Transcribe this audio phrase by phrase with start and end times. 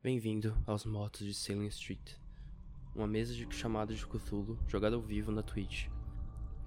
[0.00, 2.14] Bem-vindo aos Motos de Salem Street,
[2.94, 5.88] uma mesa de chamada de Cthulhu jogada ao vivo na Twitch.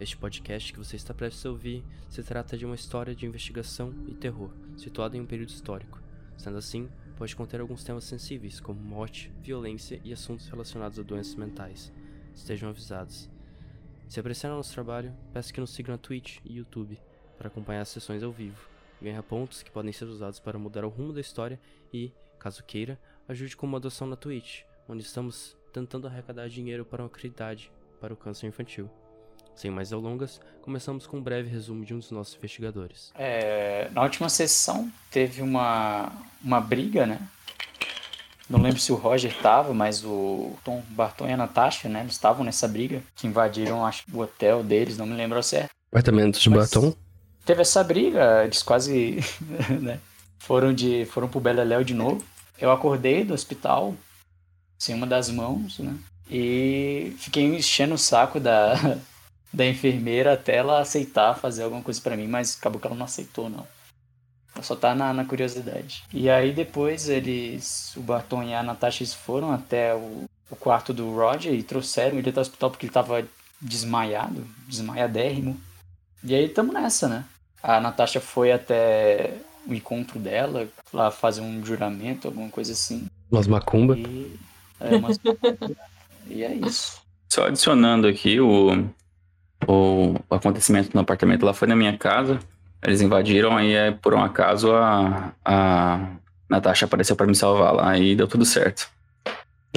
[0.02, 3.96] Este podcast que você está prestes a ouvir se trata de uma história de investigação
[4.06, 6.02] e terror, situada em um período histórico.
[6.38, 11.36] Sendo assim, pode conter alguns temas sensíveis, como morte, violência e assuntos relacionados a doenças
[11.36, 11.90] mentais.
[12.36, 13.30] Estejam avisados.
[14.10, 17.00] Se apreciaram nosso trabalho, peço que nos sigam na Twitch e YouTube
[17.38, 18.68] para acompanhar as sessões ao vivo,
[19.02, 21.58] ganhar pontos que podem ser usados para mudar o rumo da história
[21.94, 23.00] e, caso queira,
[23.32, 28.14] ajude com uma doação na Twitch, onde estamos tentando arrecadar dinheiro para uma caridade para
[28.14, 28.90] o câncer infantil.
[29.56, 33.12] Sem mais delongas, começamos com um breve resumo de um dos nossos investigadores.
[33.16, 36.12] É, na última sessão teve uma,
[36.44, 37.20] uma briga, né?
[38.50, 42.02] Não lembro se o Roger estava, mas o Tom Barton e a Natasha, né?
[42.02, 45.70] Eles estavam nessa briga, que invadiram acho, o hotel deles, não me lembro ao certo.
[45.90, 46.94] Apartamento de Mas Batom?
[47.46, 49.20] Teve essa briga, eles quase
[49.82, 50.00] né,
[50.38, 52.24] foram, de, foram pro Beleléu de novo.
[52.62, 53.96] Eu acordei do hospital,
[54.78, 55.98] sem uma das mãos, né?
[56.30, 58.76] E fiquei enchendo o saco da,
[59.52, 63.06] da enfermeira até ela aceitar fazer alguma coisa pra mim, mas acabou que ela não
[63.06, 63.68] aceitou, não.
[64.54, 66.04] Ela só tá na, na curiosidade.
[66.14, 70.94] E aí depois eles, o Barton e a Natasha eles foram até o, o quarto
[70.94, 73.26] do Roger e trouxeram ele até o hospital porque ele tava
[73.60, 75.60] desmaiado, desmaiadérrimo.
[76.24, 77.26] E aí tamo nessa, né?
[77.64, 79.36] A Natasha foi até
[79.68, 83.08] o encontro dela, lá fazer um juramento, alguma coisa assim.
[83.32, 83.98] Umas macumba.
[83.98, 84.36] E
[84.80, 85.20] é, umas...
[86.28, 87.02] e é isso.
[87.30, 88.86] Só adicionando aqui o,
[89.68, 92.40] o acontecimento no apartamento lá foi na minha casa.
[92.84, 96.08] Eles invadiram aí é, por um acaso a, a
[96.50, 98.90] Natasha apareceu pra me salvar lá e deu tudo certo.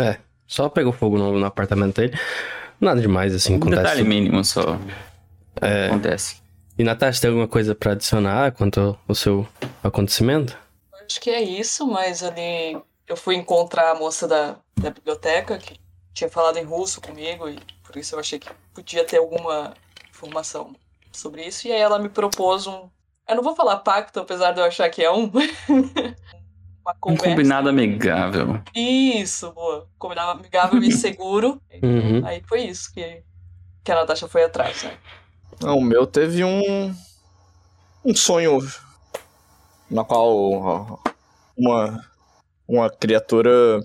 [0.00, 2.18] É, só pegou fogo no, no apartamento dele.
[2.80, 3.82] Nada demais, assim, Um acontece.
[3.82, 4.78] detalhe mínimo só
[5.60, 6.36] É, acontece.
[6.78, 9.46] E Natasha, tem alguma coisa pra adicionar quanto ao seu
[9.82, 10.56] acontecimento?
[11.08, 15.78] Acho que é isso, mas ali eu fui encontrar a moça da, da biblioteca que
[16.12, 19.74] tinha falado em russo comigo e por isso eu achei que podia ter alguma
[20.10, 20.74] informação
[21.12, 21.68] sobre isso.
[21.68, 22.88] E aí ela me propôs um.
[23.28, 25.30] Eu não vou falar pacto, apesar de eu achar que é um.
[26.86, 27.30] Uma Um conversa.
[27.30, 28.60] combinado amigável.
[28.74, 29.88] Isso, boa.
[29.98, 31.58] Combinado amigável e seguro.
[31.82, 32.26] Uhum.
[32.26, 33.22] Aí foi isso que,
[33.82, 34.94] que a Natasha foi atrás, né?
[35.60, 36.94] Não, o meu teve um.
[38.04, 38.58] um sonho
[39.90, 41.00] na qual
[41.56, 42.04] uma,
[42.66, 43.80] uma criatura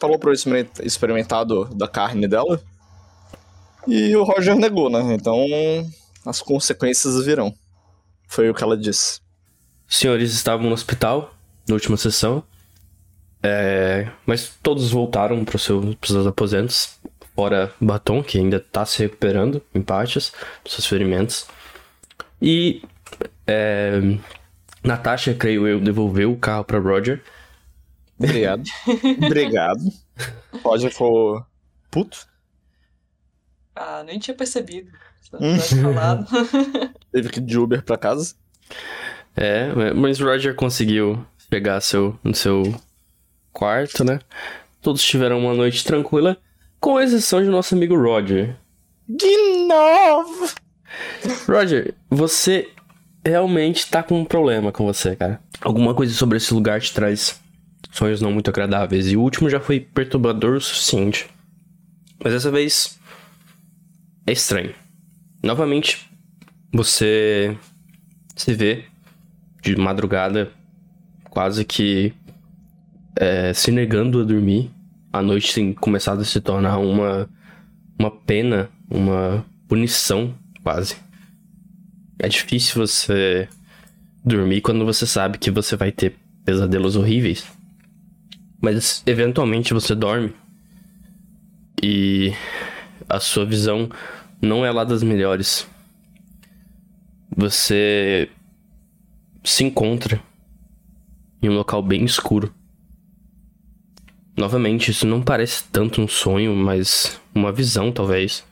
[0.00, 2.60] falou pra eu experim- experimentar do- da carne dela.
[3.86, 5.14] E o Roger negou, né?
[5.14, 5.36] Então
[6.24, 7.54] as consequências virão.
[8.26, 9.20] Foi o que ela disse.
[9.88, 11.34] Os senhores estavam no hospital
[11.68, 12.42] na última sessão,
[13.42, 16.98] é, mas todos voltaram para os seus aposentos,
[17.34, 21.46] fora Batom, que ainda tá se recuperando em partes dos seus ferimentos.
[22.40, 22.82] E
[23.46, 24.00] é,
[24.82, 27.22] Natasha, creio eu, devolveu o carro para Roger.
[28.18, 28.62] Obrigado.
[29.26, 29.80] Obrigado.
[30.62, 31.44] Roger ficou
[31.90, 32.26] puto.
[33.74, 34.90] Ah, nem tinha percebido.
[35.34, 35.56] Hum.
[37.10, 38.34] Teve que ir de Uber pra casa.
[39.36, 42.62] É, mas Roger conseguiu chegar seu, no seu
[43.52, 44.20] quarto, né?
[44.80, 46.36] Todos tiveram uma noite tranquila,
[46.84, 48.54] com exceção de nosso amigo Roger.
[49.08, 50.52] De novo!
[51.48, 52.68] Roger, você
[53.24, 55.40] realmente tá com um problema com você, cara.
[55.62, 57.40] Alguma coisa sobre esse lugar te traz
[57.90, 59.10] sonhos não muito agradáveis.
[59.10, 61.26] E o último já foi perturbador o suficiente.
[62.22, 63.00] Mas dessa vez
[64.26, 64.74] é estranho.
[65.42, 66.06] Novamente,
[66.70, 67.56] você
[68.36, 68.84] se vê
[69.62, 70.52] de madrugada,
[71.30, 72.12] quase que
[73.16, 74.70] é, se negando a dormir.
[75.14, 77.30] A noite tem começado a se tornar uma,
[77.96, 80.96] uma pena, uma punição, quase.
[82.18, 83.48] É difícil você
[84.24, 87.46] dormir quando você sabe que você vai ter pesadelos horríveis.
[88.60, 90.34] Mas eventualmente você dorme.
[91.80, 92.32] E
[93.08, 93.88] a sua visão
[94.42, 95.64] não é lá das melhores.
[97.36, 98.28] Você
[99.44, 100.20] se encontra
[101.40, 102.52] em um local bem escuro.
[104.36, 108.44] Novamente, isso não parece tanto um sonho, mas uma visão, talvez.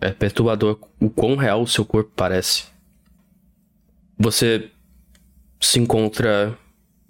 [0.00, 2.64] É perturbador o quão real o seu corpo parece.
[4.18, 4.70] Você
[5.60, 6.56] se encontra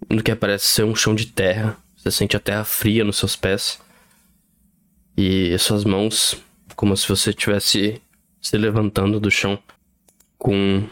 [0.08, 1.76] no que parece ser um chão de terra.
[1.96, 3.80] Você sente a terra fria nos seus pés.
[5.16, 6.36] E suas mãos,
[6.76, 8.00] como se você estivesse
[8.40, 9.58] se levantando do chão.
[10.38, 10.88] Com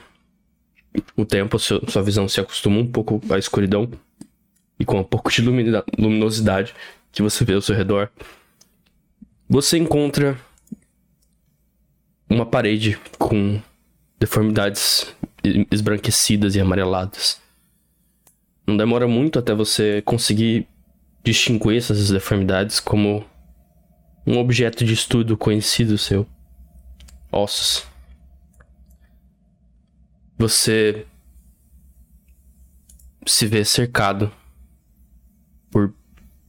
[1.16, 3.90] o tempo, sua visão se acostuma um pouco à escuridão.
[4.78, 6.74] E com um pouco de luminosidade
[7.10, 8.10] que você vê ao seu redor.
[9.48, 10.38] Você encontra
[12.28, 13.60] uma parede com
[14.18, 15.14] deformidades
[15.70, 17.40] esbranquecidas e amareladas.
[18.66, 20.66] Não demora muito até você conseguir
[21.24, 23.24] distinguir essas deformidades como
[24.26, 26.26] um objeto de estudo conhecido seu.
[27.32, 27.86] Ossos.
[30.38, 31.06] Você
[33.26, 34.30] se vê cercado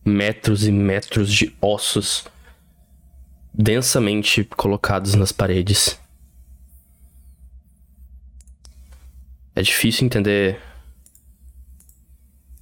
[0.06, 2.26] metros e metros de ossos
[3.54, 6.00] densamente colocados nas paredes.
[9.56, 10.62] É difícil entender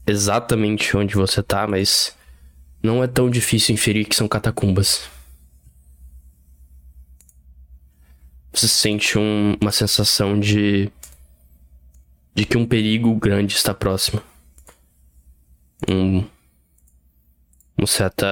[0.08, 2.16] exatamente onde você tá, mas
[2.82, 5.08] não é tão difícil inferir que são catacumbas.
[8.52, 10.92] Você sente um, uma sensação de.
[12.34, 14.20] de que um perigo grande está próximo.
[15.88, 16.26] Um.
[17.80, 18.26] Um certo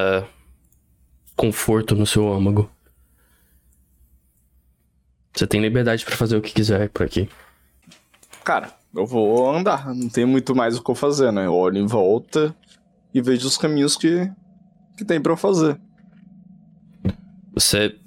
[1.36, 2.70] conforto no seu âmago.
[5.34, 7.30] Você tem liberdade para fazer o que quiser por aqui.
[8.44, 9.94] Cara, eu vou andar.
[9.94, 11.46] Não tem muito mais o que eu fazer, né?
[11.46, 12.56] Eu olho em volta
[13.14, 14.32] e vejo os caminhos que,
[14.98, 15.80] que tem para eu fazer.
[17.54, 17.98] Você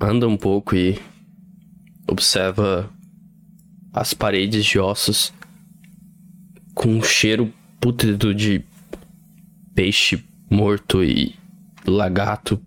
[0.00, 0.98] anda um pouco e
[2.08, 2.90] observa
[3.92, 5.32] as paredes de ossos
[6.74, 8.64] com um cheiro pútrido de
[9.74, 11.34] peixe morto e
[11.86, 12.60] lagarto.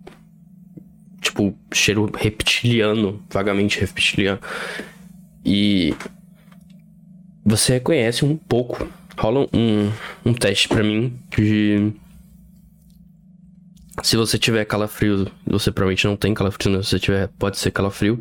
[1.20, 4.40] Tipo, cheiro reptiliano, vagamente reptiliano.
[5.44, 5.94] E
[7.44, 8.88] você reconhece um pouco.
[9.16, 9.92] Rola um,
[10.24, 11.92] um teste para mim de.
[14.02, 16.82] Se você tiver calafrio, você provavelmente não tem calafrio, né?
[16.82, 18.20] Se você tiver, pode ser calafrio.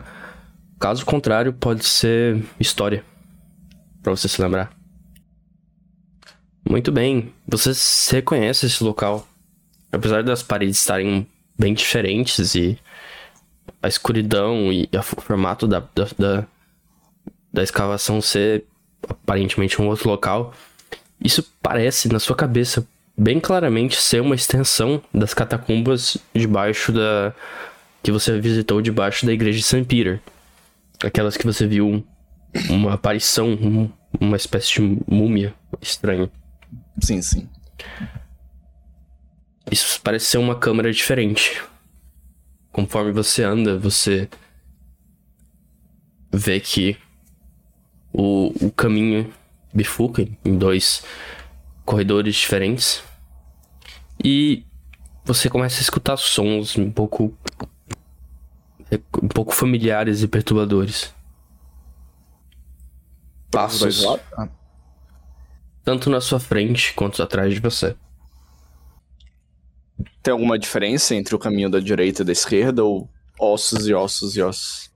[0.80, 3.04] Caso contrário, pode ser história.
[4.04, 4.72] Pra você se lembrar.
[6.68, 7.34] Muito bem.
[7.48, 7.72] Você
[8.16, 9.28] reconhece esse local.
[9.92, 11.28] Apesar das paredes estarem
[11.58, 12.78] bem diferentes e
[13.82, 16.48] a escuridão e o formato da, da, da,
[17.52, 18.66] da escavação ser
[19.08, 20.54] aparentemente um outro local,
[21.24, 27.34] isso parece na sua cabeça bem claramente ser uma extensão das catacumbas debaixo da
[28.02, 29.84] que você visitou debaixo da igreja de St.
[29.84, 30.20] Peter.
[31.04, 32.04] Aquelas que você viu
[32.70, 36.30] uma aparição, uma espécie de múmia estranha.
[37.00, 37.48] Sim, sim.
[39.72, 41.62] Isso parece ser uma câmera diferente.
[42.72, 44.30] Conforme você anda, você
[46.32, 46.98] vê que
[48.12, 49.34] o, o caminho
[49.74, 51.04] bifurca em dois
[51.86, 53.02] corredores diferentes.
[54.24, 54.66] E
[55.24, 57.34] você começa a escutar sons um pouco
[59.24, 61.14] um pouco familiares e perturbadores.
[63.50, 64.06] Passos
[65.84, 67.96] tanto na sua frente quanto atrás de você.
[70.22, 73.10] Tem alguma diferença entre o caminho da direita e da esquerda ou
[73.40, 74.92] ossos e ossos e ossos?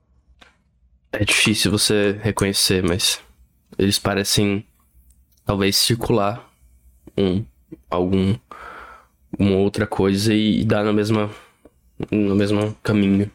[1.10, 3.20] É difícil você reconhecer, mas
[3.76, 4.66] eles parecem
[5.44, 6.48] talvez circular
[7.16, 7.44] um
[7.90, 8.36] algum
[9.38, 11.30] uma outra coisa e, e dar na mesma
[12.10, 13.30] no mesmo caminho.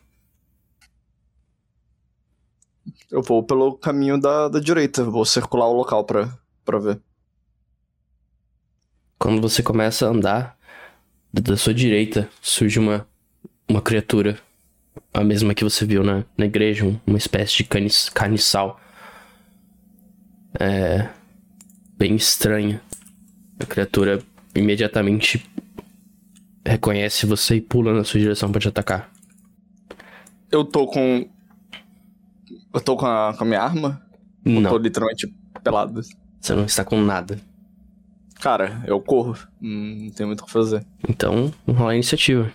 [3.09, 7.01] Eu vou pelo caminho da, da direita, vou circular o local pra, pra ver.
[9.19, 10.57] Quando você começa a andar,
[11.33, 13.07] da sua direita surge uma
[13.69, 14.37] uma criatura,
[15.13, 18.77] a mesma que você viu na, na igreja, um- uma espécie de canis, caniçal.
[20.59, 21.09] É
[21.97, 22.81] bem estranha.
[23.59, 24.21] A criatura
[24.53, 25.45] imediatamente
[26.65, 29.09] reconhece você e pula na sua direção pra te atacar.
[30.51, 31.29] Eu tô com.
[32.73, 34.01] Eu tô com a, com a minha arma?
[34.43, 36.01] Tô Não, literalmente pelado.
[36.41, 37.39] você não está com nada.
[38.41, 39.37] Cara, eu corro.
[39.61, 40.85] Hum, Não tem muito o que fazer.
[41.07, 42.51] Então, vamos rolar a iniciativa.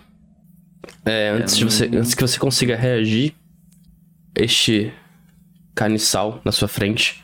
[1.04, 3.34] É, antes, de você, antes que você consiga reagir,
[4.34, 4.92] este
[5.74, 7.22] caniçal na sua frente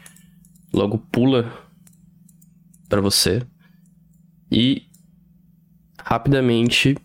[0.73, 1.53] logo pula
[2.89, 3.43] pra você
[4.51, 4.87] e
[6.01, 6.97] rapidamente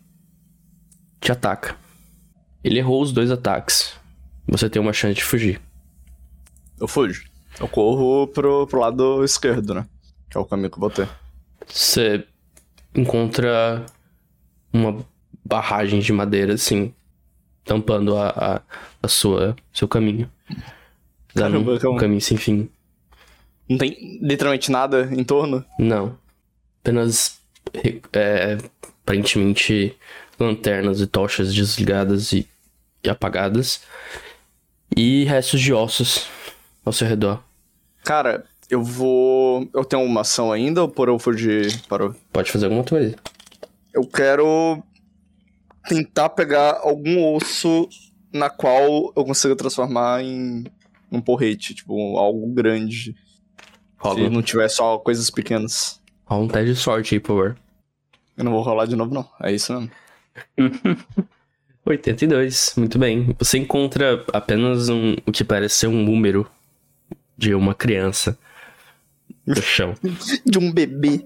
[1.20, 1.76] te ataca.
[2.64, 3.94] Ele errou os dois ataques.
[4.48, 5.60] Você tem uma chance de fugir.
[6.80, 7.26] Eu fujo.
[7.60, 9.88] Eu corro pro, pro lado esquerdo, né?
[10.30, 11.10] Que é o caminho que eu vou ter.
[11.68, 12.26] Você
[12.96, 13.86] encontra
[14.74, 15.06] uma
[15.44, 16.94] barragem de madeira, assim,
[17.64, 18.62] tampando a, a,
[19.02, 20.30] a sua seu caminho.
[21.36, 22.70] Caramba, um, um caminho sem fim.
[23.70, 25.64] Não tem literalmente nada em torno?
[25.78, 26.18] Não.
[26.82, 27.40] Apenas,
[28.14, 28.58] é,
[29.04, 29.96] aparentemente,
[30.40, 32.48] lanternas e tochas desligadas e,
[33.04, 33.82] e apagadas.
[34.96, 36.28] E restos de ossos
[36.86, 37.44] ao seu redor.
[38.06, 39.68] Cara, eu vou.
[39.74, 41.82] Eu tenho uma ação ainda ou por eu fugir?
[41.88, 42.16] Parou.
[42.32, 43.16] Pode fazer alguma coisa.
[43.94, 44.84] Eu quero
[45.88, 47.88] tentar pegar algum osso
[48.32, 50.66] na qual eu consiga transformar em
[51.12, 53.16] um porrete, tipo, algo grande.
[53.98, 56.02] Rola, Se não tiver só coisas pequenas.
[56.26, 57.58] rola um teste de sorte aí, por favor.
[58.36, 59.28] Eu não vou rolar de novo, não.
[59.42, 59.90] É isso mesmo.
[61.86, 63.34] 82, muito bem.
[63.40, 66.46] Você encontra apenas um, o que parece ser um número
[67.38, 68.38] de uma criança
[69.48, 69.94] no chão.
[70.46, 71.24] De um bebê.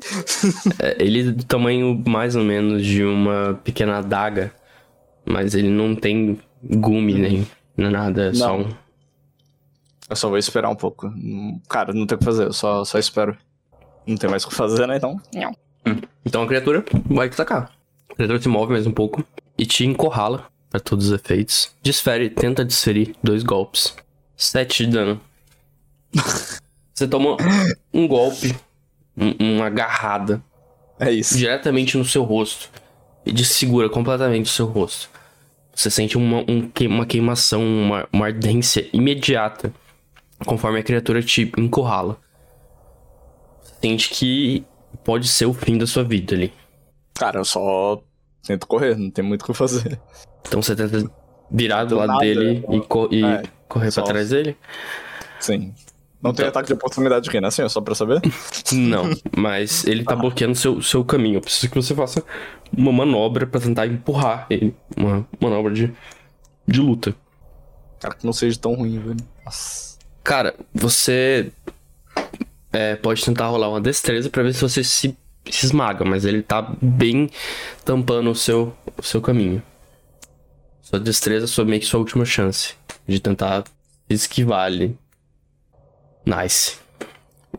[0.80, 4.54] É, ele é do tamanho mais ou menos de uma pequena adaga,
[5.26, 8.66] mas ele não tem gume nem nada, é só Não.
[8.66, 8.70] um.
[10.10, 11.08] Eu só vou esperar um pouco.
[11.08, 13.36] Hum, Cara, não tem o que fazer, eu só, só espero.
[14.06, 14.98] Não tem mais o que fazer, né?
[14.98, 15.20] Então.
[16.26, 17.72] Então a criatura vai te atacar.
[18.10, 19.24] A criatura se move mais um pouco
[19.58, 21.74] e te encurrala para todos os efeitos.
[21.82, 23.96] Desfere, tenta desferir dois golpes.
[24.36, 25.22] 7 de dano.
[27.02, 27.36] Você toma
[27.92, 28.56] um golpe,
[29.18, 30.40] um- uma agarrada
[31.00, 31.36] É isso.
[31.36, 32.70] diretamente no seu rosto
[33.26, 35.10] e desfigura completamente o seu rosto.
[35.74, 39.74] Você sente uma, um uma queimação, uma, uma ardência imediata
[40.46, 42.20] conforme a criatura te encurrala.
[43.64, 44.64] Você sente que
[45.04, 46.54] pode ser o fim da sua vida ali.
[47.16, 48.00] Cara, eu só
[48.46, 50.00] tento correr, não tem muito o que fazer.
[50.48, 51.10] Então você tenta
[51.50, 54.56] virar do Do lado nada, dele e, co- e é, correr só- pra trás dele?
[55.40, 55.74] Sim.
[56.22, 57.48] Não tem Então- ataque de oportunidade aqui, né?
[57.48, 58.22] Assim, só pra saber?
[58.72, 61.38] Não, mas ele tá bloqueando seu, seu caminho.
[61.38, 62.24] Eu preciso que você faça
[62.76, 64.76] uma manobra pra tentar empurrar ele.
[64.96, 65.92] Uma manobra de,
[66.68, 67.16] de luta.
[68.00, 69.18] Cara, que não seja tão ruim, velho.
[69.46, 69.98] Nossa.
[70.24, 71.52] Cara, você
[72.72, 75.18] é, pode tentar rolar uma destreza pra ver se você se,
[75.50, 77.30] se esmaga, mas ele tá bem
[77.84, 79.62] tampando o seu, o seu caminho.
[80.82, 82.76] Sua destreza é meio que sua última chance
[83.08, 83.64] de tentar
[84.10, 84.98] esquivar ali.
[86.26, 86.78] Nice.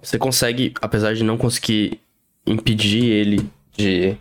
[0.03, 2.01] Você consegue, apesar de não conseguir
[2.47, 4.17] impedir ele de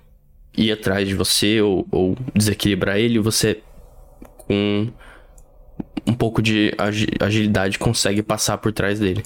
[0.56, 3.62] ir atrás de você ou, ou desequilibrar ele, você
[4.38, 4.92] com
[6.06, 9.24] um pouco de agi- agilidade consegue passar por trás dele.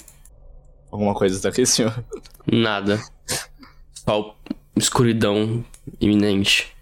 [0.90, 2.04] Alguma coisa tá aqui, senhor.
[2.50, 3.00] Nada.
[3.92, 4.36] Só
[4.76, 5.64] escuridão
[6.00, 6.74] iminente.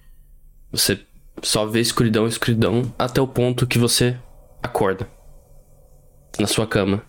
[0.70, 1.00] Você
[1.42, 4.16] só vê escuridão, escuridão, até o ponto que você
[4.62, 5.08] acorda.
[6.38, 7.02] Na sua cama.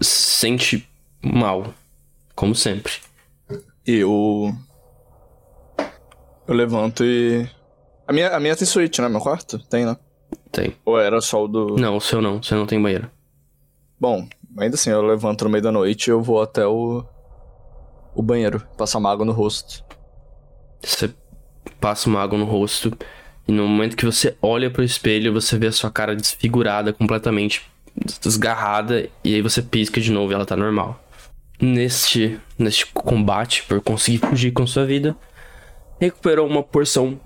[0.00, 0.88] Sente
[1.22, 1.74] mal.
[2.34, 2.92] Como sempre.
[3.86, 4.54] E eu.
[6.46, 7.48] Eu levanto e.
[8.06, 9.08] A minha, a minha tem suíte, né?
[9.08, 9.58] Meu quarto?
[9.68, 9.96] Tem, né?
[10.50, 10.76] Tem.
[10.84, 11.76] Ou era só o do.
[11.76, 12.38] Não, o seu não.
[12.38, 13.10] O seu não tem banheiro.
[14.00, 17.04] Bom, ainda assim, eu levanto no meio da noite e eu vou até o.
[18.14, 19.84] O banheiro, passar uma água no rosto.
[20.82, 21.12] Você
[21.80, 22.96] passa uma água no rosto
[23.46, 27.62] e no momento que você olha pro espelho, você vê a sua cara desfigurada, completamente
[28.20, 31.02] desgarrada, e aí você pisca de novo e ela tá normal.
[31.60, 35.16] Neste, neste combate, por conseguir fugir com sua vida,
[36.00, 37.20] recuperou uma porção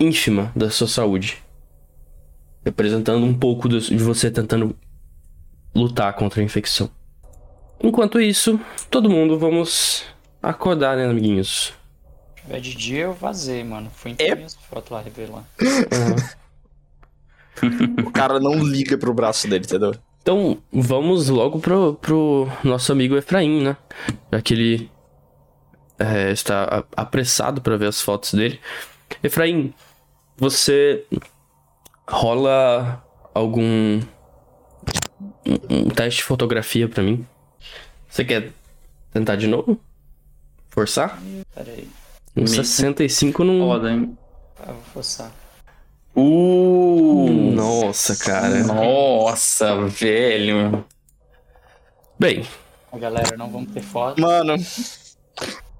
[0.00, 1.38] ínfima da sua saúde.
[2.64, 4.74] Representando um pouco de você tentando
[5.74, 6.90] lutar contra a infecção.
[7.82, 8.58] Enquanto isso,
[8.90, 10.04] todo mundo vamos
[10.42, 11.74] acordar, né, amiguinhos?
[12.36, 13.90] Se tiver de dia, eu vazei, mano.
[13.94, 14.14] Fui É.
[14.14, 15.44] imprimir as fotos lá, revelar.
[18.06, 19.94] O cara não liga pro braço dele, entendeu?
[20.22, 23.76] Então, vamos logo pro, pro nosso amigo Efraim, né?
[24.32, 24.90] Já que ele
[25.98, 28.58] é, está apressado para ver as fotos dele.
[29.22, 29.72] Efraim,
[30.36, 31.04] você
[32.08, 34.00] rola algum
[35.70, 37.26] um, teste de fotografia pra mim?
[38.08, 38.50] Você quer
[39.12, 39.78] tentar de novo?
[40.70, 41.20] Forçar?
[41.54, 41.88] Pera aí.
[42.36, 43.68] Um Me- 65 não.
[43.68, 44.16] Foda, hein?
[44.60, 45.30] Ah, vou forçar.
[46.16, 47.28] Uh!
[47.54, 48.62] Nossa, cara.
[48.64, 50.84] Nossa, velho.
[52.18, 52.46] Bem,
[52.92, 54.20] A galera, não vamos ter foto.
[54.20, 54.54] Mano,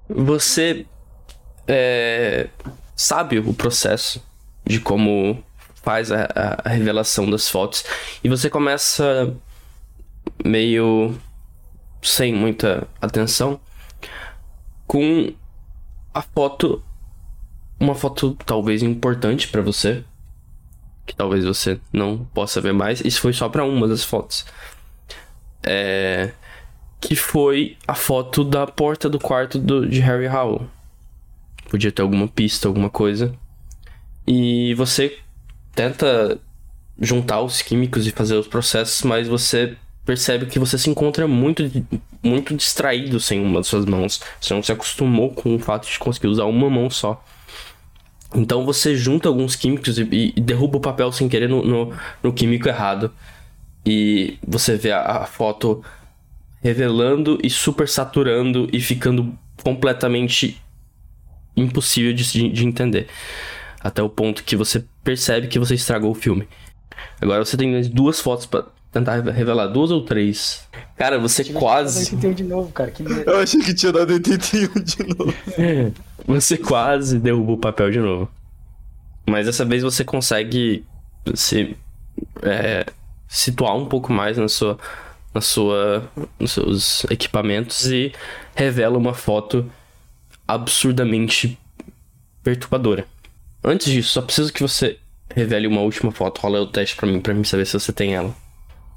[0.09, 0.85] Você
[1.67, 2.49] é,
[2.95, 4.21] sabe o processo
[4.65, 5.41] de como
[5.75, 7.83] faz a, a- a revelação das fotos
[8.23, 9.33] e você começa
[10.43, 11.15] meio
[12.01, 13.59] sem muita atenção
[14.85, 15.33] com
[16.13, 16.83] a foto,
[17.79, 20.03] uma foto talvez importante pra você,
[21.05, 23.01] que talvez você não possa ver mais.
[23.01, 24.45] Isso foi só pra uma das fotos.
[25.63, 26.31] É,
[26.99, 30.67] que foi a foto da porta do quarto do, de Harry Howell.
[31.69, 33.33] Podia ter alguma pista, alguma coisa.
[34.27, 35.17] E você
[35.73, 36.39] tenta
[36.99, 41.63] juntar os químicos e fazer os processos, mas você percebe que você se encontra muito,
[42.23, 44.21] muito distraído sem uma das suas mãos.
[44.39, 47.23] Você não se acostumou com o fato de conseguir usar uma mão só.
[48.35, 52.33] Então você junta alguns químicos e, e derruba o papel sem querer no, no, no
[52.33, 53.11] químico errado.
[53.85, 55.83] E você vê a, a foto
[56.61, 60.59] revelando e super saturando e ficando completamente
[61.55, 63.07] impossível de, de- de entender.
[63.79, 66.47] Até o ponto que você percebe que você estragou o filme.
[67.21, 70.67] Agora você tem mais duas fotos pra tentar revelar duas ou três.
[70.97, 72.05] Cara, você Tive que quase.
[72.09, 72.89] fazer 81 de novo, cara.
[72.91, 73.03] Que.
[73.03, 75.33] Eu achei que tinha dado 81 de novo.
[76.27, 78.29] Você quase derruba o papel de novo.
[79.27, 80.85] Mas dessa vez você consegue
[81.33, 81.75] se
[82.41, 82.85] é,
[83.27, 84.77] situar um pouco mais na sua,
[85.33, 88.11] na sua, nos seus equipamentos e
[88.55, 89.69] revela uma foto
[90.47, 91.57] absurdamente
[92.43, 93.05] perturbadora.
[93.63, 94.99] Antes disso, só preciso que você
[95.33, 96.39] revele uma última foto.
[96.39, 98.33] Rola o teste pra mim, pra mim saber se você tem ela.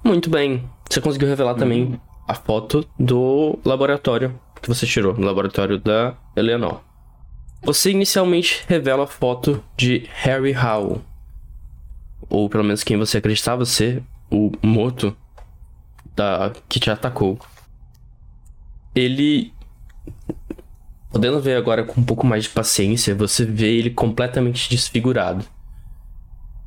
[0.04, 0.68] Muito bem.
[0.88, 6.80] Você conseguiu revelar também a foto do laboratório que você tirou, no laboratório da Eleanor.
[7.62, 11.02] Você inicialmente revela a foto de Harry Howell.
[12.28, 15.16] Ou pelo menos quem você acreditava ser o morto
[16.14, 17.38] da que te atacou.
[18.94, 19.52] Ele
[21.10, 25.44] podendo ver agora com um pouco mais de paciência, você vê ele completamente desfigurado.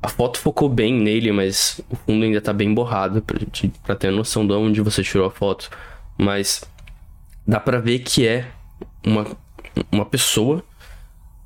[0.01, 3.23] A foto focou bem nele, mas o fundo ainda tá bem borrado
[3.83, 5.69] pra ter noção de onde você tirou a foto.
[6.17, 6.63] Mas
[7.45, 8.47] dá pra ver que é
[9.05, 9.27] uma,
[9.91, 10.63] uma pessoa,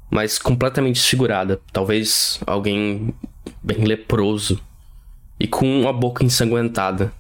[0.10, 1.60] mas completamente desfigurada.
[1.72, 3.14] Talvez alguém
[3.62, 4.62] bem leproso
[5.40, 7.12] e com a boca ensanguentada.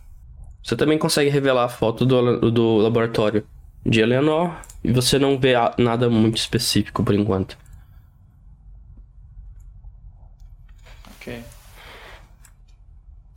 [0.64, 3.46] Você também consegue revelar a foto do, do laboratório
[3.86, 7.58] de Eleanor e você não vê nada muito específico por enquanto.
[11.16, 11.44] Ok.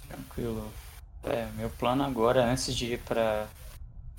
[0.09, 0.71] Tranquilo.
[1.25, 3.47] É, meu plano agora, antes de ir para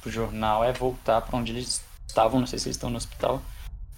[0.06, 2.40] o jornal, é voltar para onde eles estavam.
[2.40, 3.42] Não sei se eles estão no hospital,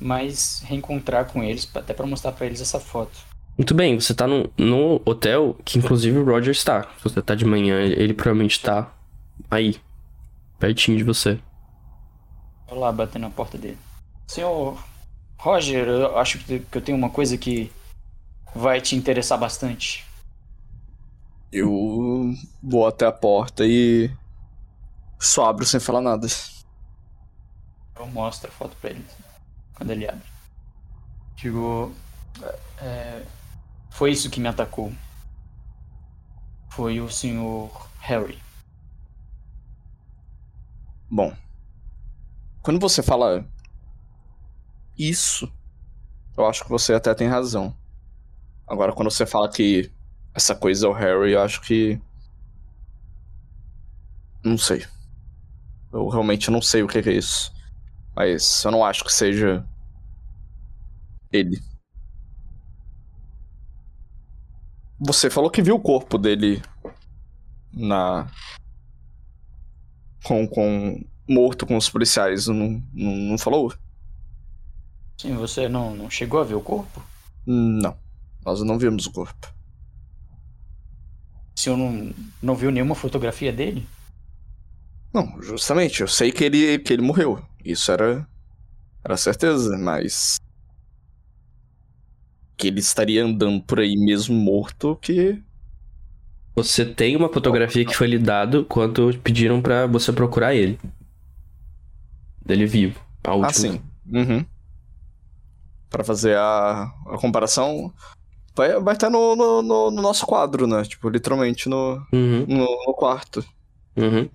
[0.02, 3.20] mas reencontrar com eles, até para mostrar para eles essa foto.
[3.58, 6.84] Muito bem, você tá no, no hotel que inclusive o Roger está.
[6.98, 8.92] Se você tá de manhã, ele, provavelmente tá
[9.50, 9.80] aí,
[10.58, 11.40] pertinho de você.
[12.68, 13.78] Vou lá bater na porta dele.
[14.28, 14.84] Senhor
[15.38, 17.72] Roger, eu acho que que eu tenho uma coisa que
[18.56, 20.06] vai te interessar bastante.
[21.52, 24.10] Eu vou até a porta e
[25.20, 26.26] só abro sem falar nada.
[28.00, 29.06] Eu mostro a foto pra ele
[29.76, 30.28] quando ele abre.
[31.36, 31.94] Digo,
[32.80, 33.26] é,
[33.90, 34.92] foi isso que me atacou.
[36.70, 38.40] Foi o senhor Harry.
[41.10, 41.36] Bom,
[42.62, 43.46] quando você fala
[44.98, 45.52] isso,
[46.38, 47.76] eu acho que você até tem razão.
[48.68, 49.92] Agora, quando você fala que
[50.34, 52.00] essa coisa é o Harry, eu acho que.
[54.44, 54.86] Não sei.
[55.92, 57.54] Eu realmente não sei o que é isso.
[58.16, 59.66] Mas eu não acho que seja.
[61.32, 61.62] Ele.
[65.00, 66.62] Você falou que viu o corpo dele
[67.74, 68.30] na
[70.24, 73.74] com, com morto com os policiais, não, não, não falou?
[75.18, 77.02] Sim, você não, não chegou a ver o corpo?
[77.46, 77.98] Não,
[78.46, 79.54] nós não vimos o corpo.
[81.56, 83.88] O senhor não, não viu nenhuma fotografia dele?
[85.14, 87.44] Não, justamente, eu sei que ele, que ele morreu.
[87.64, 88.28] Isso era,
[89.04, 90.41] era certeza, mas.
[92.62, 95.42] Que ele estaria andando por aí mesmo morto, que.
[96.56, 100.80] Você tem uma fotografia que foi lhe dado quando pediram pra você procurar ele.
[102.46, 103.00] Dele vivo.
[103.24, 103.50] A última.
[103.50, 103.82] Ah, sim.
[104.12, 104.46] Uhum.
[105.90, 107.94] Pra fazer a, a comparação.
[108.56, 110.84] Vai, vai estar no, no, no- no nosso quadro, né?
[110.84, 113.46] Tipo, literalmente no, Uhum, no, no quarto.
[113.98, 114.30] uhum.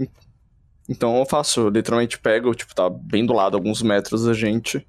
[0.88, 4.86] Então eu faço, literalmente pego, tipo, tá bem do lado, alguns metros da gente.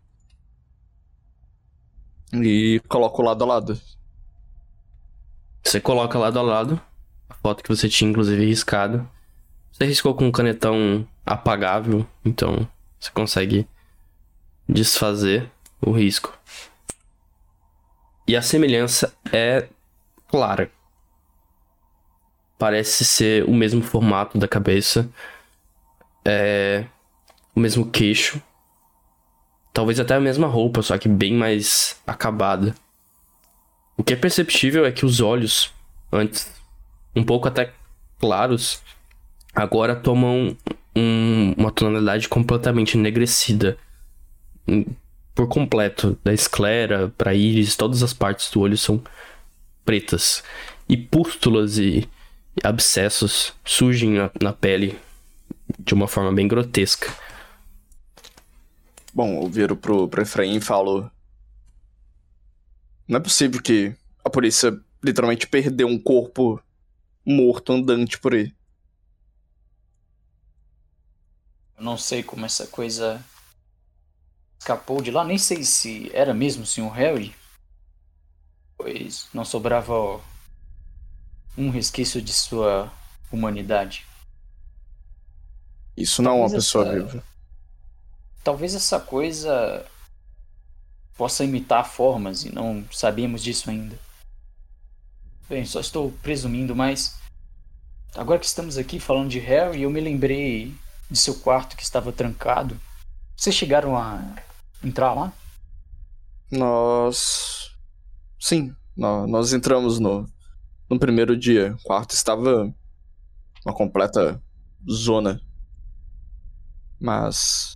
[2.33, 3.81] E coloco lado a lado.
[5.63, 6.81] Você coloca lado a lado
[7.29, 9.07] a foto que você tinha, inclusive, riscada.
[9.71, 12.67] Você riscou com um canetão apagável, então
[12.99, 13.67] você consegue
[14.67, 16.37] desfazer o risco.
[18.27, 19.67] E a semelhança é
[20.27, 20.71] clara.
[22.57, 25.09] Parece ser o mesmo formato da cabeça,
[26.25, 26.85] é
[27.55, 28.41] o mesmo queixo,
[29.73, 32.75] talvez até a mesma roupa, só que bem mais acabada.
[33.95, 35.71] O que é perceptível é que os olhos,
[36.11, 36.51] antes
[37.15, 37.73] um pouco até
[38.19, 38.81] claros,
[39.55, 40.55] agora tomam
[40.95, 43.77] um- uma tonalidade completamente enegrecida.
[44.67, 44.85] Em-
[45.33, 46.17] Por completo.
[46.23, 48.99] Da esclera pra íris, todas as partes do olho são
[49.85, 50.43] pretas.
[50.89, 52.07] E pústulas e
[52.59, 54.97] e abscessos surgem na, na pele
[55.77, 57.13] de uma forma bem grotesca.
[59.17, 61.09] Bom, eu viro pro, pro Efraim e falo.
[63.07, 66.61] Não é possível que a polícia literalmente perdeu um corpo
[67.25, 68.53] morto andante por aí.
[71.75, 73.19] Eu não sei como essa coisa
[74.59, 77.33] escapou de lá, nem sei se era mesmo o senhor Harry.
[78.77, 80.21] Pois não sobrava
[81.57, 82.93] um resquício de sua
[83.31, 84.05] humanidade.
[85.97, 87.36] Isso não é uma pessoa essa- viva.
[88.47, 89.85] Talvez essa coisa
[91.17, 93.99] possa imitar formas e não sabemos disso ainda.
[95.49, 97.19] Bem, só estou presumindo, mas
[98.15, 100.73] agora que estamos aqui falando de Harry, eu me lembrei
[101.11, 102.79] de seu quarto que estava trancado.
[103.35, 104.23] Vocês chegaram a
[104.81, 105.33] entrar lá?
[106.49, 107.75] Nós.
[108.39, 110.25] Sim, nó- nós entramos no,
[110.89, 111.75] no primeiro dia.
[111.75, 112.73] O quarto estava
[113.65, 114.41] uma completa
[114.89, 115.41] zona.
[116.97, 117.75] Mas.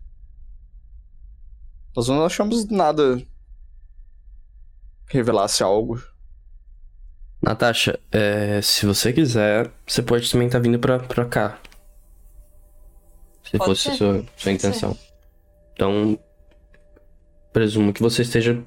[1.96, 3.18] Nós não achamos nada
[5.08, 6.02] que revelasse algo.
[7.42, 11.60] Natasha, é, se você quiser, você pode também estar vindo pra, pra cá.
[13.44, 14.98] Se Pode fosse ser, sua, sua intenção.
[15.74, 16.18] Então,
[17.52, 18.62] presumo que você esteja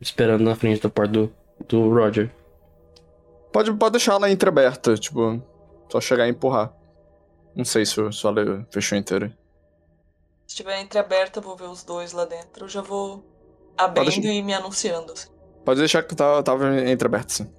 [0.00, 1.32] esperando na frente da porta do,
[1.68, 2.30] do Roger.
[3.52, 5.42] Pode, pode deixar ela entreaberta, tipo,
[5.90, 6.72] só chegar e empurrar.
[7.54, 9.36] Não sei se, o- se ela fechou inteira.
[10.46, 12.64] Se estiver entreaberta, eu vou ver os dois lá dentro.
[12.64, 13.24] Eu já vou
[13.76, 14.28] abrindo deixar.
[14.28, 15.12] e me anunciando.
[15.12, 15.28] assim.
[15.64, 17.52] Pode deixar que tá, tava entreaberta, sim.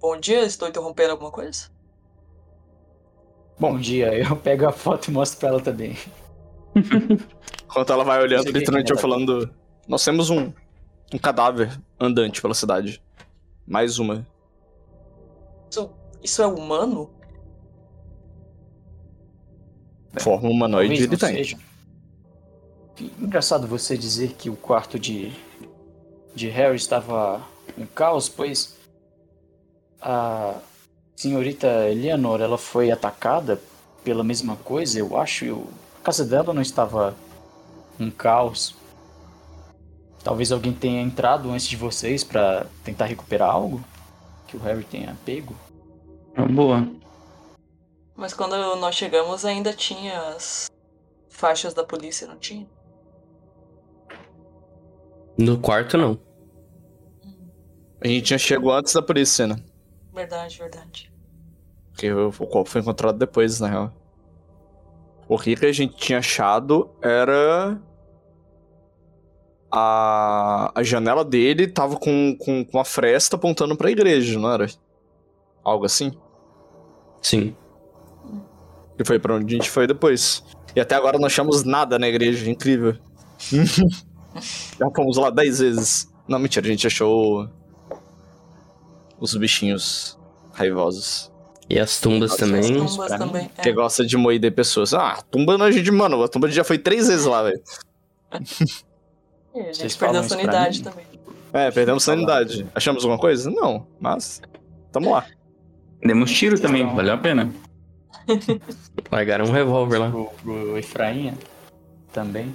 [0.00, 1.68] Bom dia, estou interrompendo alguma coisa?
[3.58, 5.96] Bom dia, eu pego a foto e mostro pra ela também.
[7.64, 9.54] Enquanto ela vai olhando, literalmente eu é falando.
[9.86, 10.52] Nós temos um,
[11.12, 13.02] um cadáver andante pela cidade.
[13.66, 14.26] Mais uma.
[15.70, 15.90] Isso,
[16.22, 17.10] isso é humano?
[20.18, 21.36] Forma humanoide ele tem.
[21.36, 21.58] seja.
[23.18, 25.32] Engraçado você dizer que o quarto de,
[26.34, 27.42] de Harry estava
[27.78, 28.76] em caos, pois
[30.00, 30.54] a
[31.16, 33.60] senhorita Eleanor ela foi atacada
[34.02, 35.44] pela mesma coisa, eu acho.
[35.44, 35.66] e o-
[36.00, 37.14] a casa dela não estava
[37.98, 38.74] um caos.
[40.24, 43.82] Talvez alguém tenha entrado antes de vocês para tentar recuperar algo
[44.46, 45.54] que o Harry tenha pego.
[46.36, 46.88] Uma boa.
[48.16, 50.70] Mas quando nós chegamos ainda tinha as
[51.28, 52.66] faixas da polícia, não tinha?
[55.40, 56.18] No quarto, não.
[58.04, 59.56] A gente já chegou antes da polícia, né?
[60.14, 61.10] Verdade, verdade.
[61.90, 63.92] Porque o corpo foi encontrado depois, na real.
[65.26, 67.80] O que que a gente tinha achado era.
[69.72, 74.66] A, a janela dele tava com, com, com uma fresta apontando pra igreja, não era?
[75.64, 76.12] Algo assim?
[77.22, 77.56] Sim.
[78.98, 80.44] E foi pra onde a gente foi depois.
[80.76, 82.98] E até agora não achamos nada na igreja, incrível.
[84.36, 86.10] Já fomos lá dez vezes.
[86.28, 87.48] Não, mentira, a gente achou
[89.18, 90.18] os bichinhos
[90.52, 91.30] raivosos.
[91.68, 92.60] E as tumbas As também.
[92.60, 93.50] As tumbas mim, também.
[93.56, 93.62] é.
[93.62, 94.92] Que gosta de moer pessoas.
[94.92, 96.22] Ah, a tumba não é gente, mano.
[96.22, 97.60] A tumba já foi três vezes lá, velho.
[99.54, 101.04] E a gente perdeu a sanidade também.
[101.52, 102.66] É, perdemos sanidade.
[102.74, 103.50] Achamos alguma coisa?
[103.50, 104.40] Não, mas.
[104.92, 105.26] Tamo lá.
[106.02, 107.52] Demos tiro também, Então- valeu a pena.
[109.10, 110.10] Largaram um revólver lá.
[110.10, 111.34] Pro, pro Efrainha
[112.12, 112.54] também.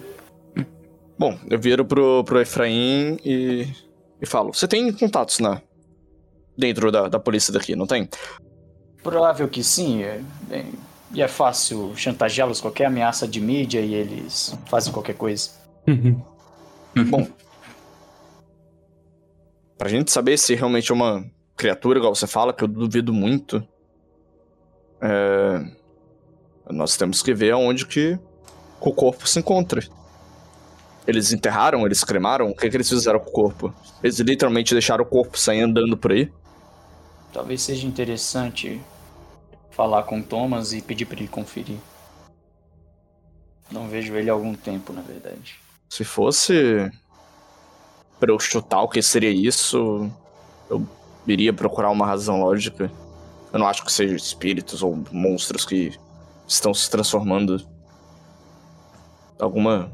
[1.18, 3.68] Bom, eu viro pro, pro Efraim e.
[4.22, 5.62] e falo: Você tem contatos na.
[6.58, 8.10] dentro da, da polícia daqui, não tem?
[9.02, 10.04] Provável que sim.
[10.04, 10.74] É, bem,
[11.14, 15.52] e é fácil chantageá-los qualquer ameaça de mídia e eles fazem qualquer coisa.
[17.10, 17.28] Bom.
[19.78, 21.26] Pra gente saber se realmente é uma
[21.56, 23.66] criatura, igual você fala, que eu duvido muito.
[25.02, 25.66] é,
[26.70, 28.18] Nós temos que ver aonde que
[28.82, 29.82] o corpo se encontra.
[31.08, 33.74] Eles enterraram, eles cremaram, o que, que eles fizeram com o corpo?
[34.04, 36.32] Eles literalmente deixaram o corpo sair andando por aí?
[37.32, 38.82] Talvez seja interessante
[39.70, 41.78] falar com o Thomas e pedir pra ele conferir.
[43.72, 45.60] Não vejo ele há algum tempo, na verdade.
[45.90, 46.92] Se fosse
[48.20, 50.10] pra eu chutar o que seria isso,
[50.70, 50.88] eu
[51.28, 52.92] iria procurar uma razão lógica.
[53.52, 55.94] Eu não acho que sejam espíritos ou monstros que
[56.48, 57.66] estão se transformando.
[59.40, 59.92] Alguma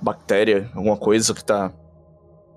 [0.00, 1.72] bactéria, alguma coisa que tá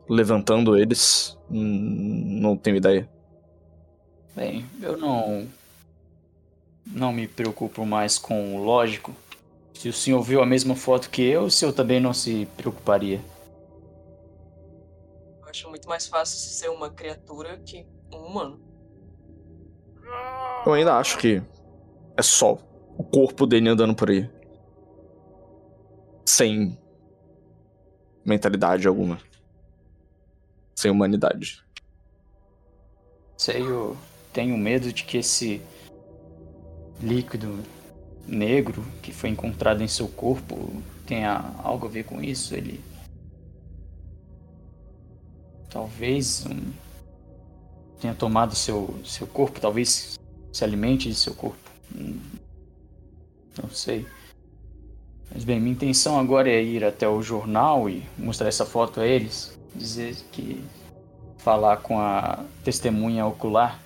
[0.10, 1.38] levantando eles.
[1.50, 3.10] Hum, Não tenho ideia.
[4.36, 5.48] Bem, eu não.
[6.86, 9.16] Não me preocupo mais com o lógico.
[9.74, 13.22] Se o senhor viu a mesma foto que eu, o senhor também não se preocuparia.
[15.42, 18.60] Eu acho muito mais fácil ser uma criatura que um humano.
[20.66, 21.42] Eu ainda acho que
[22.18, 22.58] é só
[22.98, 24.30] o corpo dele andando por aí.
[26.26, 26.78] Sem
[28.26, 29.20] mentalidade alguma.
[30.76, 31.64] Sem humanidade.
[33.38, 33.98] Sei, eu
[34.32, 35.62] tenho medo de que esse
[37.02, 37.60] líquido
[38.28, 42.56] negro que foi encontrado em seu corpo tenha algo a ver com isso.
[42.56, 42.80] Ele.
[45.70, 46.72] Talvez um,
[48.00, 50.20] tenha tomado seu, seu corpo, talvez
[50.52, 51.70] se alimente de seu corpo.
[51.96, 52.20] Hum,
[53.62, 54.06] Não sei.
[55.34, 59.08] Mas bem, minha intenção agora é ir até o jornal e mostrar essa foto a
[59.08, 59.58] eles.
[59.74, 60.64] Dizer que.
[61.38, 63.80] falar com a testemunha ocular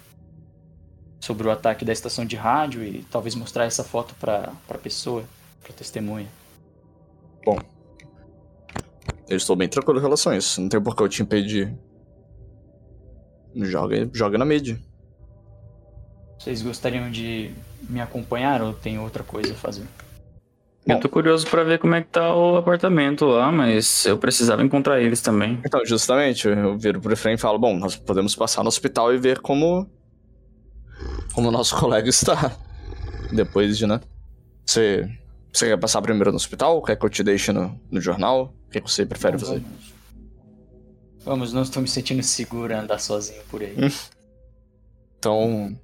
[1.20, 5.24] sobre o ataque da estação de rádio e talvez mostrar essa foto pra, pra pessoa,
[5.64, 6.28] pra testemunha.
[9.28, 10.62] Eu estou bem tranquilo em relação a isso.
[10.62, 11.76] Não tem por que eu te impedir.
[13.56, 14.80] Joga, joga na mídia.
[16.38, 17.52] Vocês gostariam de
[17.90, 19.86] me acompanhar ou tem outra coisa a fazer?
[20.88, 24.64] Eu tô curioso pra ver como é que tá o apartamento lá, mas eu precisava
[24.64, 25.60] encontrar eles também.
[25.66, 29.18] Então, justamente, eu viro pro Efraim e falo: Bom, nós podemos passar no hospital e
[29.18, 29.90] ver como.
[31.34, 32.56] como o nosso colega está.
[33.34, 34.00] Depois de, né?
[34.66, 35.10] Você.
[35.52, 36.82] Você quer passar primeiro no hospital?
[36.84, 38.54] Quer que eu te deixe no, no jornal?
[38.68, 39.62] O que você prefere Então, fazer?
[39.62, 39.96] Vamos.
[41.24, 43.76] Vamos, não estou me sentindo seguro a andar sozinho por aí.
[45.18, 45.76] Então,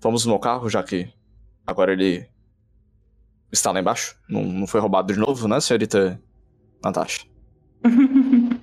[0.00, 1.08] vamos no meu carro, já que
[1.64, 2.26] agora ele
[3.52, 4.16] está lá embaixo.
[4.28, 6.20] Não, não foi roubado de novo, né, senhorita
[6.82, 7.26] Natasha?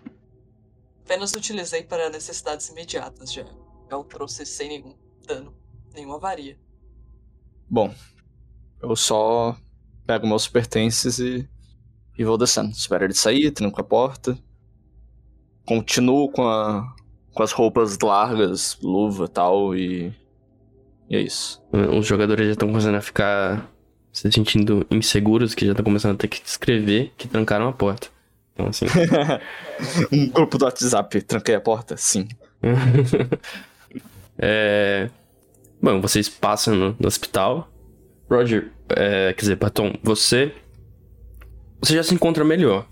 [1.03, 3.45] Apenas utilizei para necessidades imediatas já.
[3.89, 4.95] Já o trouxe sem nenhum
[5.25, 5.53] dano,
[5.93, 6.57] nenhuma avaria.
[7.69, 7.93] Bom,
[8.81, 9.57] eu só
[10.05, 11.47] pego meus pertences e,
[12.17, 12.71] e vou descendo.
[12.71, 14.37] Espero ele sair, tranco a porta.
[15.65, 16.95] Continuo com, a,
[17.33, 20.13] com as roupas largas, luva e tal, e.
[21.09, 21.63] E é isso.
[21.71, 23.71] Os jogadores já estão começando a ficar
[24.17, 28.07] se sentindo inseguros, que já estão começando a ter que escrever que trancaram a porta.
[28.53, 28.87] Então, assim.
[30.11, 31.95] um grupo do WhatsApp, tranquei a porta?
[31.97, 32.27] Sim.
[34.39, 35.07] é...
[35.79, 37.71] Bom, vocês passam no, no hospital.
[38.27, 40.51] Roger, é, quer dizer, Batom, você.
[41.79, 42.87] Você já se encontra melhor.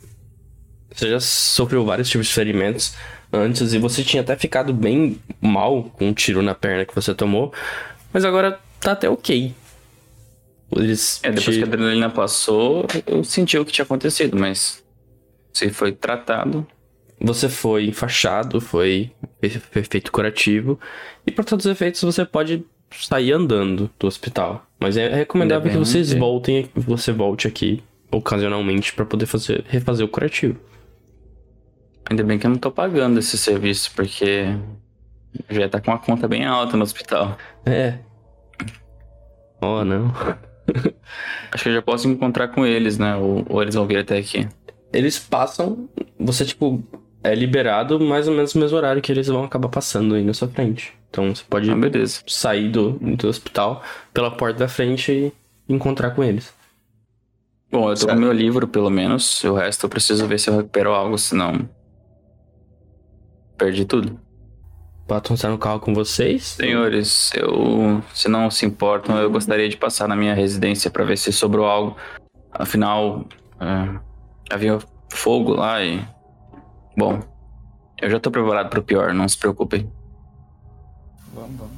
[0.93, 2.95] Você já sofreu vários tipos de ferimentos
[3.33, 7.15] antes e você tinha até ficado bem mal com um tiro na perna que você
[7.15, 7.51] tomou.
[8.13, 9.55] Mas agora tá até ok.
[10.71, 14.83] Eles É, depois te- que a adrenalina passou, eu senti o que tinha acontecido, mas
[15.53, 16.65] se foi tratado,
[17.21, 20.77] Você foi enfaixado, foi fe- fe- feito curativo.
[21.25, 24.65] E para todos os efeitos você pode sair andando do hospital.
[24.77, 30.09] Mas é recomendável que vocês voltem, você volte aqui ocasionalmente para poder fazer, refazer o
[30.09, 30.59] curativo.
[32.09, 34.45] ainda bem que eu não tô pagando esse serviço, porque
[35.49, 37.37] já tá com uma conta bem alta no hospital.
[37.65, 37.97] É.
[39.61, 40.13] Oh, não.
[41.51, 43.15] Acho que eu já posso encontrar com eles, né?
[43.15, 44.47] Ou, ou eles vão vir até aqui.
[44.93, 46.83] Eles passam, você tipo
[47.23, 50.33] é liberado mais ou menos no mesmo horário que eles vão acabar passando aí na
[50.33, 50.93] sua frente.
[51.09, 52.21] Então você pode Ah, beleza.
[52.27, 55.33] sair do, do hospital pela porta da frente e
[55.73, 56.53] encontrar com eles.
[57.71, 58.13] Bom, eu tô Certo.
[58.13, 59.43] com meu livro, pelo menos.
[59.43, 61.67] O resto eu preciso ver se eu recupero algo, senão.
[63.57, 64.19] Perdi tudo.
[65.07, 66.43] Batom está no carro com vocês?
[66.43, 68.01] Senhores, eu.
[68.13, 71.65] Se não se importam, eu gostaria de passar na minha residência pra ver se sobrou
[71.67, 71.95] algo.
[72.51, 73.23] Afinal,
[73.59, 73.99] é,
[74.51, 74.79] havia
[75.11, 76.03] fogo lá e.
[76.97, 77.19] Bom,
[78.01, 79.91] eu já tô preparado pro pior, não se preocupem.
[81.33, 81.75] Vamos, vamos.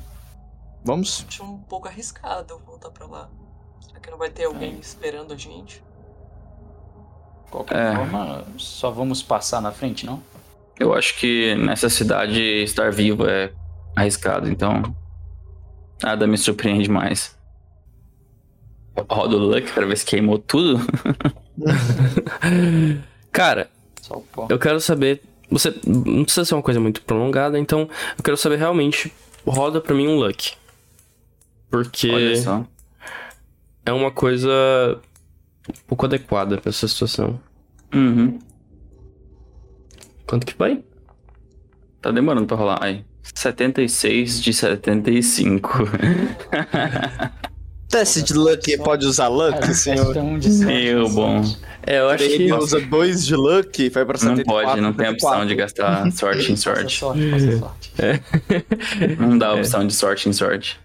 [0.85, 1.25] Vamos?
[1.27, 3.29] Acho um pouco arriscado voltar pra lá.
[3.81, 5.83] Será que não vai ter alguém esperando a gente?
[7.43, 7.95] De qualquer É.
[7.95, 10.21] forma, só vamos passar na frente, não?
[10.79, 13.51] Eu acho que nessa cidade estar vivo é
[13.95, 14.95] arriscado, então.
[16.03, 17.35] Nada me surpreende mais.
[19.09, 20.79] Roda o Luck pra ver se queimou tudo.
[23.31, 23.69] Cara,
[24.01, 24.47] Só o pó.
[24.49, 25.21] eu quero saber.
[25.49, 27.81] Você não precisa ser uma coisa muito prolongada, então
[28.17, 29.11] eu quero saber realmente.
[29.45, 30.53] Roda pra mim um luck.
[31.69, 32.65] Porque Olha só.
[33.85, 34.99] é uma coisa
[35.69, 37.39] um pouco adequada pra essa situação.
[37.93, 38.39] Uhum.
[40.27, 40.83] Quanto que vai?
[42.01, 42.79] Tá demorando pra rolar.
[42.81, 43.03] Aí.
[43.33, 45.89] 76 de 75.
[47.89, 50.13] Teste de luck, pode usar luck, Cara, senhor?
[50.65, 51.41] Meu bom.
[51.85, 52.33] É, eu acho que.
[52.33, 54.69] Ele usa 2 de luck, vai pra Não 74.
[54.69, 55.55] pode, não tem a opção de 74.
[55.55, 56.99] gastar sorte em sorte.
[56.99, 57.93] sorte, sorte.
[59.17, 60.77] Não dá a opção de sorte em sorte.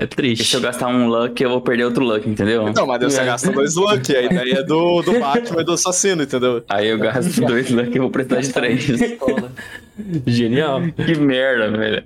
[0.00, 0.44] É E triste.
[0.44, 2.72] se eu gastar um luck, eu vou perder outro luck, entendeu?
[2.72, 3.24] Não, mas daí você É.
[3.24, 6.62] gasta dois luck, a ideia é do, do Batman e do assassino, entendeu?
[6.68, 8.86] Aí eu gasto dois luck e vou precisar de três.
[10.24, 10.80] Genial.
[10.94, 12.04] Que merda, velho.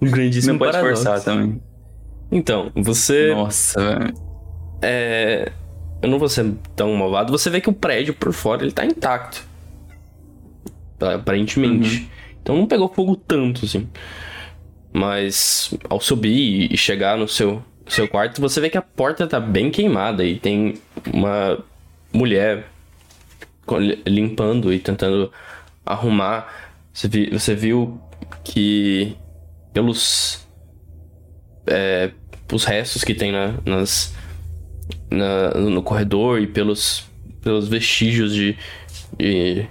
[0.00, 1.02] Um grandíssimo Não pode paradoxo.
[1.04, 1.60] forçar também.
[2.30, 3.34] Então, você.
[3.34, 4.14] Nossa, velho.
[4.82, 5.50] É.
[6.02, 7.32] Eu não vou ser tão malvado.
[7.32, 9.42] Você vê que o prédio por fora ele tá intacto.
[11.00, 12.08] Aparentemente.
[12.42, 13.88] Então não pegou fogo tanto, assim.
[14.98, 19.38] Mas ao subir e chegar no seu, seu quarto, você vê que a porta tá
[19.38, 20.80] bem queimada e tem
[21.12, 21.62] uma
[22.10, 22.66] mulher
[24.06, 25.30] limpando e tentando
[25.84, 26.50] arrumar.
[26.94, 28.00] Você, vi- você viu
[28.42, 29.14] que
[29.74, 30.46] pelos
[31.66, 32.10] é,
[32.50, 34.14] os restos que tem na, nas,
[35.10, 37.04] na- no corredor e pelos,
[37.42, 38.56] pelos vestígios de,
[39.18, 39.68] de,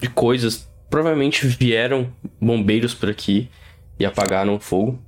[0.00, 0.70] de coisas.
[0.88, 3.48] Provavelmente vieram bombeiros por aqui
[4.00, 4.98] e apagaram o fogo.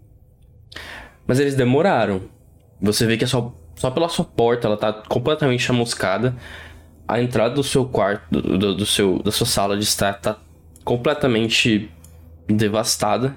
[1.27, 2.23] Mas eles demoraram.
[2.81, 6.37] Você vê que é só, só pela sua porta ela tá completamente chamuscada.
[7.09, 10.39] A entrada do seu quarto, do, do- seu, da sua sala de estar tá
[10.85, 11.91] completamente
[12.47, 13.35] devastada.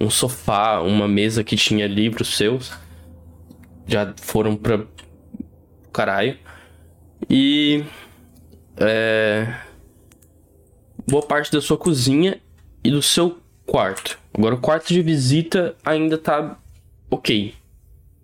[0.00, 2.72] Um sofá, uma mesa que tinha livros seus
[3.86, 4.80] já foram pra
[5.92, 6.36] caralho.
[7.28, 7.84] E
[8.76, 9.52] é,
[11.08, 12.40] boa parte da sua cozinha
[12.84, 14.18] e do seu quarto.
[14.38, 16.56] Agora o quarto de visita ainda tá
[17.10, 17.54] ok.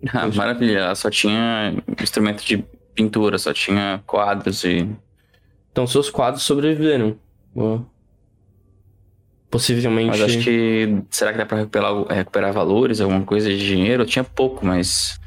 [0.13, 4.87] Ah, maravilha, ela só tinha instrumento de pintura, só tinha quadros e.
[5.71, 7.17] Então seus quadros sobreviveram.
[7.55, 7.83] Boa.
[9.49, 10.09] Possivelmente.
[10.09, 11.01] Mas acho que.
[11.09, 14.03] Será que dá pra recuperar, recuperar valores, alguma coisa de dinheiro?
[14.03, 15.19] Eu tinha pouco, mas.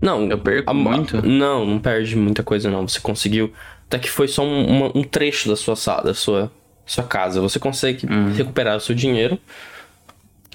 [0.00, 1.24] Não, Eu perco a- muito?
[1.24, 2.88] Não, não perde muita coisa não.
[2.88, 3.52] Você conseguiu.
[3.86, 6.50] Até que foi só um, uma- um trecho da sua sala, da sua,
[6.86, 7.40] sua casa.
[7.40, 8.32] Você consegue Hum.
[8.34, 9.38] recuperar o seu dinheiro,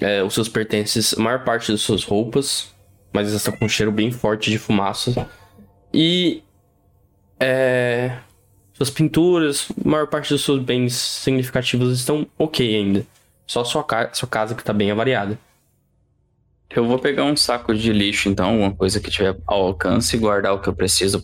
[0.00, 2.72] é, os seus pertences, a maior parte das suas roupas,
[3.12, 5.28] mas elas estão com um cheiro bem forte de fumaça.
[5.92, 6.42] E
[7.38, 8.18] é,
[8.72, 13.06] suas pinturas, a maior parte dos seus bens significativos estão ok ainda.
[13.46, 15.38] Só sua, ca- sua casa que tá bem avariada.
[16.72, 20.18] Eu vou pegar um saco de lixo, então, alguma coisa que tiver ao alcance, e
[20.20, 21.20] guardar o que eu preciso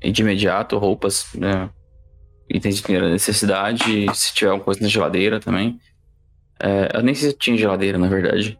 [0.00, 1.68] ir de imediato, roupas, né,
[2.48, 5.80] itens de primeira necessidade, se tiver alguma coisa na geladeira também.
[6.60, 8.58] É, eu nem sei se tinha geladeira, na verdade.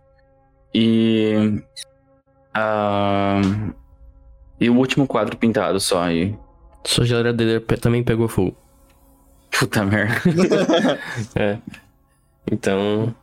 [0.75, 1.62] E.
[2.53, 3.40] ah,
[4.61, 6.37] e o último quadro pintado só, e.
[6.85, 8.57] Sua geladeira pe- também pegou fogo.
[9.59, 10.20] Puta merda.
[12.51, 13.14] Então.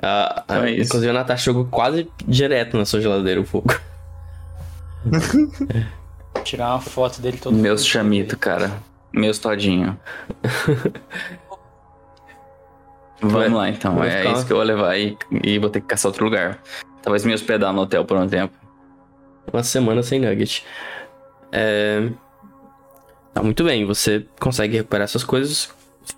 [0.00, 0.82] A, a, Então é isso.
[0.88, 3.74] inclusive a Natasha jogou quase direto na sua geladeira o fogo.
[6.44, 7.92] Tirar uma foto dele todo Meus fudido.
[7.92, 8.70] chamito, cara.
[9.16, 9.98] Meus todinho.
[13.20, 15.80] Vamos lá então, vai é ficar- isso que eu vou levar e, e vou ter
[15.80, 16.60] que caçar outro lugar.
[17.02, 18.52] Talvez me hospedar no hotel por um tempo.
[19.50, 20.64] Uma semana sem nugget.
[21.50, 22.10] É.
[23.32, 25.72] Tá muito bem, você consegue recuperar essas coisas,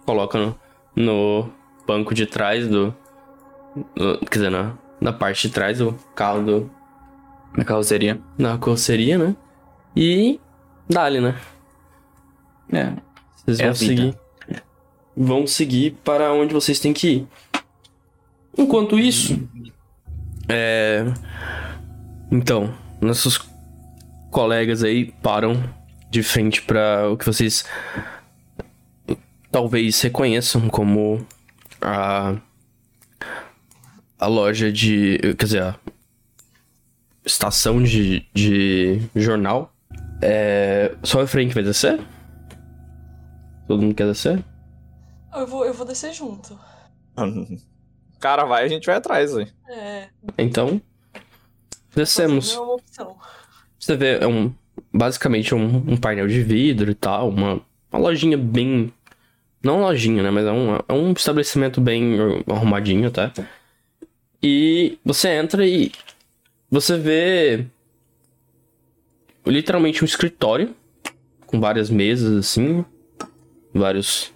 [0.05, 0.59] coloca no,
[0.97, 1.49] no
[1.87, 2.93] banco de trás do.
[3.95, 6.71] no- quer dizer, na, na parte de trás do carro do.
[7.57, 8.21] Na carroceria.
[8.37, 9.37] Na carroceria, né?
[9.95, 10.41] E.
[10.89, 11.37] Dali, né?
[12.73, 12.93] É.
[13.45, 14.03] Vocês É vão vida.
[14.03, 14.17] seguir.
[15.17, 17.27] Vão seguir para onde vocês têm que ir.
[18.57, 19.49] Enquanto isso.
[20.49, 21.05] É.
[22.31, 23.41] Então, nossos
[24.31, 25.63] colegas aí param
[26.11, 27.65] de frente para o que vocês
[29.51, 31.27] talvez reconheçam como
[31.81, 32.37] a
[34.19, 35.77] a loja de, quer dizer, a
[37.25, 39.73] estação de, de jornal.
[40.21, 42.01] É, só a frente vai descer?
[43.69, 44.43] Todo mundo quer descer?
[45.35, 46.59] Eu vou, eu vou descer junto.
[47.15, 49.47] O cara vai, a gente vai atrás, aí.
[49.69, 50.09] É.
[50.39, 50.81] Então,
[51.95, 52.55] descemos.
[52.55, 53.17] É uma opção.
[53.79, 54.53] Você vê, é um,
[54.93, 57.61] basicamente um, um painel de vidro e tal, uma,
[57.93, 58.91] uma lojinha bem.
[59.63, 60.31] Não lojinha, né?
[60.31, 63.31] Mas é um, é um estabelecimento bem arrumadinho, tá?
[64.43, 65.93] E você entra e
[66.71, 67.67] você vê
[69.45, 70.75] literalmente um escritório
[71.47, 72.85] com várias mesas assim,
[73.73, 74.33] vários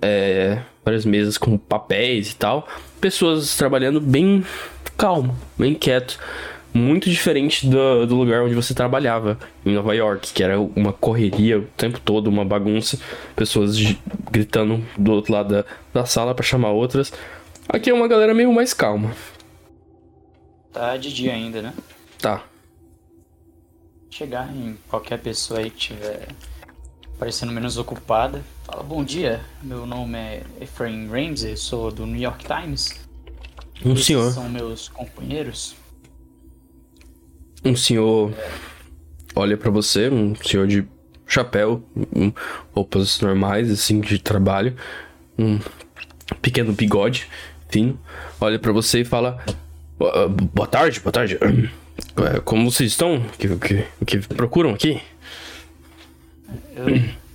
[0.00, 2.66] é, várias mesas com papéis e tal,
[3.00, 4.44] pessoas trabalhando bem
[4.96, 6.18] calmo, bem quieto,
[6.72, 11.58] muito diferente do, do lugar onde você trabalhava em Nova York, que era uma correria
[11.58, 12.98] o tempo todo, uma bagunça,
[13.36, 13.76] pessoas
[14.30, 17.12] gritando do outro lado da, da sala pra chamar outras.
[17.68, 19.12] Aqui é uma galera meio mais calma.
[20.72, 21.74] Tá de dia ainda, né?
[22.18, 22.44] Tá.
[24.10, 26.28] Chegar em qualquer pessoa aí que tiver
[27.22, 28.42] parecendo menos ocupada.
[28.64, 33.00] Fala, bom dia, meu nome é Efraim Ramsey, sou do New York Times.
[33.84, 35.76] Um Esses senhor, são meus companheiros.
[37.64, 38.34] um senhor
[39.36, 40.84] olha pra você, um senhor de
[41.24, 41.84] chapéu,
[42.74, 44.74] roupas normais assim de trabalho,
[45.38, 45.60] um
[46.40, 47.28] pequeno bigode
[47.68, 47.96] fino,
[48.40, 49.40] olha pra você e fala:
[49.96, 51.38] "Boa boa tarde, boa tarde.
[51.40, 53.18] Eh, Como vocês estão?
[53.18, 55.00] O que, que, o que procuram aqui?
[56.74, 56.86] Eu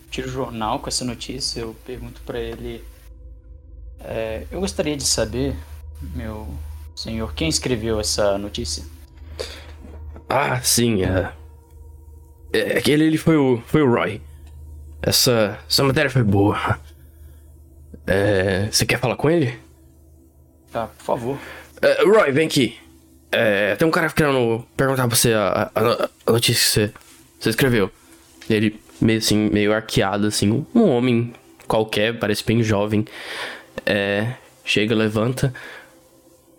[0.10, 2.84] tiro o jornal com essa notícia, eu pergunto pra ele.
[4.00, 5.56] é, eu gostaria de saber,
[6.16, 6.48] meu
[6.96, 8.84] senhor, quem escreveu essa notícia?
[10.30, 11.32] Ah, sim, é.
[12.54, 14.22] é aquele ele foi o, foi o Roy.
[15.02, 16.80] Essa, essa matéria foi boa.
[18.06, 19.58] É, você quer falar com ele?
[20.72, 21.38] Tá, por favor.
[21.82, 22.78] É, Roy, vem aqui.
[23.32, 26.94] É, tem um cara querendo perguntar pra você a, a, a notícia que você,
[27.40, 27.92] você escreveu.
[28.50, 31.34] Ele, meio assim, meio arqueado, assim, um homem
[31.68, 33.06] qualquer, parece bem jovem.
[33.86, 34.34] É,
[34.66, 35.54] chega, levanta,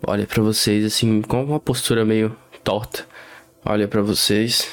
[0.05, 3.05] olha pra vocês, assim, com uma postura meio torta.
[3.65, 4.69] Olha pra vocês.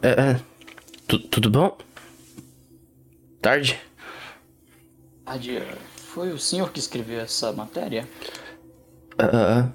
[0.00, 0.40] É, é
[1.06, 1.76] tu- tudo bom?
[3.40, 3.78] Tarde?
[5.26, 8.08] Adia, foi o senhor que escreveu essa matéria?
[9.18, 9.68] Ah,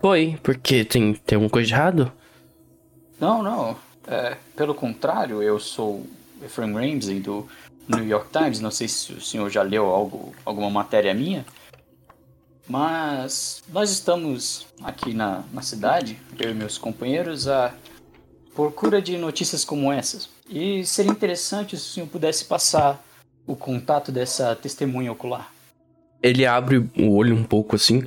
[0.00, 2.12] foi, porque tem, tem alguma coisa de errado?
[3.20, 3.76] Não, não.
[4.06, 6.06] É, pelo contrário, eu sou
[6.44, 7.48] Ephraim Ramsey do
[7.88, 8.60] New York Times.
[8.60, 11.44] Não sei se o senhor já leu algo, alguma matéria minha.
[12.66, 17.74] Mas nós estamos aqui na, na cidade, eu e meus companheiros, à
[18.54, 20.28] procura de notícias como essas.
[20.48, 23.04] E seria interessante se o senhor pudesse passar
[23.46, 25.52] o contato dessa testemunha ocular.
[26.22, 28.06] Ele abre o olho um pouco assim.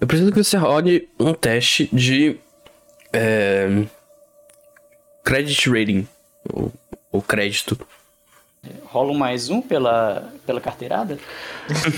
[0.00, 2.38] Eu preciso que você role um teste de.
[3.12, 3.68] É,
[5.26, 6.06] credit rating.
[6.52, 6.72] Ou,
[7.10, 7.76] ou crédito.
[8.84, 11.18] Rola um mais um pela, pela carteirada?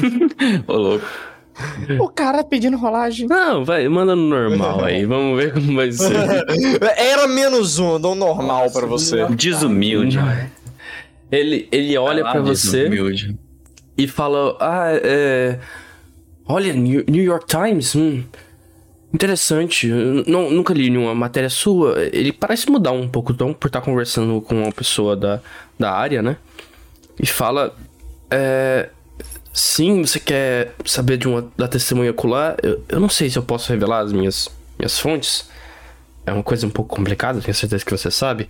[0.66, 1.06] Ô, louco.
[2.00, 3.26] O cara pedindo rolagem.
[3.28, 5.04] Não, vai, manda no normal aí.
[5.04, 6.12] Vamos ver como vai ser.
[6.96, 9.26] Era menos um, não normal pra você.
[9.28, 10.18] Desumilde.
[11.30, 13.36] Ele, ele olha pra você Desumilde.
[13.96, 15.58] e fala: Ah, é.
[16.46, 17.94] Olha, New New York Times?
[17.94, 18.24] Hum,
[19.12, 19.88] interessante.
[20.26, 21.96] Não, nunca li nenhuma matéria sua.
[22.12, 25.40] Ele parece mudar um pouco o tom por estar conversando com uma pessoa da,
[25.78, 26.36] da área, né?
[27.18, 27.74] E fala:
[28.30, 28.90] É.
[29.52, 32.56] Sim, você quer saber de uma da testemunha ocular?
[32.62, 34.48] Eu, eu não sei se eu posso revelar as minhas,
[34.78, 35.50] minhas fontes.
[36.24, 38.48] É uma coisa um pouco complicada, tenho certeza que você sabe.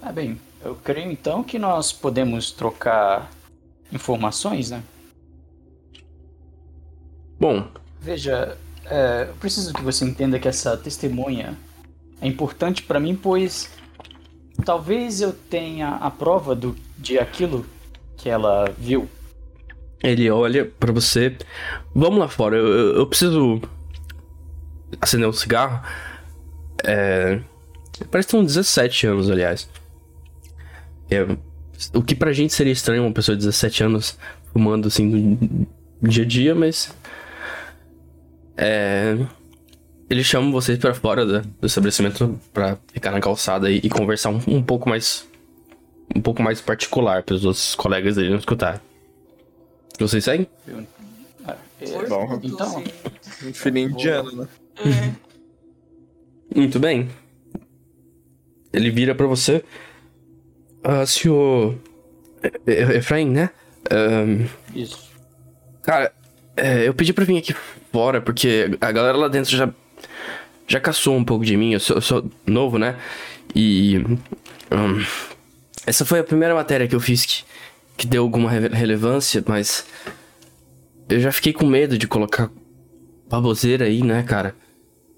[0.00, 3.30] Ah, bem, eu creio então que nós podemos trocar
[3.92, 4.82] informações, né?
[7.38, 7.66] Bom,
[8.00, 11.56] Veja, é, eu preciso que você entenda que essa testemunha
[12.20, 13.70] é importante para mim, pois
[14.64, 17.64] talvez eu tenha a prova do, de aquilo
[18.16, 19.08] que ela viu.
[20.02, 21.34] Ele olha pra você.
[21.94, 23.60] Vamos lá fora, eu, eu- eu preciso
[25.00, 25.82] acender um cigarro.
[26.84, 27.40] É.
[28.10, 29.68] Parece que são 17 anos, aliás.
[31.10, 31.22] É,
[31.94, 34.18] o que pra gente seria estranho uma pessoa de 17 anos
[34.52, 35.66] fumando assim
[36.02, 36.94] no dia a dia, mas.
[38.56, 39.16] É.
[40.08, 44.30] Ele chama vocês pra fora da- do estabelecimento pra ficar na calçada e, e conversar
[44.30, 45.26] um, um pouco mais.
[46.14, 48.80] Um pouco mais particular para os outros colegas dele não escutar.
[49.98, 50.46] Vocês seguem?
[51.46, 52.38] Ah, é, bom.
[52.42, 53.48] Então, assim.
[53.48, 54.48] Um filhinho indiano, né?
[56.54, 57.08] Muito bem.
[58.72, 59.64] Ele vira pra você.
[60.82, 61.78] Ah, senhor.
[62.66, 63.50] Efraim, né?
[63.90, 65.10] Ahn, isso.
[65.82, 66.12] cara,
[66.56, 67.54] é, eu pedi pra vir aqui
[68.20, 69.72] porque a galera lá dentro já.
[70.66, 71.74] Já caçou um pouco de mim.
[71.74, 72.96] Eu sou, eu sou novo, né?
[73.54, 73.98] E.
[74.72, 75.04] hum,
[75.86, 77.44] essa foi a primeira matéria que eu fiz que,
[77.98, 79.84] que deu alguma re- relevância, mas.
[81.08, 82.50] Eu já fiquei com medo de colocar
[83.28, 84.54] baboseira aí, né, cara?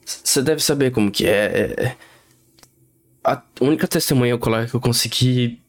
[0.04, 1.74] Você deve saber como que é.
[1.78, 1.96] é-
[3.24, 5.60] A única testemunha ocular que eu consegui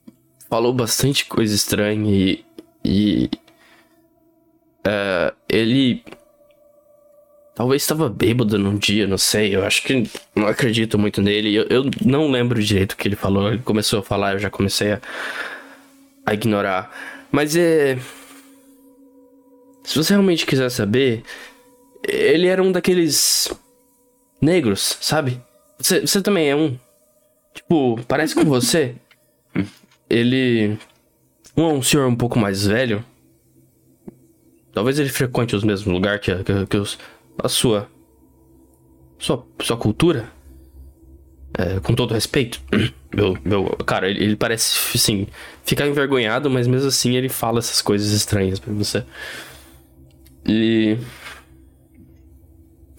[0.49, 2.43] falou bastante coisa estranha e.
[2.84, 3.30] e
[4.84, 6.03] é, ele.
[7.58, 9.55] Talvez estava bêbado num dia, não sei.
[9.55, 11.55] Eu acho que não acredito muito nele.
[11.55, 13.51] Eu, eu não lembro direito o que ele falou.
[13.51, 15.01] Ele começou a falar, eu já comecei a,
[16.24, 16.95] a ignorar.
[17.32, 17.97] Mas é.
[19.84, 21.24] Se você realmente quiser saber,
[22.08, 23.51] ele era um daqueles
[24.39, 25.41] negros, sabe?
[25.80, 26.78] Você, você também é um.
[27.55, 28.93] Tipo, parece com você.
[30.08, 30.78] Ele.
[31.58, 33.03] Um é um senhor um pouco mais velho.
[34.72, 36.99] Talvez ele frequente os mesmos lugares que, que, que os,
[37.41, 37.89] a sua.
[39.19, 40.31] Sua, sua cultura.
[41.57, 42.61] É, com todo respeito.
[43.15, 45.27] Meu, meu, cara, ele, ele parece, assim,
[45.63, 49.03] ficar envergonhado, mas mesmo assim ele fala essas coisas estranhas pra você.
[50.45, 50.97] E.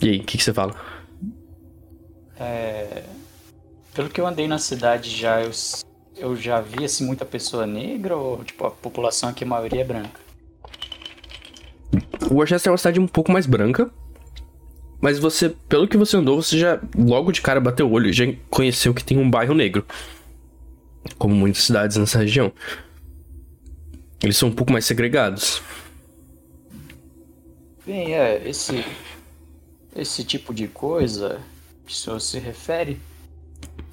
[0.01, 0.75] E aí, o que, que você fala?
[2.41, 3.05] É,
[3.95, 5.51] pelo que eu andei na cidade já, eu,
[6.17, 9.85] eu já vi assim, muita pessoa negra ou tipo, a população aqui, a maioria é
[9.85, 10.21] branca?
[12.31, 13.91] Worcester é uma cidade um pouco mais branca.
[15.01, 18.25] Mas você, pelo que você andou, você já logo de cara bateu o olho já
[18.51, 19.87] conheceu que tem um bairro negro.
[21.17, 22.53] Como muitas cidades nessa região.
[24.23, 25.63] Eles são um pouco mais segregados.
[27.87, 28.85] Bem, é, esse,
[29.95, 31.41] esse tipo de coisa
[31.87, 33.01] que o senhor se refere,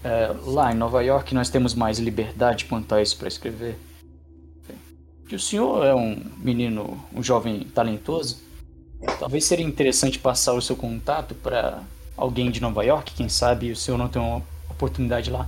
[0.04, 3.78] é, lá em Nova York nós temos mais liberdade quanto a isso para escrever.
[5.28, 8.38] Que o senhor é um menino, um jovem talentoso,
[9.20, 11.84] Talvez seria interessante passar o seu contato para
[12.18, 15.48] alguém de Nova York, quem sabe o senhor não tem uma oportunidade lá.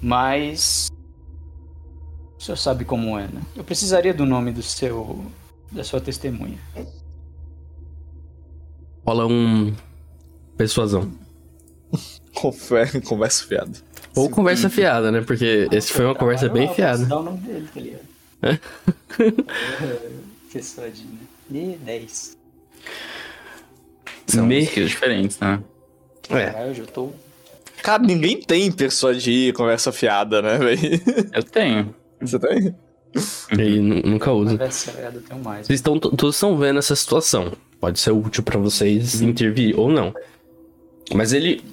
[0.00, 0.88] Mas
[2.38, 3.42] o senhor sabe como é, né?
[3.54, 5.24] Eu precisaria do nome do seu
[5.70, 6.58] da sua testemunha.
[9.06, 9.74] Rola um
[10.56, 11.10] persuasão.
[12.34, 13.72] Confere, conversa fiada.
[14.16, 15.20] Ou conversa fiada, né?
[15.20, 17.04] Porque esse foi uma conversa bem Eu fiada.
[17.06, 18.08] dar o nome dele, tá ligado?
[18.42, 18.58] É?
[20.52, 21.18] Persuadinho.
[21.50, 22.36] E 10.
[24.26, 25.60] São Me- diferentes, né?
[26.30, 26.46] É.
[26.46, 27.10] Caralho, eu já tô.
[27.82, 30.80] Cara, ninguém tem persuadir conversa fiada, né, velho?
[31.34, 31.94] Eu tenho.
[32.20, 32.74] Você tem?
[33.58, 34.52] E nu- nunca usa.
[34.52, 35.66] Conversa fiada, eu tenho mais.
[35.66, 37.52] Vocês estão todos estão vendo essa situação.
[37.80, 40.14] Pode ser útil pra vocês intervir ou não.
[41.14, 41.64] Mas ele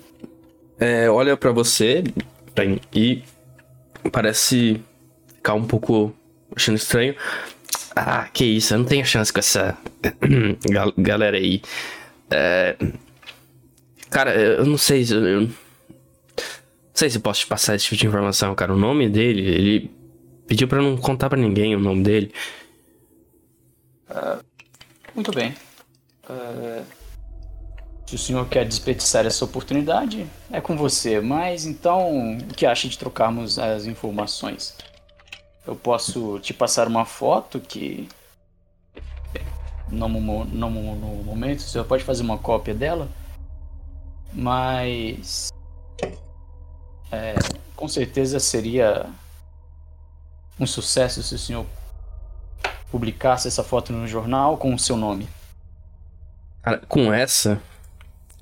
[0.80, 2.04] é, olha pra você
[2.94, 3.22] e
[4.12, 4.82] parece
[5.36, 6.12] ficar um pouco
[6.56, 7.14] achando estranho.
[8.00, 9.76] Ah, que isso, eu não tenho chance com essa
[10.70, 11.62] gal- galera aí.
[12.30, 12.76] É,
[14.10, 15.14] cara, eu não sei se.
[15.16, 15.50] Eu, não
[16.94, 18.74] sei se eu posso te passar esse tipo de informação, cara.
[18.74, 19.92] O nome dele, ele
[20.48, 22.32] pediu pra não contar pra ninguém o nome dele.
[25.16, 25.56] Muito bem.
[26.30, 26.84] Eh,
[28.06, 31.20] se o senhor quer desperdiçar essa oportunidade, é com você.
[31.20, 34.76] Mas então, o que acha de trocarmos as informações?
[35.68, 38.08] Eu posso te passar uma foto que.
[39.90, 40.70] No, no, mo- no
[41.24, 43.10] momento, senhor pode fazer uma cópia dela.
[44.34, 45.50] Mas.
[47.12, 47.36] é,
[47.76, 49.08] com certeza seria
[50.60, 51.66] um sucesso se o senhor
[52.90, 55.28] publicasse essa foto no jornal com o seu nome.
[56.64, 57.62] Cara, com essa,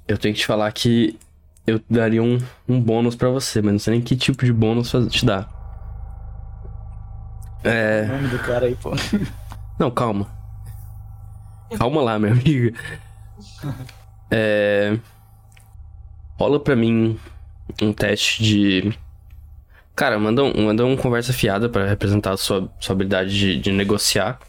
[0.08, 1.20] eu tenho que te falar que
[1.66, 4.92] eu daria um, um bônus pra você, mas não sei nem que tipo de bônus
[5.10, 5.55] te dar.
[7.66, 8.04] É.
[8.04, 8.92] O nome do cara aí, pô.
[9.80, 10.30] Não, calma.
[11.78, 12.78] Calma lá, minha amiga.
[14.30, 14.98] É.
[16.38, 17.20] Rola pra mim
[17.82, 18.98] um teste de.
[19.96, 23.72] Cara, manda um, manda um conversa fiada pra representar a sua, sua habilidade de, de
[23.72, 24.40] negociar.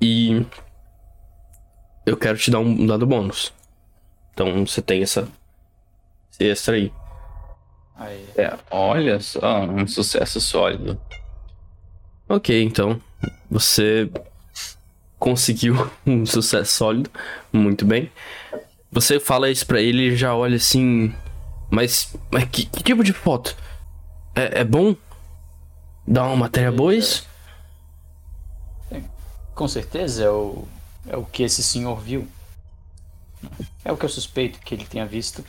[0.00, 0.44] E.
[2.04, 3.52] Eu quero te dar um dado bônus.
[4.32, 5.28] Então você tem essa.
[6.32, 6.92] Esse extra aí.
[7.96, 8.28] Aí.
[8.36, 11.00] É, olha só, um sucesso sólido.
[12.28, 13.00] Ok, então.
[13.50, 14.10] Você
[15.18, 17.10] conseguiu um sucesso sólido.
[17.52, 18.10] Muito bem.
[18.90, 21.14] Você fala isso pra ele e já olha assim.
[21.70, 22.14] Mas.
[22.30, 23.56] Mas que, que tipo de foto?
[24.34, 24.94] É, é bom?
[26.06, 27.26] Dá uma matéria boa isso?
[29.54, 30.66] Com certeza é o,
[31.08, 32.26] é o que esse senhor viu.
[33.84, 35.44] É o que eu suspeito que ele tenha visto.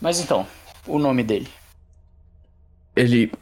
[0.00, 0.46] Mas então,
[0.86, 1.48] o nome dele.
[2.94, 3.32] Ele.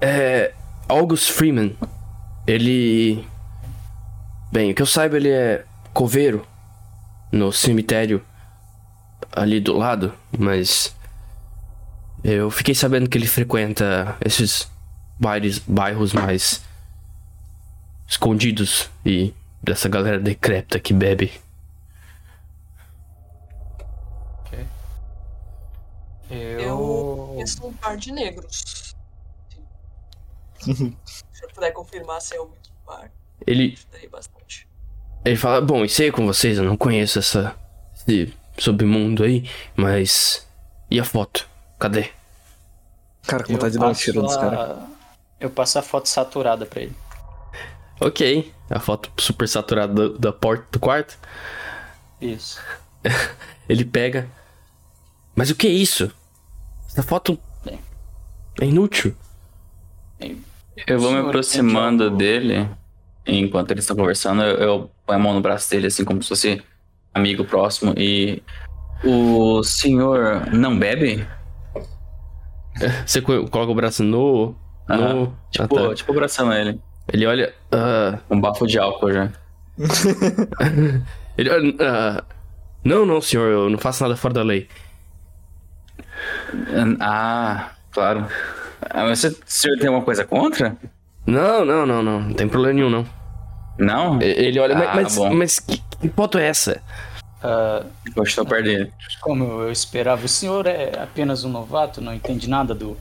[0.00, 0.52] É.
[0.90, 1.76] August Freeman.
[2.46, 3.24] Ele.
[4.52, 5.64] Bem, o que eu saiba, ele é
[5.94, 6.44] coveiro
[7.30, 8.22] no cemitério
[9.32, 10.94] ali do lado, mas.
[12.22, 14.70] Eu fiquei sabendo que ele frequenta esses
[15.18, 16.62] bairros, bairros mais
[18.06, 19.32] escondidos e
[19.62, 21.32] dessa galera decrépita que bebe.
[26.30, 27.26] Eu Eu.
[27.32, 28.89] conheço um par de negros.
[31.04, 33.10] Se eu puder confirmar se é o mesmo par,
[33.46, 34.68] Ele ajudaria bastante.
[35.24, 37.54] Ele fala, bom, isso aí é com vocês, eu não conheço essa,
[37.94, 40.46] esse submundo aí, mas.
[40.90, 41.48] E a foto?
[41.78, 42.10] Cadê?
[43.22, 44.72] Cara, com eu vontade de dar um tiro nesse cara.
[44.74, 44.86] a-
[45.38, 46.94] Eu passo a foto saturada pra ele.
[48.00, 51.18] Ok, a foto super saturada da, da porta do quarto.
[52.20, 52.60] Isso.
[53.68, 54.26] Ele pega.
[55.36, 56.10] Mas o que é isso?
[56.88, 57.78] Essa foto Bem.
[58.60, 59.14] é inútil.
[60.86, 62.68] Eu vou me aproximando dele
[63.26, 64.42] enquanto eles estão conversando.
[64.42, 66.62] Eu, eu ponho a mão no braço dele, assim, como se fosse
[67.14, 67.94] amigo próximo.
[67.96, 68.42] E.
[69.04, 71.26] O senhor não bebe?
[73.06, 74.54] Você co- coloca o braço no.
[74.88, 75.32] no Aham.
[75.50, 75.94] Tipo, ah, tá.
[75.94, 76.80] tipo abraçando ele.
[77.12, 77.54] Ele olha.
[77.72, 79.30] ah, Um bafo de álcool já.
[81.38, 81.74] ele olha.
[81.80, 82.24] ah,
[82.84, 84.68] não, não, senhor, eu não faço nada fora da lei.
[87.00, 88.26] Ah, claro.
[88.88, 90.76] Ah, mas você, o senhor tem alguma coisa contra?
[91.26, 92.20] Não, não, não, não.
[92.20, 93.06] Não tem problema nenhum, não.
[93.78, 94.20] Não?
[94.20, 95.32] Ele olha, Ah, mas, bom.
[95.34, 96.82] mas que, que foto é essa?
[97.42, 97.84] Ah,
[98.16, 98.46] Eu estou
[99.20, 102.96] como eu esperava, o senhor é apenas um novato, não entende nada do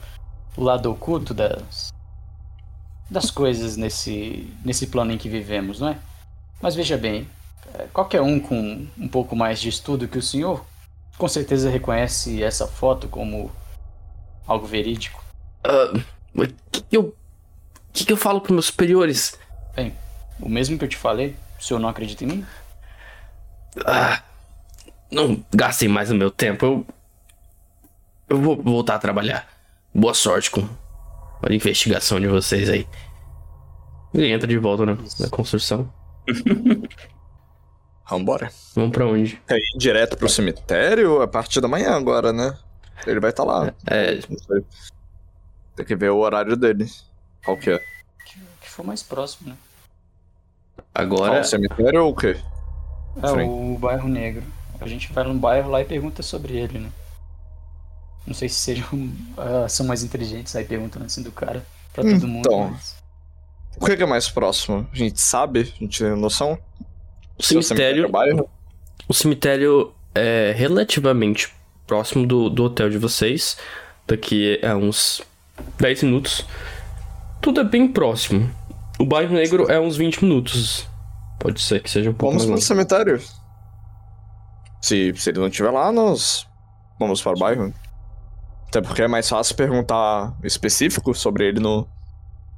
[0.58, 1.92] lado oculto das,
[3.10, 5.98] das coisas nesse, nesse plano em que vivemos, não é?
[6.62, 7.28] Mas veja bem,
[7.74, 10.66] eh, qualquer um com um pouco mais de estudo que o senhor,
[11.18, 13.52] com certeza reconhece essa foto como
[14.48, 15.24] algo verídico.
[15.64, 15.94] Ah,
[16.36, 17.02] O que, que eu.
[17.04, 17.14] O
[17.94, 19.38] que, que eu falo pros meus superiores?
[19.76, 19.94] Bem,
[20.40, 22.46] o mesmo que eu te falei, O senhor não acredita em mim?
[23.86, 24.22] Ah,
[25.12, 26.66] não gastem mais o meu tempo.
[26.66, 26.86] Eu.
[28.30, 29.48] Eu vou voltar a trabalhar.
[29.94, 30.68] Boa sorte com
[31.42, 32.88] a investigação de vocês aí.
[34.14, 35.92] Ele entra de volta na, na construção.
[38.10, 38.52] Vambora.
[38.76, 39.40] Vamos pra onde?
[39.48, 42.58] Quer ir direto pro cemitério a partir da manhã agora, né?
[43.06, 43.72] Ele vai estar lá.
[43.86, 44.66] É, Não sei.
[45.80, 46.92] Tem que ver o horário dele.
[47.46, 47.80] Qual que é?
[48.26, 49.58] Que, que for mais próximo, né?
[50.94, 51.32] agora.
[51.32, 52.36] Qual, o cemitério ou o quê?
[53.24, 53.44] É Sim.
[53.44, 54.44] o bairro negro.
[54.82, 56.90] A gente vai no bairro lá e pergunta sobre ele, né?
[58.28, 58.88] Não sei se sejam,
[59.38, 62.46] ah, são mais inteligentes aí perguntando assim do cara pra todo mundo.
[62.46, 62.72] Então.
[62.72, 62.98] Mas...
[63.80, 64.86] O que que é mais próximo?
[64.92, 65.62] A gente sabe?
[65.62, 66.60] A gente tem noção?
[67.38, 68.04] O Se o cemitério.
[68.04, 68.50] é o bairro?
[69.08, 71.54] O cemitério é relativamente
[71.88, 73.58] próximo do, do hotel de vocês.
[74.06, 75.22] Daqui a uns
[75.80, 76.46] 10 minutos.
[77.42, 78.50] Tudo é bem próximo.
[79.00, 80.88] O bairro negro é uns 20 minutos.
[81.40, 82.68] Pode ser que seja um pouco Vamos mais longe.
[82.68, 83.22] cemitério.
[84.82, 86.48] Se, se ele não estiver lá, nós
[87.00, 87.74] vamos para o bairro.
[88.68, 91.88] Até porque é mais fácil perguntar específico sobre ele no,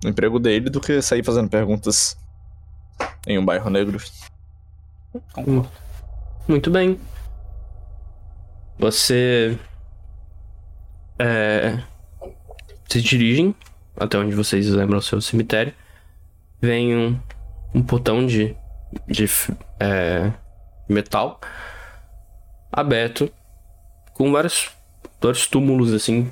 [0.03, 2.17] no emprego dele do que sair fazendo perguntas
[3.27, 3.99] em um bairro negro.
[5.33, 5.69] Concordo.
[6.47, 6.99] Muito bem.
[8.79, 9.57] Você.
[11.19, 11.79] É.
[12.91, 13.55] Se dirigem
[13.95, 15.73] até onde vocês lembram o seu cemitério.
[16.61, 17.17] Vem um,
[17.73, 18.53] um portão de,
[19.07, 19.23] de
[19.79, 20.29] é,
[20.89, 21.39] metal
[22.69, 23.31] aberto
[24.13, 24.71] com vários,
[25.21, 26.29] vários túmulos assim.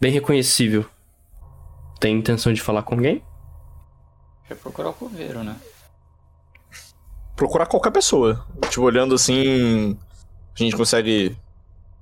[0.00, 0.84] Bem reconhecível.
[2.00, 3.22] Tem intenção de falar com alguém?
[4.48, 5.54] Vai procurar o coveiro, né?
[7.36, 8.44] Procurar qualquer pessoa.
[8.68, 9.96] Tipo, olhando assim.
[10.52, 11.36] A gente consegue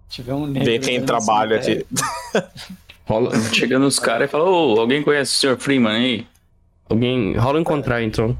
[0.08, 1.86] Tiver um negro ver quem trabalha aqui.
[3.06, 5.58] Rola, Chega nos caras e fala, ô, alguém conhece o Sr.
[5.60, 6.26] Freeman aí?
[6.88, 7.34] alguém.
[7.36, 8.36] Rola encontrar então.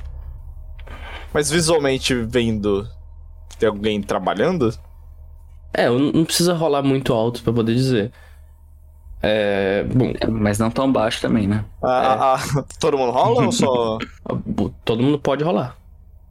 [1.33, 2.87] Mas visualmente vendo.
[3.59, 4.73] Tem alguém trabalhando?
[5.73, 8.13] É, eu não precisa rolar muito alto pra poder dizer.
[9.23, 9.85] É.
[9.85, 11.65] Bom, É, Mas não tão baixo também, né?
[11.83, 13.99] Ah, ah, todo mundo rola ou só.
[14.85, 15.77] todo mundo pode rolar.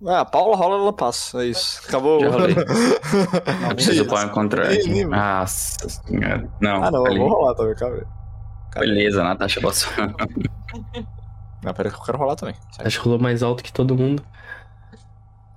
[0.05, 1.43] Ah, a Paula rola, ela passa.
[1.43, 1.81] É isso.
[1.87, 2.19] Acabou.
[2.19, 2.55] Já rolei.
[3.61, 4.67] Não, precisa pôr encontrar
[5.07, 6.49] Nossa senhora.
[6.59, 7.19] Não, Ah, não, eu ali.
[7.19, 8.03] vou rolar também, calma aí.
[8.79, 9.91] Beleza, Natasha passou.
[11.63, 12.55] Não, pera que eu quero rolar também.
[12.71, 12.87] Sério.
[12.87, 14.23] Acho que rolou mais alto que todo mundo.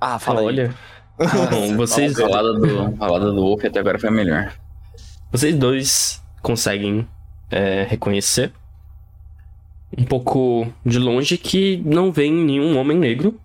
[0.01, 0.47] Ah, fala aí.
[0.47, 0.75] Olha.
[1.51, 4.53] Bom, vocês, A rolada do, a rolada do Wolf até agora foi a melhor.
[5.31, 7.09] vocês dois conseguem
[7.51, 8.53] é, reconhecer
[9.97, 13.41] um pouco de longe que não vem nenhum homem negro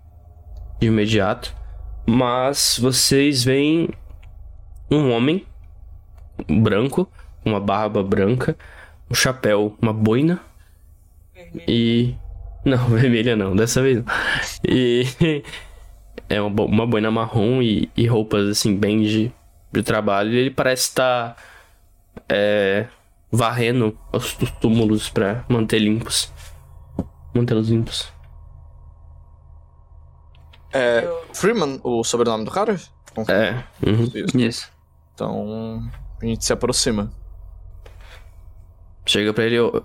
[0.80, 1.54] de imediato,
[2.06, 3.88] mas vocês veem
[4.90, 5.46] um homem
[6.48, 7.08] branco,
[7.44, 8.56] uma barba branca,
[9.10, 10.40] um chapéu, uma boina
[11.34, 11.64] Vermelho.
[11.68, 12.14] E.
[12.64, 14.04] Não, vermelha não, dessa vez não.
[14.68, 15.04] E.
[16.28, 19.32] É uma, bo- uma boina marrom e, e roupas assim, bem de,
[19.72, 20.30] de trabalho.
[20.32, 21.36] E ele parece estar.
[22.28, 22.86] é,
[23.32, 26.32] varrendo os, os túmulos pra manter limpos.
[27.34, 28.12] Mantê-los limpos.
[30.72, 31.02] É.
[31.34, 32.76] Freeman, o sobrenome do cara?
[33.28, 33.64] É.
[33.84, 34.04] uhum.
[34.14, 34.38] Isso.
[34.38, 34.72] Isso.
[35.14, 35.82] Então.
[36.22, 37.10] A gente se aproxima.
[39.06, 39.58] Chega pra ele.
[39.60, 39.82] ó,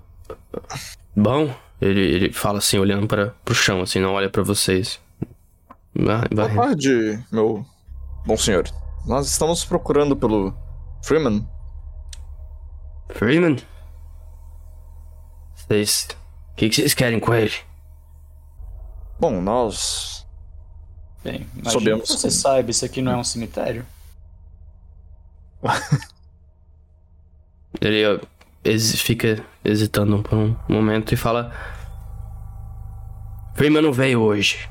[1.16, 5.00] Bom, ele, ele fala assim, olhando para pro chão, assim, não olha pra vocês.
[5.96, 6.56] Vai, Boa vai.
[6.56, 7.66] tarde, meu
[8.26, 8.70] bom senhor.
[9.06, 10.54] Nós estamos procurando pelo
[11.04, 11.48] Freeman.
[13.10, 13.58] Freeman?
[15.56, 16.08] Vocês.
[16.52, 17.54] O que, que vocês querem com ele?
[19.20, 20.26] Bom, nós.
[21.24, 23.86] Bem, Soubemos que você que- saiba, isso aqui não é um cemitério.
[27.82, 28.22] Ele
[28.66, 31.52] hesi- fica hesitando por um momento e fala:
[33.54, 34.70] Freeman não veio hoje.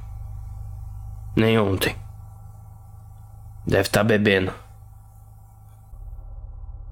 [1.37, 1.97] Nem ontem.
[3.67, 4.53] Deve estar bebendo.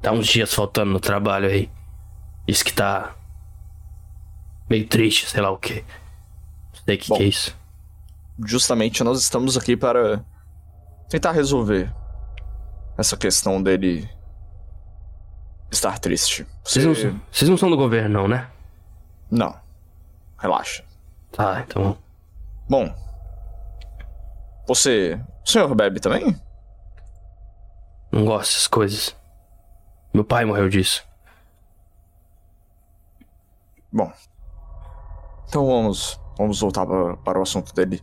[0.00, 1.70] Tá uns dias faltando no trabalho aí.
[2.46, 3.14] Diz que tá.
[4.68, 5.74] meio triste, sei lá o que.
[6.74, 7.16] Não sei o que, Bom.
[7.18, 7.56] que é isso.
[8.44, 10.24] Justamente nós estamos aqui para
[11.08, 11.92] tentar resolver
[12.98, 14.08] essa questão dele
[15.72, 16.46] estar triste.
[16.64, 18.48] Vocês não, Você- são- vocês não são do governo, não, né?
[19.30, 19.58] Não.
[20.38, 20.84] Relaxa.
[21.32, 21.96] Tá, então.
[22.68, 22.94] Bom.
[24.68, 25.20] Você.
[25.44, 26.40] O senhor bebe também?
[28.12, 29.16] Não gosto dessas coisas.
[30.12, 31.04] Meu pai morreu disso.
[33.92, 34.12] Bom.
[35.48, 36.20] Então vamos.
[36.36, 38.02] Vamos voltar para, para o assunto dele.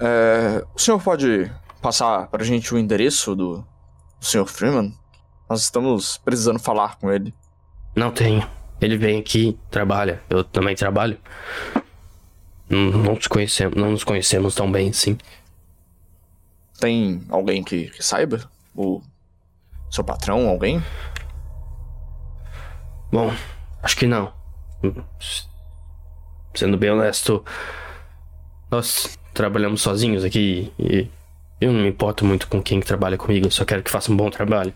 [0.00, 1.50] É, o senhor pode
[1.80, 3.58] passar pra gente o endereço do,
[4.18, 4.96] do senhor Freeman?
[5.50, 7.34] Nós estamos precisando falar com ele.
[7.96, 8.48] Não tenho.
[8.80, 10.22] Ele vem aqui, trabalha.
[10.30, 11.18] Eu também trabalho.
[12.68, 15.18] Não, não nos conhecemos, não nos conhecemos tão bem, sim.
[16.78, 18.48] Tem alguém que, que saiba?
[18.76, 19.02] O
[19.90, 20.80] seu patrão, alguém?
[23.10, 23.34] Bom,
[23.82, 24.32] acho que não.
[26.54, 27.44] Sendo bem honesto,
[28.70, 31.08] nós trabalhamos sozinhos aqui e
[31.60, 34.12] eu não me importo muito com quem que trabalha comigo, eu só quero que faça
[34.12, 34.72] um bom trabalho.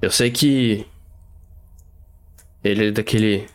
[0.00, 0.86] Eu sei que
[2.62, 3.48] ele é daquele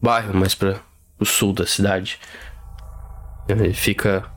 [0.00, 0.80] bairro mais para
[1.18, 2.18] o sul da cidade.
[3.48, 4.30] Ele fica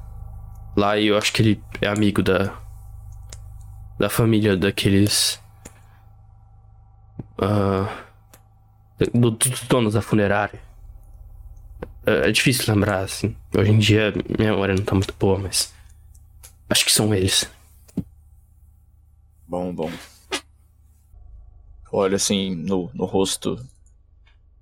[0.75, 2.59] lá e eu acho que ele é amigo da
[3.99, 5.39] da família daqueles
[9.13, 10.59] do- dos donos da funerária.
[12.05, 13.35] É, é difícil lembrar assim.
[13.55, 15.73] Hoje em dia minha memória não tá muito boa, mas
[16.69, 17.49] acho que são eles.
[19.47, 19.91] Bom, bom.
[21.91, 23.57] Olha assim no, no rosto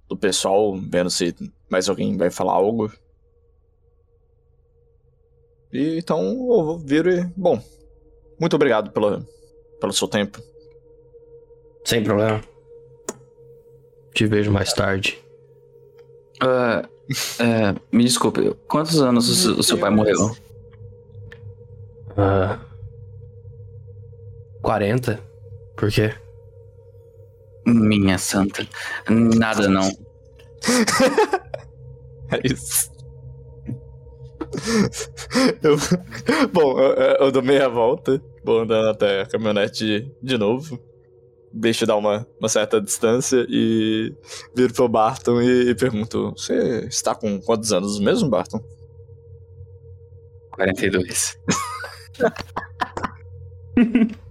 [0.07, 1.35] do pessoal, vendo se
[1.69, 2.91] mais alguém vai falar algo.
[5.71, 7.23] E então eu viro e.
[7.37, 7.61] Bom,
[8.39, 9.23] muito obrigado pela,
[9.79, 10.41] pelo seu tempo.
[11.85, 12.41] Sem problema.
[14.13, 15.19] Te vejo mais tarde.
[16.41, 16.87] Ah,
[17.39, 20.35] é, me desculpe, quantos anos o, seu- o seu pai morreu?
[22.17, 22.59] Ah,
[24.61, 25.19] 40?
[25.75, 26.13] Por quê?
[27.69, 28.67] Minha santa.
[29.09, 29.89] Nada não.
[32.31, 32.91] É isso.
[35.63, 35.77] Eu,
[36.53, 40.79] bom, eu, eu dou meia volta, vou andando até a caminhonete de, de novo.
[41.51, 44.13] Deixo dar uma, uma certa distância e
[44.55, 48.61] viro pro Barton e, e pergunto: Você está com quantos anos mesmo, Barton?
[50.51, 51.39] 42.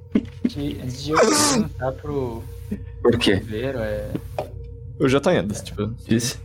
[0.48, 2.42] Que, antes de eu perguntar pro
[3.02, 3.42] Por quê?
[3.52, 4.10] É.
[4.98, 5.86] Eu já tô indo, tipo.
[6.06, 6.38] Disse?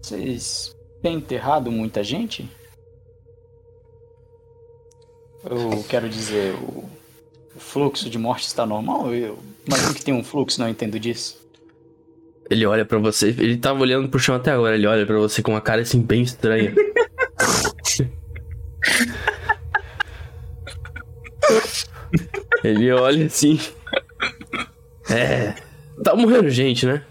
[0.00, 2.48] Vocês têm enterrado muita gente?
[5.44, 6.84] Eu quero dizer, o,
[7.56, 9.12] o fluxo de morte está normal?
[9.12, 11.40] Eu imagino que tem um fluxo, não entendo disso.
[12.50, 15.42] Ele olha pra você, ele tava olhando pro chão até agora, ele olha pra você
[15.42, 16.74] com uma cara assim bem estranha.
[22.62, 23.60] ele olha assim.
[25.08, 25.54] É.
[26.02, 27.04] Tá morrendo gente, né?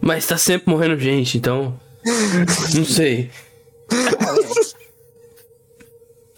[0.00, 1.78] Mas tá sempre morrendo gente, então.
[2.74, 3.30] Não sei.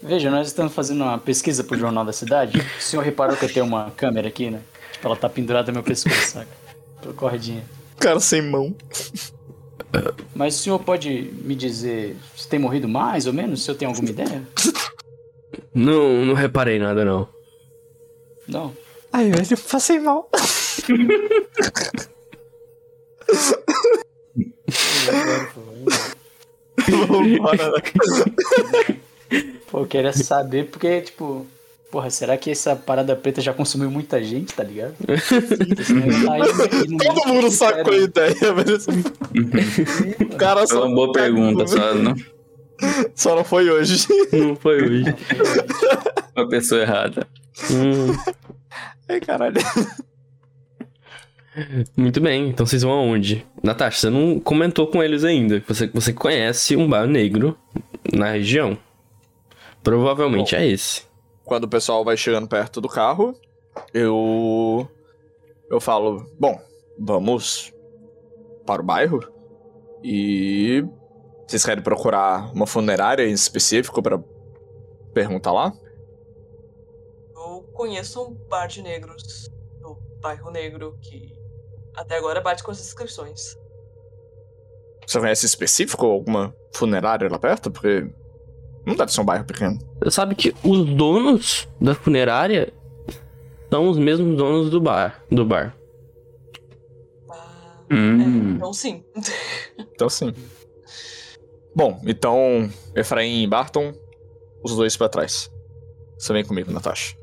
[0.01, 2.59] Veja, nós estamos fazendo uma pesquisa pro Jornal da Cidade.
[2.59, 4.61] O senhor reparou que eu tenho uma câmera aqui, né?
[4.91, 6.47] Tipo, ela tá pendurada no meu pescoço, saca?
[7.01, 7.63] Pela corredinha.
[7.97, 8.75] Cara sem mão.
[10.35, 13.63] Mas o senhor pode me dizer se tem morrido mais ou menos?
[13.63, 14.43] Se eu tenho alguma ideia?
[15.73, 17.27] Não, não reparei nada, não.
[18.47, 18.73] Não.
[19.11, 20.29] Ai, velho, passei mal.
[27.07, 27.81] Vambora, né?
[29.67, 31.45] Pô, eu queria saber porque, tipo,
[31.89, 34.95] porra, será que essa parada preta já consumiu muita gente, tá ligado?
[37.03, 38.77] Todo mundo sacou a ideia, velho.
[40.33, 42.15] O cara Foi só, uma boa pergunta, só não
[43.15, 44.07] só não foi hoje.
[44.31, 45.05] Não foi hoje.
[46.35, 47.27] uma pessoa errada.
[47.71, 48.15] Hum,
[49.07, 49.61] Ai, caralho.
[51.95, 53.45] muito bem, então vocês vão aonde?
[53.63, 55.63] Natasha, você não comentou com eles ainda.
[55.67, 57.57] Você, você conhece um bar negro
[58.13, 58.77] na região.
[59.83, 60.61] Provavelmente Bom.
[60.61, 61.03] é esse.
[61.43, 63.35] Quando o pessoal vai chegando perto do carro,
[63.93, 64.89] eu.
[65.69, 66.59] Eu falo: Bom,
[66.99, 67.71] vamos
[68.65, 69.19] para o bairro
[70.03, 70.83] e.
[71.47, 74.19] Vocês querem procurar uma funerária em específico para
[75.13, 75.73] perguntar lá?
[77.35, 81.33] Eu conheço um bar de negros no bairro negro que
[81.95, 83.57] até agora bate com as inscrições.
[85.05, 87.69] Você conhece específico alguma funerária lá perto?
[87.69, 88.09] Porque
[88.85, 89.77] não deve ser um bairro pequeno.
[90.03, 92.73] Você sabe que os donos da funerária
[93.69, 95.23] são os mesmos donos do bar.
[95.31, 95.77] Do bar.
[97.29, 98.21] Ah, Hum.
[98.21, 99.03] é, então sim.
[99.95, 100.33] Então sim.
[101.75, 103.93] Bom, então Efraim e Barton,
[104.63, 105.51] os dois pra trás.
[106.17, 107.15] Você vem comigo, Natasha.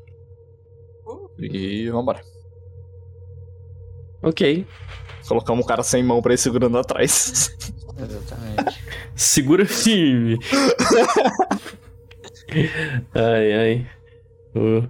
[1.05, 1.29] Uh.
[1.39, 2.21] E vambora.
[4.21, 4.65] Ok.
[5.27, 7.55] Colocamos um cara sem mão pra ir segurando atrás.
[7.97, 8.83] Exatamente.
[9.15, 10.37] Segura firme.
[13.13, 13.87] ai, ai.
[14.55, 14.87] O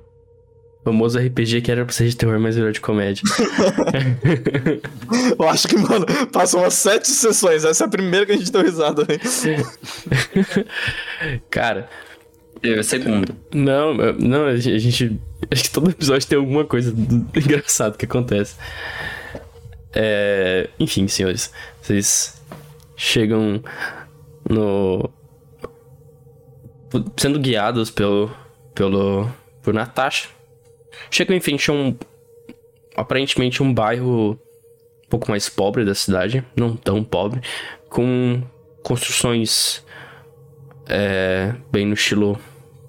[0.84, 3.24] famoso RPG que era pra ser de terror, mas virou de comédia.
[5.40, 7.64] Eu acho que, mano, passam umas sete sessões.
[7.64, 9.20] Essa é a primeira que a gente deu risada, velho.
[11.50, 11.90] Cara,
[12.80, 13.34] a segunda.
[13.54, 15.20] não, não, a gente.
[15.52, 16.94] Acho que todo episódio tem alguma coisa
[17.36, 18.56] engraçada que acontece.
[18.60, 19.04] É.
[19.96, 22.42] É, enfim, senhores, vocês
[22.96, 23.62] chegam
[24.50, 25.10] no.
[27.18, 28.32] sendo guiados pelo.
[28.74, 29.30] pelo.
[29.62, 30.30] por Natasha.
[31.10, 31.96] Chegam em frente a um.
[32.96, 34.40] aparentemente um bairro
[35.06, 37.42] um pouco mais pobre da cidade, não tão pobre,
[37.90, 38.42] com
[38.82, 39.86] construções
[40.88, 42.40] é, bem no estilo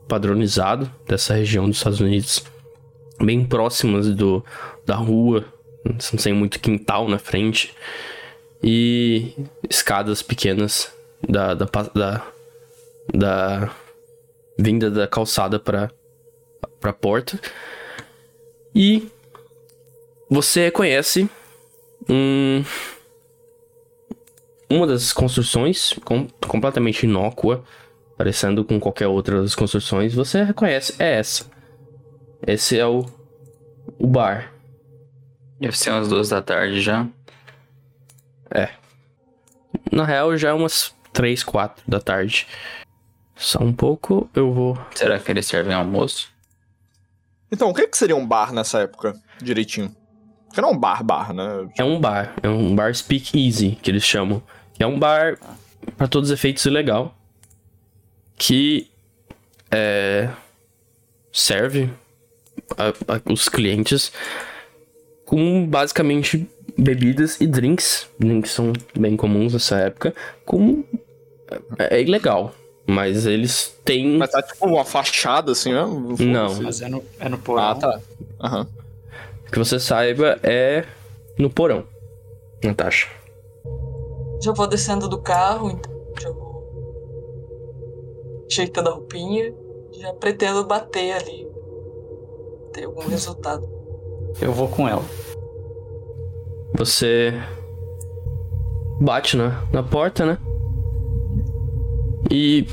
[0.08, 2.44] padronizado dessa região dos Estados Unidos,
[3.22, 4.44] bem próximas do,
[4.86, 5.44] da rua,
[6.00, 7.74] sem muito quintal na frente,
[8.62, 9.34] e
[9.68, 10.92] escadas pequenas
[11.28, 12.26] da, da, da,
[13.12, 13.70] da
[14.58, 15.90] vinda da calçada para
[16.82, 17.38] a porta.
[18.74, 19.08] E
[20.28, 21.30] você conhece
[22.08, 22.64] um,
[24.68, 27.64] uma das construções com, completamente inócua,
[28.16, 31.46] parecendo com qualquer outra das construções, você reconhece, é essa.
[32.46, 33.06] Esse é o,
[33.98, 34.52] o bar.
[35.60, 37.06] Deve ser umas duas da tarde já.
[38.50, 38.70] É.
[39.90, 42.46] Na real, já é umas três, quatro da tarde.
[43.36, 44.78] Só um pouco, eu vou.
[44.94, 46.33] Será que eles servem almoço?
[47.50, 49.94] Então, o que, que seria um bar nessa época, direitinho?
[50.46, 51.68] Porque não é um bar, bar, né?
[51.78, 54.42] É um bar, é um bar speak easy, que eles chamam.
[54.78, 55.38] É um bar,
[55.96, 57.16] para todos os efeitos, ilegal.
[58.36, 58.90] Que
[59.70, 60.30] é,
[61.32, 61.90] serve
[62.76, 64.12] a, a, os clientes
[65.24, 68.08] com basicamente bebidas e drinks.
[68.18, 70.14] Drinks são bem comuns nessa época.
[70.44, 70.84] Com.
[71.78, 72.54] É, é ilegal.
[72.86, 74.18] Mas eles têm.
[74.18, 75.84] Mas tá tipo uma fachada assim, né?
[76.20, 76.62] Não.
[76.62, 77.64] Mas é no, é no porão.
[77.64, 78.00] Ah, tá.
[78.40, 78.66] Aham.
[79.50, 80.84] Que você saiba é
[81.38, 81.84] no porão,
[82.62, 83.08] Natasha.
[84.42, 86.64] Já vou descendo do carro, então já vou
[88.50, 89.54] ajeitando a roupinha.
[89.92, 91.48] Já pretendo bater ali.
[92.72, 93.66] Ter algum resultado.
[94.40, 95.04] Eu vou com ela.
[96.74, 97.32] Você
[99.00, 100.38] bate na, na porta, né?
[102.30, 102.66] E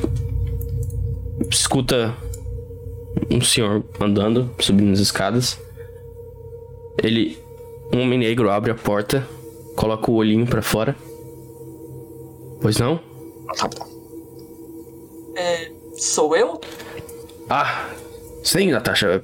[1.49, 2.13] escuta
[3.29, 5.59] um senhor andando, subindo as escadas.
[7.01, 7.37] Ele,
[7.93, 9.27] um homem negro, abre a porta,
[9.75, 10.95] coloca o olhinho pra fora.
[12.61, 12.99] Pois não?
[15.35, 15.71] É.
[15.97, 16.59] Sou eu?
[17.49, 17.89] Ah,
[18.43, 19.23] sim, Natasha,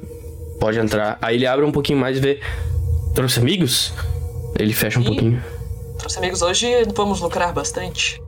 [0.60, 1.18] pode entrar.
[1.22, 2.40] Aí ele abre um pouquinho mais e vê.
[3.16, 3.94] Trouxe amigos?
[4.60, 5.06] Ele fecha um Ih.
[5.06, 5.44] pouquinho.
[5.98, 8.22] Trouxe amigos hoje vamos lucrar bastante.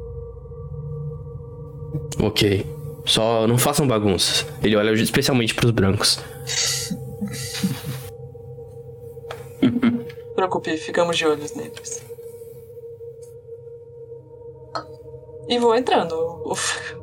[2.20, 2.66] Ok.
[3.06, 4.46] Só não façam bagunças.
[4.62, 6.20] Ele olha especialmente pros brancos.
[9.62, 9.72] Não
[10.10, 12.04] se preocupe, ficamos de olhos neles.
[15.48, 16.14] E vou entrando.
[16.46, 16.96] Uf.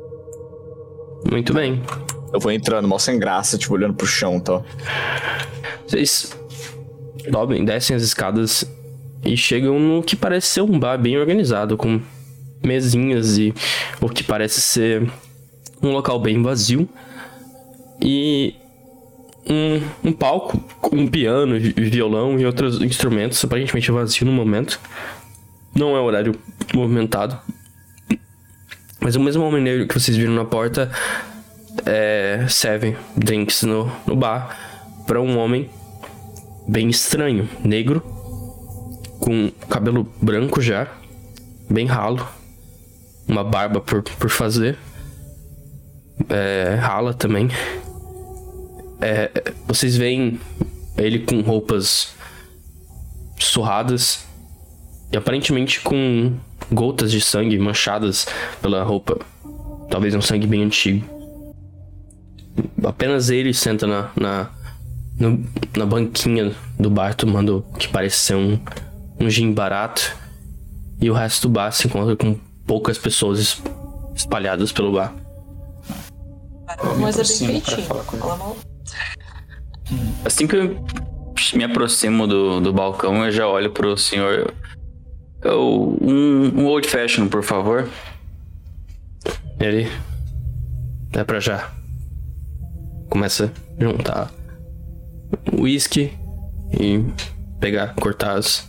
[1.30, 1.82] Muito bem.
[2.32, 4.62] Eu vou entrando, mal sem graça, tipo, olhando pro chão, tá?
[5.87, 6.32] Vocês
[7.30, 8.64] sobem, descem as escadas
[9.24, 12.01] e chegam no que parece ser um bar bem organizado, com
[12.67, 13.55] mesinhas e
[14.01, 15.11] o que parece ser
[15.83, 16.89] um local bem vazio.
[18.01, 18.55] E
[19.49, 24.81] um, um palco com um piano, vi- violão e outros instrumentos, aparentemente vazio no momento.
[25.75, 26.35] Não é horário
[26.75, 27.39] movimentado.
[29.01, 30.91] Mas o mesmo homem negro que vocês viram na porta
[31.85, 35.71] é, serve drinks no, no bar para um homem
[36.67, 38.01] bem estranho, negro,
[39.21, 40.89] com cabelo branco já,
[41.71, 42.27] bem ralo,
[43.29, 44.79] uma barba por, por fazer,
[46.29, 47.49] é, rala também.
[49.01, 49.31] É,
[49.66, 50.41] vocês veem
[50.97, 52.14] ele com roupas
[53.39, 54.24] surradas
[55.12, 56.35] e aparentemente com
[56.72, 58.27] gotas de sangue manchadas
[58.62, 59.18] pela roupa,
[59.91, 61.05] talvez um sangue bem antigo.
[62.83, 64.51] Apenas ele senta na, na,
[65.18, 65.45] no-
[65.77, 68.59] na banquinha do bar tomando o que parece ser um,
[69.20, 70.16] um gin barato.
[70.99, 73.62] E o resto do bar se encontra com poucas pessoas es-
[74.14, 75.14] espalhadas pelo bar.
[77.01, 77.89] Mas é bem feitinho.
[78.19, 78.57] mal.
[80.25, 80.85] Assim que eu
[81.55, 84.53] me aproximo do, do balcão, eu já olho pro senhor.
[85.43, 87.89] Eu, um, um old fashion, por favor.
[89.61, 89.89] Ele.
[91.12, 91.71] É pra já.
[93.09, 94.31] Começa a juntar
[95.53, 96.12] o uísque
[96.79, 97.05] e
[97.61, 98.69] pegar, cortar as,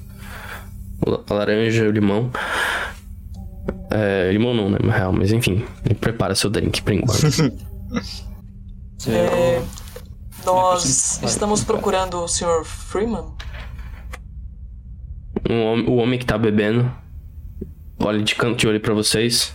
[1.30, 2.32] a laranja e o limão.
[3.90, 4.78] É, limão não, né?
[4.84, 7.22] Na real, mas enfim, ele prepara seu drink por enquanto.
[9.08, 9.62] É,
[10.44, 12.66] nós estamos procurando o Sr.
[12.66, 13.26] Freeman.
[15.50, 16.92] Um hom- o homem que tá bebendo
[18.00, 19.54] olha de canto de olho pra vocês.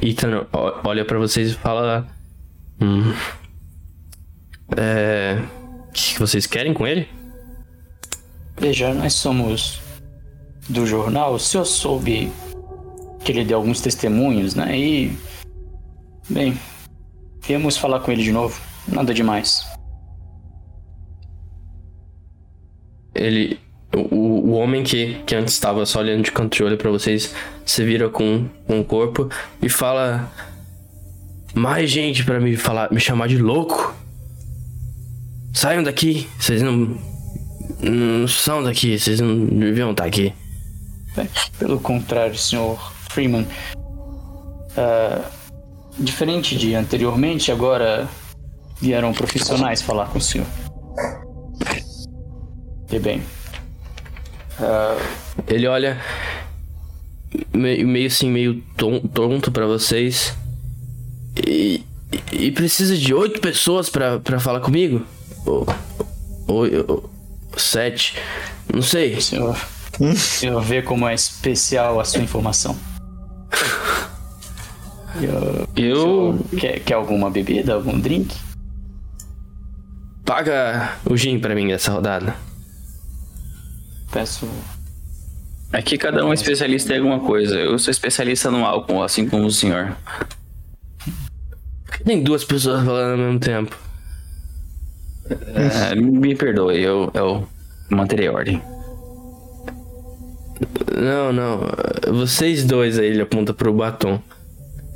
[0.00, 0.46] Ethan
[0.84, 2.06] olha pra vocês e fala.
[2.80, 3.12] Hum,
[4.76, 5.42] é.
[5.88, 7.08] O que que vocês querem com ele?
[8.56, 9.80] Veja, nós somos
[10.68, 12.32] do jornal, o senhor soube
[13.24, 14.78] que ele deu alguns testemunhos, né?
[14.78, 15.18] E.
[16.28, 16.56] Bem,
[17.42, 18.60] viemos falar com ele de novo.
[18.86, 19.66] Nada demais.
[23.14, 23.58] Ele.
[23.96, 27.32] O, o homem que, que antes estava só olhando de canto de olho pra vocês
[27.64, 29.28] se vira com, com o corpo
[29.62, 30.30] e fala.
[31.54, 33.94] Mais gente pra me falar, me chamar de louco.
[35.52, 36.98] Saiam daqui, vocês não.
[37.80, 40.32] Não são daqui, vocês não deviam estar aqui.
[41.58, 43.46] Pelo contrário, senhor Freeman.
[44.76, 45.20] ah,
[45.96, 48.08] diferente de anteriormente, agora
[48.80, 50.46] vieram profissionais falar com o senhor.
[52.90, 53.22] E bem.
[54.60, 54.96] ah,
[55.46, 56.00] Ele olha
[57.52, 60.36] meio, meio assim, meio ton- tonto pra vocês.
[61.46, 61.84] E,
[62.32, 65.04] e precisa de oito pessoas pra, pra falar comigo?
[65.46, 65.66] Ou,
[66.48, 67.10] ou, ou
[67.56, 68.16] sete?
[68.72, 69.14] Não sei.
[69.16, 69.56] o senhor,
[70.00, 72.76] o senhor vê como é especial a sua informação.
[75.20, 76.46] Eu, Eu.
[76.58, 78.34] quer, quer alguma bebida, algum drink?
[80.24, 82.34] Paga o gin pra mim dessa rodada.
[84.10, 84.48] Peço.
[85.72, 87.56] Aqui cada um é especialista em alguma coisa.
[87.56, 89.96] Eu sou especialista no álcool, assim como o senhor.
[92.04, 93.76] Tem duas pessoas falando ao mesmo tempo.
[95.30, 97.48] É, me perdoe, eu, eu
[97.90, 98.62] manterei a ordem.
[100.96, 101.60] Não, não.
[102.12, 104.20] Vocês dois aí, ele aponta pro batom.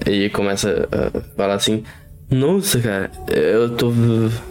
[0.06, 1.82] Ele começa a falar assim:
[2.30, 3.90] Nossa, cara, eu tô.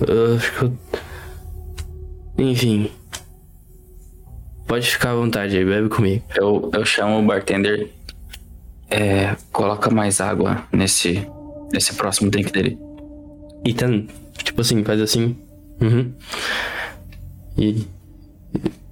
[0.06, 0.78] Eu acho que eu.
[2.38, 2.92] Enfim.
[4.68, 6.24] Pode ficar à vontade aí, bebe comigo.
[6.36, 7.90] Eu, eu chamo o bartender.
[8.90, 11.26] É, coloca mais água nesse,
[11.72, 12.78] nesse próximo drink dele.
[13.66, 14.08] Ethan,
[14.44, 15.38] tipo assim, faz assim.
[15.82, 16.14] Uhum.
[17.58, 17.88] E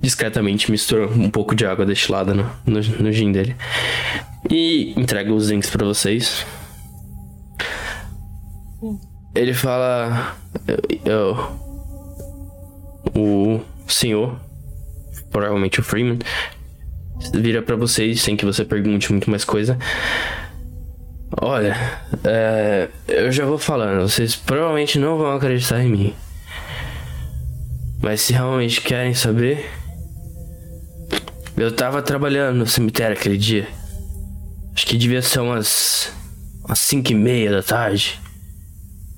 [0.02, 3.56] discretamente mistura um pouco de água destilada no, no, no gin dele.
[4.50, 6.46] E entrega os drinks pra vocês.
[9.34, 10.36] Ele fala.
[13.16, 14.40] o senhor,
[15.32, 16.20] provavelmente o Freeman,
[17.34, 19.78] vira pra vocês sem que você pergunte muito mais coisa.
[21.42, 21.76] Olha,
[22.24, 26.14] é, eu já vou falando, vocês provavelmente não vão acreditar em mim.
[28.02, 29.70] Mas se realmente querem saber,
[31.58, 33.68] eu tava trabalhando no cemitério aquele dia.
[34.76, 36.12] Acho que devia ser umas.
[36.66, 38.20] umas 5 e meia da tarde.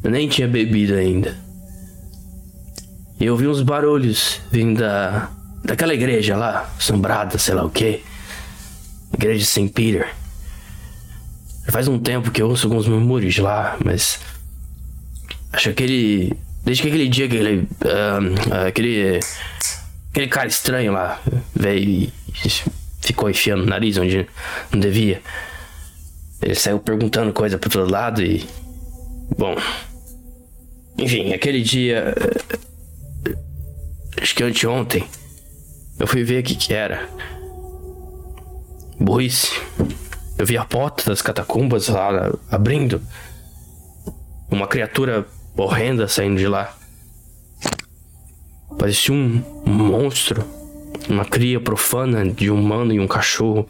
[0.04, 1.36] Eu nem tinha bebido ainda.
[3.20, 5.32] E eu vi uns barulhos vindo da.
[5.64, 8.04] daquela igreja lá, assombrada, sei lá o que.
[9.14, 9.70] Igreja de St.
[9.70, 10.14] Peter.
[11.70, 14.20] Faz um tempo que eu ouço alguns murmúrios lá, mas.
[15.52, 16.47] Acho que aquele.
[16.68, 17.66] Desde que aquele dia que ele.
[17.86, 19.22] ah, aquele.
[20.12, 21.22] Aquele cara estranho lá
[21.56, 22.14] veio e
[23.00, 24.28] ficou enfiando o nariz onde
[24.70, 25.22] não devia.
[26.42, 28.46] Ele saiu perguntando coisa pro todo lado e.
[29.38, 29.56] Bom.
[30.98, 32.14] Enfim, aquele dia.
[32.18, 33.38] eh,
[34.22, 35.08] Acho que anteontem.
[35.98, 37.08] Eu fui ver o que que era.
[39.00, 39.58] Burrice.
[40.38, 43.02] Eu vi a porta das catacumbas lá abrindo.
[44.52, 45.26] Uma criatura
[45.66, 46.76] horrenda saindo de lá.
[48.78, 50.44] Parecia um, monstro.
[51.10, 53.68] Uma cria profana de um humano e um cachorro.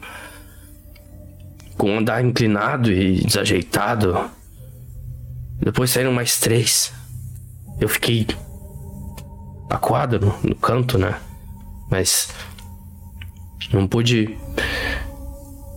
[1.76, 4.30] Com um andar inclinado e desajeitado.
[5.60, 6.92] Depois saíram mais três.
[7.80, 8.26] Eu fiquei
[9.70, 11.18] acuado no, no canto, né?
[11.90, 12.28] Mas
[13.72, 14.36] não pude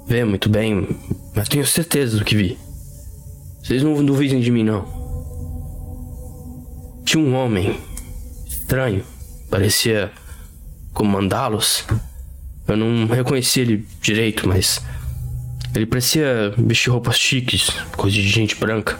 [0.07, 0.87] ver muito bem,
[1.35, 2.57] mas tenho certeza do que vi.
[3.63, 5.01] Vocês não duvidem de mim, não.
[7.11, 7.77] Tinha um homem
[8.47, 9.03] estranho,
[9.49, 10.09] parecia
[10.93, 11.83] comandá-los.
[12.65, 14.81] Eu não reconheci ele direito, mas
[15.75, 18.97] ele parecia vestir roupas chiques, coisa de gente branca.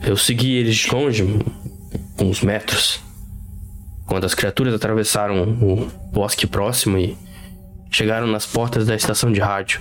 [0.00, 1.22] Eu segui eles de longe,
[2.18, 3.00] uns metros.
[4.06, 7.18] Quando as criaturas atravessaram o bosque próximo e
[7.90, 9.78] chegaram nas portas da estação de rádio.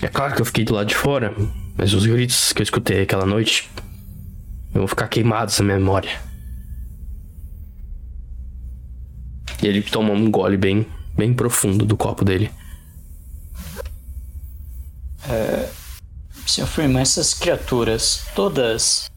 [0.00, 1.34] É claro que eu fiquei do lado de fora,
[1.76, 3.68] mas os gritos que eu escutei aquela noite
[4.74, 6.20] vão ficar queimados na minha memória.
[9.62, 12.50] E ele toma um gole bem, bem profundo do copo dele.
[16.46, 16.66] Sr.
[16.66, 19.10] Freeman, essas criaturas, todas,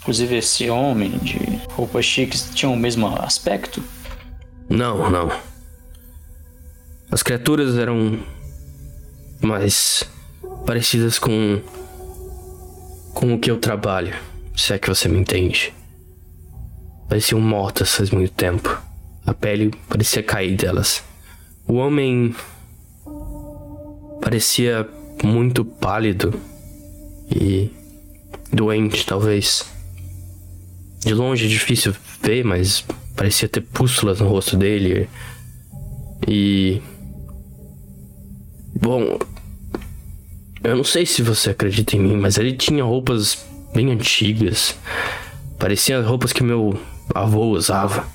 [0.00, 1.38] inclusive esse homem de
[1.70, 3.82] roupas chiques, tinham o mesmo aspecto?
[4.68, 5.32] Não, não.
[7.10, 8.18] As criaturas eram
[9.40, 10.04] mais
[10.66, 11.60] parecidas com
[13.14, 14.14] com o que eu trabalho,
[14.54, 15.72] se é que você me entende.
[17.08, 18.80] Pareciam mortas faz muito tempo.
[19.26, 21.02] A pele parecia cair delas.
[21.66, 22.34] O homem
[24.20, 24.88] parecia
[25.22, 26.38] muito pálido
[27.34, 27.70] e
[28.52, 29.66] doente, talvez.
[31.00, 32.84] De longe é difícil ver, mas
[33.14, 35.08] parecia ter pústulas no rosto dele.
[36.26, 36.80] E.
[38.80, 39.18] Bom.
[40.62, 43.44] Eu não sei se você acredita em mim, mas ele tinha roupas
[43.74, 44.78] bem antigas.
[45.58, 46.80] Pareciam as roupas que meu
[47.14, 48.06] avô usava.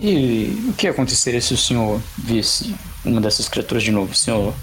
[0.00, 4.54] E o que aconteceria se o senhor visse uma dessas criaturas de novo, senhor?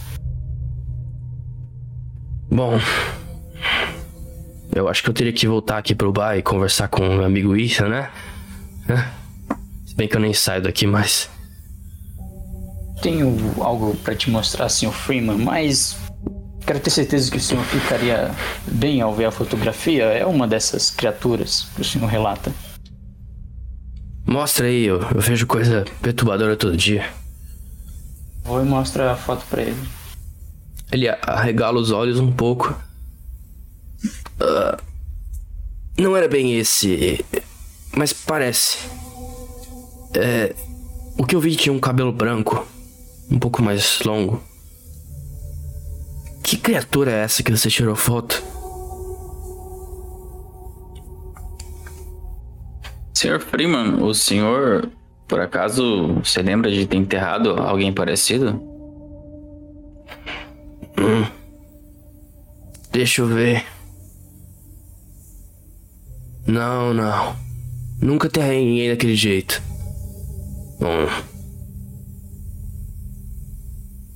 [2.50, 2.80] Bom.
[4.74, 7.26] Eu acho que eu teria que voltar aqui pro bar e conversar com o meu
[7.26, 8.12] amigo Ethan, né?
[9.86, 11.30] Se bem que eu nem saio daqui mais.
[13.02, 15.98] Tenho algo para te mostrar, senhor Freeman, mas
[16.66, 18.32] quero ter certeza que o senhor ficaria
[18.68, 20.06] bem ao ver a fotografia.
[20.06, 22.52] É uma dessas criaturas que o senhor relata.
[24.26, 27.08] Mostra aí, eu, eu vejo coisa perturbadora todo dia.
[28.44, 29.88] Vou e mostro a foto pra ele.
[30.92, 32.76] Ele arregala os olhos um pouco.
[34.40, 34.82] Uh,
[35.98, 37.24] não era bem esse,
[37.96, 38.78] mas parece.
[40.14, 40.56] É,
[41.18, 42.68] o que eu vi tinha um cabelo branco,
[43.30, 44.42] um pouco mais longo.
[46.44, 48.44] Que criatura é essa que você tirou foto?
[53.14, 54.92] Senhor Freeman, o senhor,
[55.28, 58.62] por acaso, se lembra de ter enterrado alguém parecido?
[60.98, 61.26] Hum.
[62.92, 63.66] Deixa eu ver.
[66.46, 67.36] Não, não.
[68.00, 69.62] Nunca enterrei ninguém daquele jeito.
[70.80, 71.35] Bom.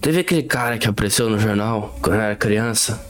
[0.01, 3.05] Teve aquele cara que apareceu no jornal quando eu era criança.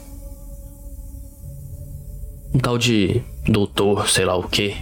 [2.52, 4.76] Um tal de doutor, sei lá o quê.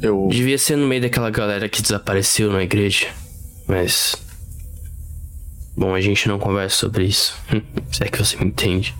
[0.00, 0.28] Eu.
[0.30, 3.08] Devia ser no meio daquela galera que desapareceu na igreja.
[3.68, 4.16] Mas.
[5.76, 7.34] Bom, a gente não conversa sobre isso.
[7.92, 8.94] Se é que você me entende.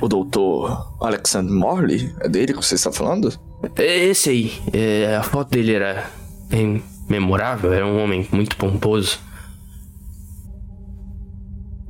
[0.00, 2.12] O doutor Alexander Morley?
[2.20, 3.32] É dele que você está falando?
[3.76, 4.52] É Esse aí.
[4.72, 6.10] é, a foto dele era
[6.48, 7.72] bem memorável.
[7.72, 9.18] Era um homem muito pomposo.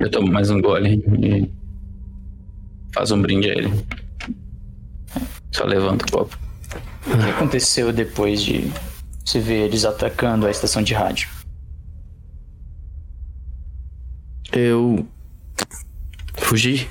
[0.01, 1.51] Eu tomo mais um gole e
[2.95, 3.71] faz um brinde a ele.
[5.53, 6.39] Só levanta o copo.
[7.07, 8.73] O que aconteceu depois de
[9.23, 11.29] você ver eles atacando a estação de rádio?
[14.51, 15.07] Eu.
[16.39, 16.89] fugi.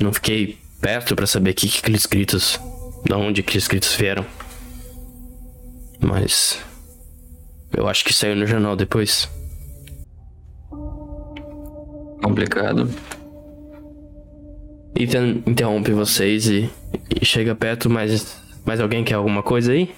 [0.00, 2.58] Não fiquei perto pra saber que, que aqueles gritos.
[3.06, 4.24] Da onde aqueles gritos vieram.
[6.00, 6.58] Mas.
[7.76, 9.28] Eu acho que saiu no jornal depois.
[12.24, 12.88] Complicado.
[14.96, 16.70] Ethan interrompe vocês e,
[17.20, 18.42] e chega perto, mas.
[18.64, 19.94] Mais alguém quer alguma coisa aí?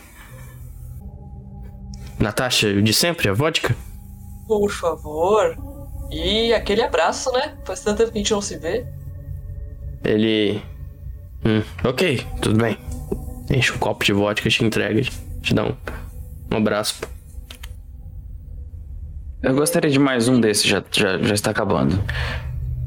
[2.18, 3.76] Natasha, de sempre, a vodka?
[4.48, 5.56] Por favor.
[6.10, 7.56] E aquele abraço, né?
[7.64, 8.84] Faz tanto tempo que a gente não se vê.
[10.02, 10.60] Ele.
[11.44, 12.76] Hum, ok, tudo bem.
[13.48, 15.00] Enche um copo de vodka, te entrega,
[15.42, 15.76] te dá um,
[16.50, 16.98] um abraço.
[19.47, 22.03] Eu gostaria de mais um desses, já, já, já está acabando.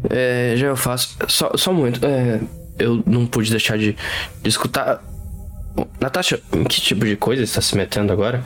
[0.09, 1.15] É, já eu faço.
[1.29, 2.05] Só, só um momento.
[2.05, 2.41] É,
[2.77, 3.95] eu não pude deixar de,
[4.41, 5.01] de escutar.
[6.01, 8.43] Natasha, em que tipo de coisa você está se metendo agora?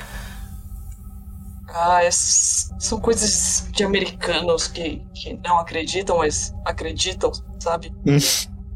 [1.69, 7.91] Ah, essas são coisas de americanos que, que não acreditam, mas acreditam, sabe?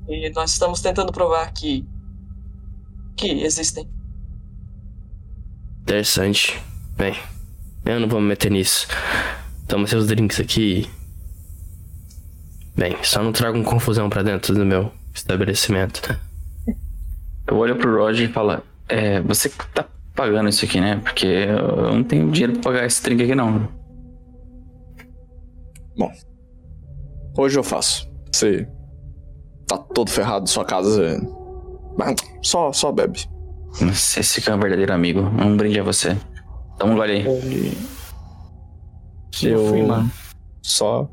[0.09, 1.85] e nós estamos tentando provar que.
[3.15, 3.87] que existem.
[5.83, 6.59] Interessante.
[6.97, 7.15] Bem,
[7.95, 8.87] eu não vou me meter nisso.
[9.67, 10.89] Toma seus drinks aqui.
[12.75, 16.17] Bem, só não tragam confusão pra dentro do meu estabelecimento.
[17.47, 19.85] Eu olho pro Roger e falo: É, você que tá
[20.15, 20.97] pagando isso aqui, né?
[20.97, 23.67] Porque eu não tenho dinheiro pra pagar esse drink aqui, não.
[25.97, 26.11] Bom.
[27.37, 28.09] Hoje eu faço.
[28.31, 28.67] Você
[29.65, 31.19] tá todo ferrado, sua casa.
[31.97, 33.27] Mas Só, só bebe.
[33.77, 35.21] Que é um verdadeiro amigo.
[35.21, 36.17] Um brinde a você.
[36.77, 37.27] Dá um gole aí.
[37.27, 37.77] Ele.
[39.33, 40.11] Senhor Eu- Freeman.
[40.61, 41.09] Só.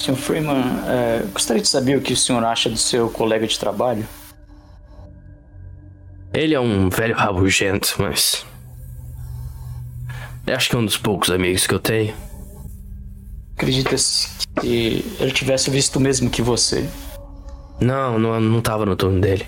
[0.00, 3.58] Senhor Freeman, é, gostaria de saber o que o senhor acha do seu colega de
[3.58, 4.06] trabalho.
[6.32, 8.46] Ele é um velho rabugento, mas.
[10.46, 12.14] Eu acho que é um dos poucos amigos que eu tenho.
[13.56, 14.28] Acredita-se
[14.60, 16.88] que ele tivesse visto o mesmo que você.
[17.80, 19.46] Não, não, não tava no turno dele.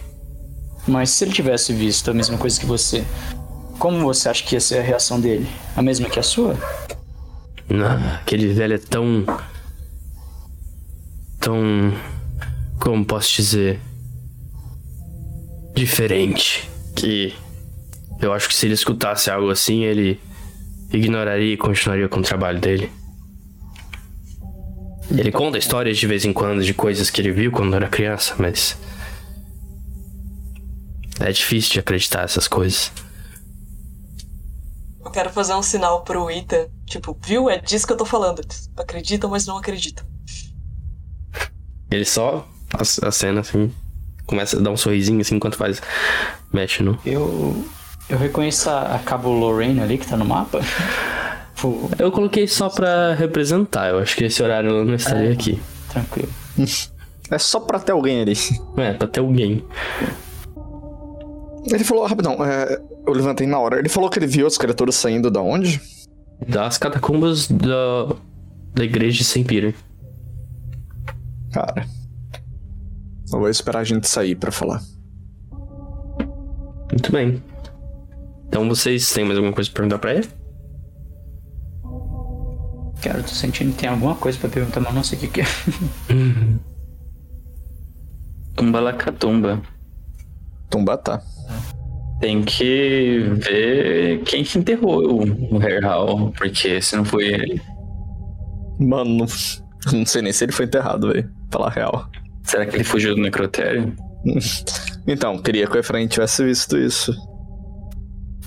[0.86, 3.04] Mas se ele tivesse visto a mesma coisa que você,
[3.78, 5.46] como você acha que ia ser a reação dele?
[5.76, 6.56] A mesma que a sua?
[7.68, 9.24] Não, aquele velho é tão.
[11.40, 11.92] Tão.
[12.78, 13.80] Como posso dizer?
[15.74, 16.68] diferente.
[16.94, 17.34] Que
[18.20, 20.20] eu acho que se ele escutasse algo assim, ele
[20.92, 22.90] ignoraria e continuaria com o trabalho dele.
[25.10, 28.34] Ele conta histórias de vez em quando de coisas que ele viu quando era criança,
[28.38, 28.78] mas.
[31.20, 32.90] É difícil de acreditar essas coisas.
[35.12, 36.70] Eu quero fazer um sinal pro Ita.
[36.86, 37.50] Tipo, viu?
[37.50, 38.40] É disso que eu tô falando.
[38.78, 40.02] Acredita, mas não acredita.
[41.90, 43.70] Ele só ac- acena assim,
[44.24, 45.82] começa a dar um sorrisinho assim enquanto faz.
[46.50, 46.98] Mexe no.
[47.04, 47.62] Eu,
[48.08, 50.60] eu reconheço a, a Cabo Lorraine ali que tá no mapa.
[51.60, 55.32] Pô, Eu coloquei só pra representar, eu acho que esse horário ela não estaria É.
[55.34, 55.60] aqui.
[55.90, 56.30] tranquilo.
[57.30, 58.32] É só pra ter alguém ali.
[58.78, 59.62] É, pra ter alguém.
[61.70, 63.78] Ele falou, rapidão, é, eu levantei na hora.
[63.78, 65.80] Ele falou que ele viu as criaturas saindo da onde?
[66.48, 68.14] Das catacumbas da,
[68.74, 69.74] da igreja de Saint Peter.
[71.52, 71.86] Cara.
[73.32, 74.82] Eu vou esperar a gente sair pra falar.
[76.90, 77.42] Muito bem.
[78.48, 80.28] Então vocês têm mais alguma coisa pra perguntar pra ele?
[83.00, 85.28] Cara, eu tô sentindo que tem alguma coisa pra perguntar, mas não sei o que,
[85.28, 85.44] que é.
[88.54, 89.62] Tumba lacatumba.
[90.72, 91.22] Tumba tá.
[92.20, 97.60] Tem que ver quem que enterrou o, o Hair Hall, porque se não foi ele.
[98.80, 99.26] Mano, não,
[99.98, 101.30] não sei nem se ele foi enterrado, velho.
[101.50, 102.08] Falar a real.
[102.44, 103.94] Será que ele fugiu do necrotério?
[105.04, 107.10] Então, queria que o Efraim tivesse visto isso.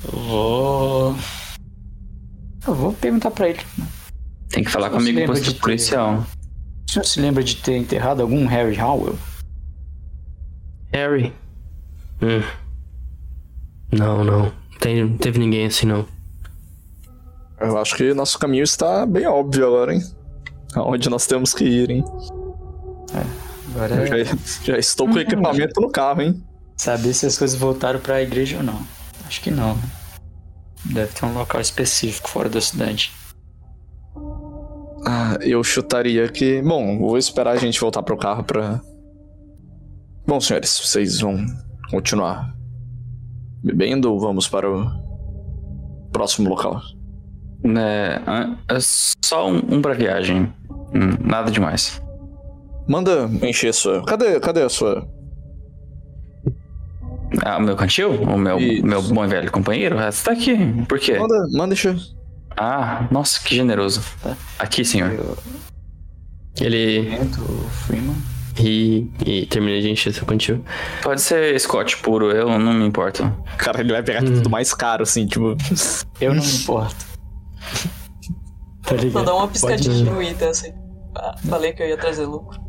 [0.09, 1.15] Eu vou.
[2.65, 3.59] Eu vou perguntar pra ele.
[4.47, 6.25] Tem que falar comigo de ter- policial.
[6.87, 9.17] O senhor se lembra de ter enterrado algum Harry Howell?
[10.93, 11.33] Harry.
[12.21, 12.41] Hum.
[13.91, 14.51] Não, não.
[14.79, 16.05] Tem, não teve ninguém assim, não.
[17.59, 20.01] Eu acho que nosso caminho está bem óbvio agora, hein?
[20.73, 22.03] Aonde nós temos que ir, hein?
[23.73, 26.43] Agora Eu é já, já estou com o equipamento no carro, hein?
[26.77, 28.79] saber se as coisas voltaram pra igreja ou não.
[29.25, 29.75] Acho que não.
[29.75, 29.81] né?
[30.85, 33.11] Deve ter um local específico fora da cidade.
[35.07, 36.61] Ah, eu chutaria que.
[36.61, 38.81] Bom, vou esperar a gente voltar pro carro pra.
[40.27, 41.45] Bom, senhores, vocês vão
[41.89, 42.53] continuar
[43.63, 44.89] bebendo ou vamos para o
[46.11, 46.81] próximo local?
[47.63, 50.53] É, ah, é só um, um pra viagem.
[50.93, 52.01] Hum, nada demais.
[52.87, 54.03] Manda encher sua.
[54.05, 55.07] Cadê, cadê a sua?
[57.43, 58.11] Ah, o meu cantil?
[58.21, 58.85] O meu, Isso.
[58.85, 59.97] meu bom e velho companheiro?
[59.97, 60.55] Ah, Você tá aqui.
[60.87, 61.17] Por quê?
[61.17, 61.97] Manda, manda encher.
[62.55, 64.01] Ah, nossa, que generoso.
[64.59, 65.11] Aqui, senhor.
[65.11, 65.37] Eu
[66.61, 67.09] Ele
[67.85, 68.15] Freeman.
[68.55, 70.63] Ri e termina de encher seu cantil.
[71.03, 73.23] Pode ser Scott puro, eu não me importo.
[73.57, 75.55] Cara, ele vai pegar tudo mais caro, assim, tipo.
[76.19, 76.95] Eu não me importo.
[78.83, 79.11] tá ligado?
[79.13, 80.73] Vou dar uma piscadinha no Ita, assim.
[81.15, 82.59] Ah, falei que eu ia trazer lucro.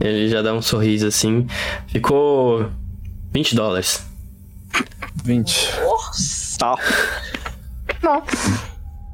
[0.00, 1.46] Ele já dá um sorriso assim.
[1.88, 2.70] Ficou
[3.32, 4.06] 20 dólares.
[5.24, 5.80] 20.
[5.82, 6.58] Nossa!
[6.58, 6.76] Tá.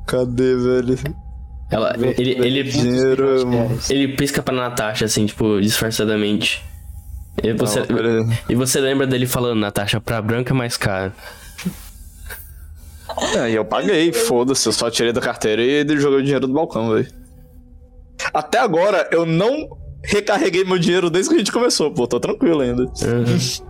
[0.06, 0.96] Cadê, velho?
[1.70, 3.26] Ela, ele, ele, Dinheiro.
[3.90, 6.64] ele pisca pra Natasha, assim, tipo, disfarçadamente.
[7.42, 11.12] E você, Não, e você lembra dele falando, Natasha, pra branca é mais caro.
[13.36, 16.46] É, e eu paguei, foda-se, eu só tirei da carteira e ele jogou o dinheiro
[16.46, 17.06] do balcão, velho.
[18.32, 19.68] Até agora, eu não
[20.04, 22.82] recarreguei meu dinheiro desde que a gente começou, pô, tô tranquilo ainda.
[22.82, 23.66] Uhum.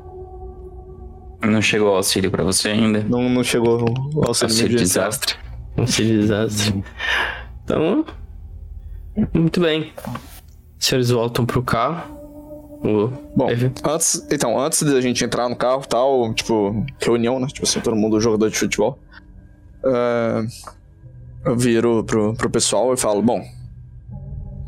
[1.50, 3.04] Não chegou o auxílio pra você ainda?
[3.08, 3.82] Não, não chegou
[4.14, 5.34] o auxílio Auxílio desastre.
[5.86, 6.82] Se desastre.
[7.66, 8.04] Então.
[9.34, 9.92] Muito bem.
[10.78, 12.14] Os senhores voltam pro carro.
[12.84, 13.48] O- Bom,
[13.84, 17.48] antes, então, antes da gente entrar no carro e tal, tipo, reunião, né?
[17.48, 18.98] Tipo assim, todo mundo jogador de futebol.
[19.84, 20.46] é,
[21.44, 23.40] eu viro pro, pro pessoal e falo, bom,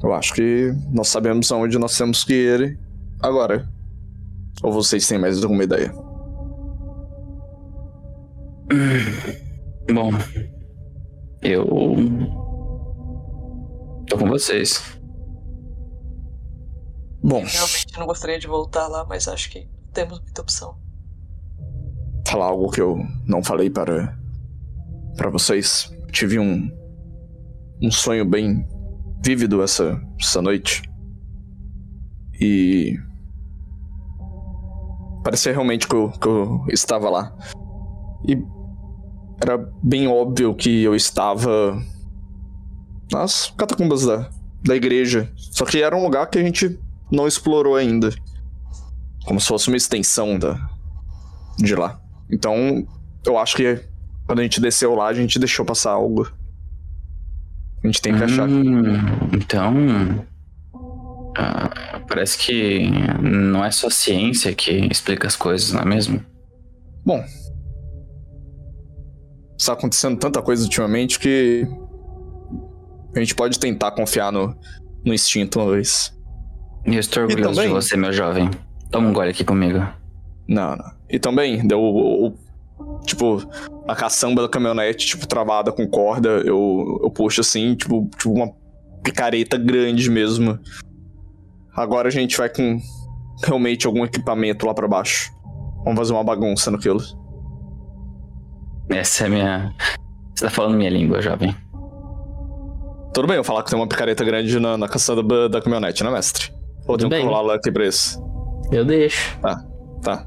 [0.03, 2.79] eu acho que nós sabemos aonde nós temos que ir
[3.21, 3.69] agora.
[4.63, 5.93] Ou vocês têm mais alguma ideia?
[9.93, 10.11] Bom,
[11.43, 12.48] eu.
[14.09, 14.99] Tô com vocês.
[17.23, 20.77] Bom, Realmente não gostaria de voltar lá, mas acho que temos muita opção.
[22.27, 24.17] falar algo que eu não falei para
[25.17, 25.93] para vocês.
[26.13, 26.71] Tive um
[27.83, 28.67] um sonho bem
[29.25, 30.83] vívido essa essa noite.
[32.41, 32.97] E
[35.25, 37.37] parecia realmente que eu, que eu estava lá.
[38.27, 38.41] E
[39.43, 41.77] era bem óbvio que eu estava
[43.13, 44.29] nas catacumbas da,
[44.63, 45.31] da igreja.
[45.37, 46.79] Só que era um lugar que a gente
[47.11, 48.11] não explorou ainda.
[49.25, 50.59] Como se fosse uma extensão da,
[51.59, 52.01] de lá.
[52.31, 52.87] Então,
[53.25, 53.83] eu acho que
[54.27, 56.31] quando a gente desceu lá, a gente deixou passar algo.
[57.83, 58.49] A gente tem que achar.
[58.49, 58.83] Hum,
[59.33, 60.27] então.
[61.37, 62.91] Ah, parece que
[63.23, 66.23] não é só ciência que explica as coisas, não é mesmo?
[67.07, 67.25] Bom.
[69.59, 71.67] Está acontecendo tanta coisa ultimamente que.
[73.15, 74.55] A gente pode tentar confiar no,
[75.05, 76.17] no instinto uma vez.
[76.85, 78.51] Eu estou orgulhoso também- de você, meu jovem.
[78.91, 79.79] Toma um gole aqui comigo.
[80.49, 80.93] Não, não.
[81.11, 82.49] E também, deu o, o-
[83.05, 83.39] Tipo,
[83.89, 88.53] a caçamba da caminhonete, tipo, travada com corda, eu, eu puxo assim, tipo, tipo uma
[89.03, 90.59] picareta grande mesmo.
[91.75, 92.79] Agora a gente vai com
[93.45, 95.33] realmente algum equipamento lá pra baixo.
[95.85, 97.01] Vamos fazer uma bagunça naquilo.
[98.89, 99.75] Essa é a minha.
[100.35, 101.55] Você tá falando minha língua, jovem.
[103.13, 106.05] Tudo bem eu falar que tem uma picareta grande na, na caçamba da, da caminhonete,
[106.05, 106.53] né, mestre?
[106.87, 108.23] Ou Tudo tem rolar lá aqui pra isso?
[108.71, 109.39] Eu deixo.
[110.03, 110.27] Tá.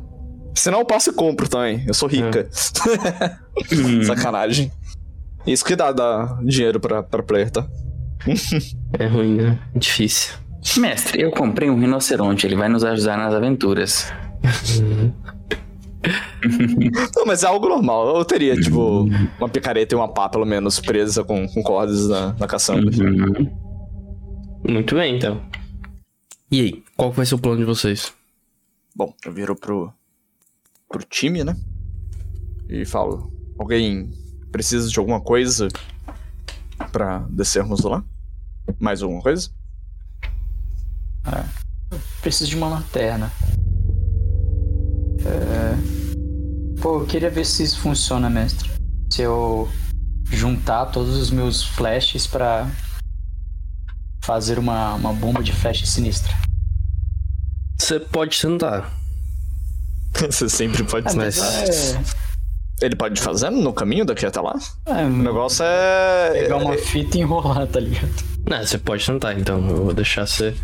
[0.56, 1.84] Senão eu passo e compro também.
[1.88, 2.50] Eu sou rica.
[3.72, 4.04] Hum.
[4.06, 4.72] Sacanagem.
[5.46, 7.66] Isso que dá, dá dinheiro pra, pra player, tá?
[9.00, 9.60] É ruim, né?
[9.76, 10.34] Difícil.
[10.78, 14.12] Mestre, eu comprei um rinoceronte, ele vai nos ajudar nas aventuras.
[17.16, 18.18] Não, mas é algo normal.
[18.18, 19.08] Eu teria, tipo,
[19.38, 22.90] uma picareta e uma pá, pelo menos, presa com, com cordas na, na caçamba.
[22.90, 23.52] Uhum.
[24.68, 25.42] Muito bem, então.
[26.52, 28.14] E aí, qual vai ser o plano de vocês?
[28.96, 29.92] Bom, eu viro pro,
[30.90, 31.56] pro time, né?
[32.68, 34.12] E falo: alguém
[34.52, 35.68] precisa de alguma coisa
[36.92, 38.04] pra descermos lá?
[38.80, 39.50] Mais alguma coisa?
[42.22, 43.32] Preciso de uma lanterna.
[45.26, 46.82] É...
[46.82, 48.70] Pô, eu queria ver se isso funciona, mestre.
[49.12, 49.70] Se eu
[50.32, 52.68] juntar todos os meus flashes pra
[54.24, 56.34] fazer uma, uma bomba de flash sinistra.
[57.80, 58.90] Você pode tentar.
[60.30, 62.02] Você sempre pode É, mas- mas é,
[62.86, 64.58] Ele pode fazer no caminho daqui até lá?
[64.86, 66.32] é, O negócio é.
[66.34, 68.12] pegar uma fita e enrolar, tá ligado?
[68.48, 69.58] Não, você pode tentar, então.
[69.70, 70.56] Eu vou deixar você.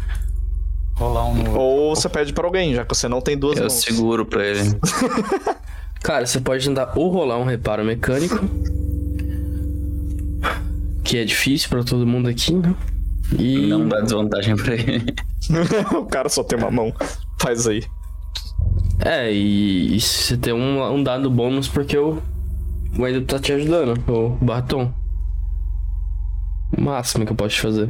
[0.98, 1.56] Rolar um no...
[1.58, 3.74] Ou você pede pra alguém, já que você não tem duas Eu mãos.
[3.74, 4.78] seguro pra ele.
[6.02, 8.40] Cara, você pode tentar ou rolar um reparo mecânico.
[11.04, 12.74] Que é difícil pra todo mundo aqui, né?
[13.38, 13.68] E.
[13.68, 15.14] Não dá desvantagem pra ele.
[15.98, 16.94] o cara só tem uma mão.
[17.40, 17.84] Faz aí.
[19.06, 22.22] É, e, e você tem um, um dado bônus porque o.
[22.98, 24.92] O Endo tá te ajudando, o batom.
[26.76, 27.90] O máximo que eu posso te fazer.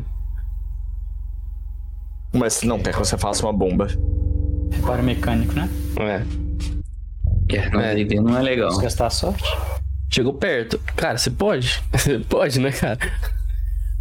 [2.33, 3.87] Mas não quer que você faça uma bomba.
[4.71, 5.69] reparo mecânico, né?
[5.99, 6.23] É.
[7.49, 8.05] É, no É.
[8.21, 8.69] Não é legal.
[8.69, 9.43] Posso gastar a sorte?
[10.09, 10.79] Chegou perto.
[10.95, 11.81] Cara, você pode?
[11.93, 12.97] Você pode, né, cara?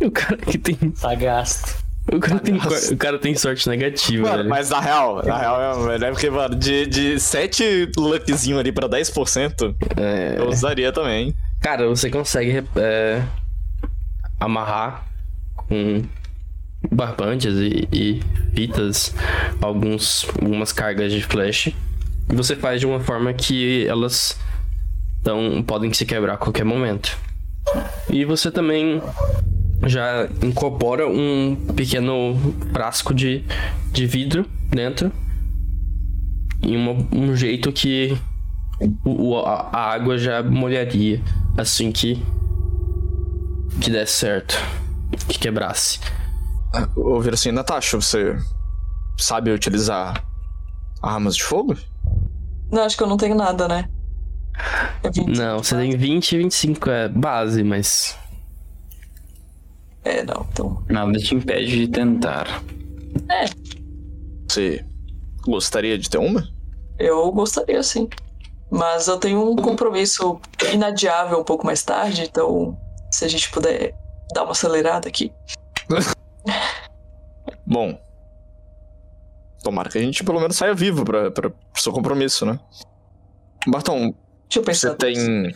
[0.00, 0.76] O cara que tem.
[0.92, 1.84] Tá gasto.
[2.12, 2.94] O cara, tem, Nossa.
[2.94, 4.48] o cara tem sorte negativa, Mano, velho.
[4.48, 8.88] mas na real, na real é, é porque, mano, de, de 7 luckzinho ali pra
[8.88, 11.34] 10%, É, eu usaria também.
[11.60, 13.22] Cara, você consegue é,
[14.38, 15.04] amarrar
[15.56, 16.02] com
[16.90, 18.20] barbantes e, e
[18.54, 19.14] fitas
[19.60, 21.68] alguns, algumas cargas de flash.
[22.28, 24.38] E você faz de uma forma que elas
[25.22, 27.16] tão, podem se quebrar a qualquer momento.
[28.10, 29.00] E você também
[29.86, 32.36] já incorpora um pequeno
[32.72, 33.44] frasco de,
[33.92, 35.12] de vidro dentro.
[36.62, 38.16] Em uma- um jeito que
[39.04, 41.20] o, a, a água já molharia
[41.56, 42.22] assim que
[43.80, 44.58] que desse certo,
[45.28, 46.00] que quebrasse.
[46.96, 48.36] Eu viro assim, Natasha, você
[49.18, 50.24] sabe utilizar
[51.02, 51.76] armas de fogo?
[52.70, 53.88] Não, acho que eu não tenho nada, né?
[55.02, 55.38] É 20.
[55.38, 58.16] Não, você tem 20 e 25 é base, mas
[60.04, 60.84] É, não, então.
[60.88, 62.62] Nada te impede de tentar.
[64.48, 64.84] Você
[65.42, 66.46] gostaria de ter uma?
[66.98, 68.08] Eu gostaria, sim.
[68.70, 70.40] Mas eu tenho um compromisso
[70.72, 72.76] inadiável um pouco mais tarde, então
[73.10, 73.94] se a gente puder
[74.34, 75.32] dar uma acelerada aqui.
[77.66, 78.00] Bom.
[79.62, 82.58] Tomara que a gente pelo menos saia vivo pra, pra, pro seu compromisso, né?
[83.66, 84.14] Barton,
[84.48, 84.90] Deixa eu pensar.
[84.90, 85.54] você tem.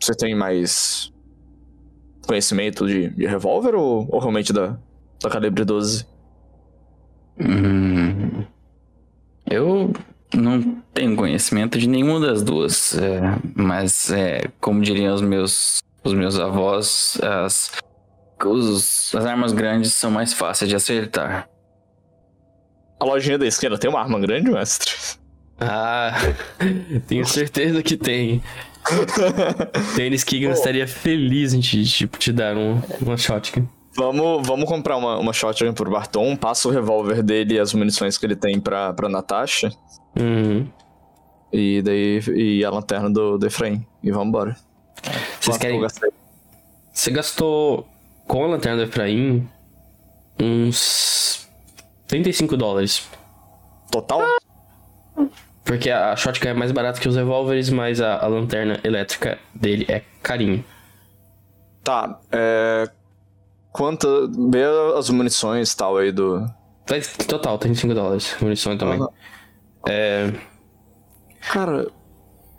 [0.00, 1.12] Você tem mais
[2.26, 4.78] conhecimento de, de revólver ou, ou realmente da,
[5.20, 6.06] da calibre 12?
[7.40, 8.44] Hum,
[9.50, 9.92] eu
[10.34, 13.20] não tenho conhecimento de nenhuma das duas, é,
[13.54, 17.72] mas é, como diriam os meus, os meus avós, as,
[18.48, 21.48] os- as armas grandes são mais fáceis de acertar.
[23.00, 24.92] A lojinha da esquerda tem uma arma grande, mestre?
[25.60, 26.12] ah,
[27.06, 28.42] tenho certeza que tem.
[29.96, 33.66] Tênis Keegan estaria feliz em te, tipo, te dar um, uma shotgun.
[33.96, 38.18] Vamos, vamos comprar uma, uma shotgun pro Barton, passa o revólver dele e as munições
[38.18, 39.70] que ele tem pra, pra Natasha.
[40.18, 40.66] Uhum.
[41.52, 43.86] E daí e a lanterna do, do Efraim.
[44.02, 44.56] E vambora.
[45.40, 45.80] Vocês querem.
[46.92, 47.86] Você gastou
[48.26, 49.48] com a lanterna do Efraim
[50.40, 51.48] uns
[52.06, 53.08] 35 dólares.
[53.90, 54.22] Total?
[55.64, 59.86] Porque a shotgun é mais barata que os revólveres, mas a, a lanterna elétrica dele
[59.88, 60.64] é carinho.
[61.82, 62.88] Tá, é.
[63.72, 64.30] Quanto.
[64.50, 64.64] Vê
[64.96, 66.46] as munições e tal aí do.
[66.86, 66.96] Tá,
[67.26, 68.36] Total, 35 dólares.
[68.40, 69.00] Munição também.
[69.00, 69.08] Aham.
[69.88, 70.32] É,
[71.50, 71.86] Cara,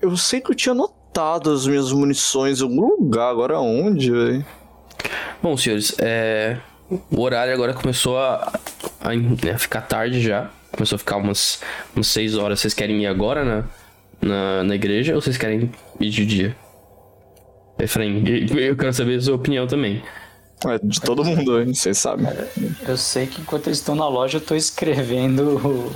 [0.01, 4.45] eu sei que eu tinha anotado as minhas munições em algum lugar, agora onde, velho?
[5.41, 6.57] Bom, senhores, é...
[7.11, 8.53] o horário agora começou a,
[9.01, 10.49] a, né, a ficar tarde já.
[10.71, 11.61] Começou a ficar umas,
[11.95, 12.59] umas 6 horas.
[12.59, 13.63] Vocês querem ir agora na,
[14.21, 16.55] na, na igreja ou vocês querem ir de dia?
[17.79, 18.23] Efraim,
[18.57, 20.01] eu quero saber a sua opinião também.
[20.65, 21.73] É de todo mundo, hein?
[21.73, 22.25] Vocês sabem.
[22.87, 25.95] Eu sei que enquanto eles estão na loja, eu tô escrevendo o,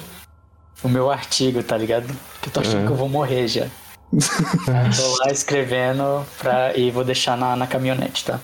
[0.84, 2.08] o meu artigo, tá ligado?
[2.34, 2.86] Porque eu tô achando É.
[2.86, 3.68] que eu vou morrer já.
[4.12, 6.76] tô lá escrevendo pra...
[6.76, 8.40] e vou deixar na, na caminhonete, tá?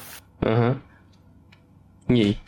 [0.46, 0.80] Aham.
[2.10, 2.40] E aí?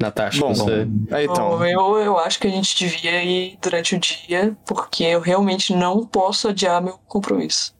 [0.00, 0.86] Natasha, Bom, você...
[1.10, 1.50] É, então.
[1.58, 5.74] Bom, eu, eu acho que a gente devia ir durante o dia, porque eu realmente
[5.74, 7.74] não posso adiar meu compromisso.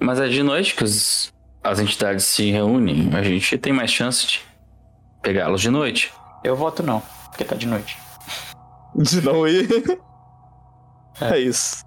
[0.00, 1.32] Mas é de noite que os-
[1.62, 3.10] as entidades se reúnem.
[3.14, 4.40] A gente tem mais chance de
[5.22, 6.12] pegá-los de noite.
[6.42, 7.96] Eu voto não, porque tá de noite.
[8.96, 9.68] De não ir.
[11.20, 11.84] É isso.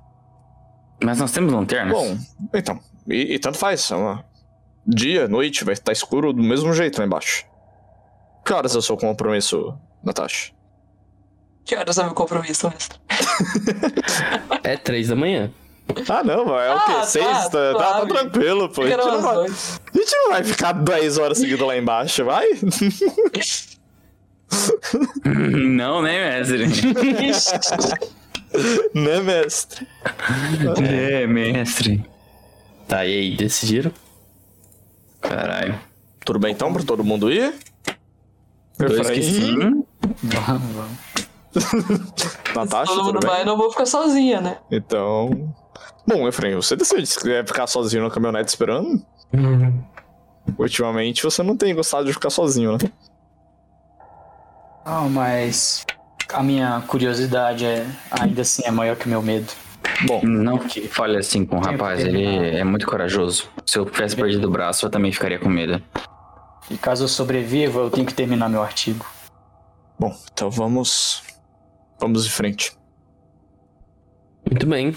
[1.04, 1.94] Mas nós temos lanternas?
[1.94, 2.18] Bom,
[2.54, 2.80] então.
[3.10, 3.90] E, e tanto faz.
[3.92, 4.24] é uma-
[4.86, 7.46] Dia, noite, vai estar escuro do mesmo jeito lá embaixo.
[8.46, 9.74] Que horas é o seu compromisso,
[10.04, 10.52] Natasha?
[11.64, 13.00] Que horas é meu compromisso, mestre?
[14.64, 15.52] É 3 da manhã.
[16.10, 16.92] Ah, não, mas é o Ah, quê?
[16.94, 17.26] tá, Seis?
[17.28, 18.14] Tá, tá, tá suave.
[18.14, 18.82] tranquilo, pô.
[18.84, 22.48] A gente, não vai, a gente não vai ficar 10 horas seguidas lá embaixo, vai?
[25.26, 26.68] Não, né, mestre?
[28.94, 29.88] né, mestre?
[30.90, 32.06] é, mestre.
[32.88, 33.92] Tá, e aí, decidiram?
[35.24, 35.80] Caralho.
[36.26, 37.54] Tudo bem então pra todo mundo ir?
[38.78, 39.86] Dois que Efraim, sim.
[40.24, 41.14] Vamos, vamos.
[42.56, 43.30] Natasha, Todo tudo mundo bem?
[43.30, 44.58] vai, eu não vou ficar sozinha, né?
[44.72, 45.54] Então.
[46.08, 49.04] Bom, Efraim, você decide se quer ficar sozinho na caminhonete esperando?
[50.58, 52.80] Ultimamente você não tem gostado de ficar sozinho, né?
[54.86, 55.86] Não, mas
[56.34, 59.52] a minha curiosidade é ainda assim é maior que o meu medo.
[60.06, 63.50] Bom, Não fale assim com o rapaz, ele é muito corajoso.
[63.66, 65.82] Se eu tivesse perdido o braço, eu também ficaria com medo.
[66.70, 69.06] E caso eu sobreviva, eu tenho que terminar meu artigo.
[70.00, 71.24] bom, então vamos.
[72.00, 72.74] Vamos em frente.
[74.50, 74.96] Muito bem.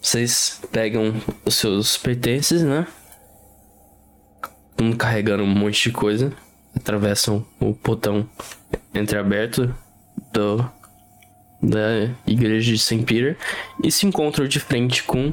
[0.00, 2.86] Vocês pegam os seus pertences, né?
[4.80, 6.32] Um carregando um monte de coisa.
[6.76, 8.28] Atravessam o portão
[8.94, 9.74] entreaberto
[10.32, 10.68] do,
[11.64, 13.02] da igreja de St.
[13.04, 13.36] Peter.
[13.82, 15.32] E se encontram de frente com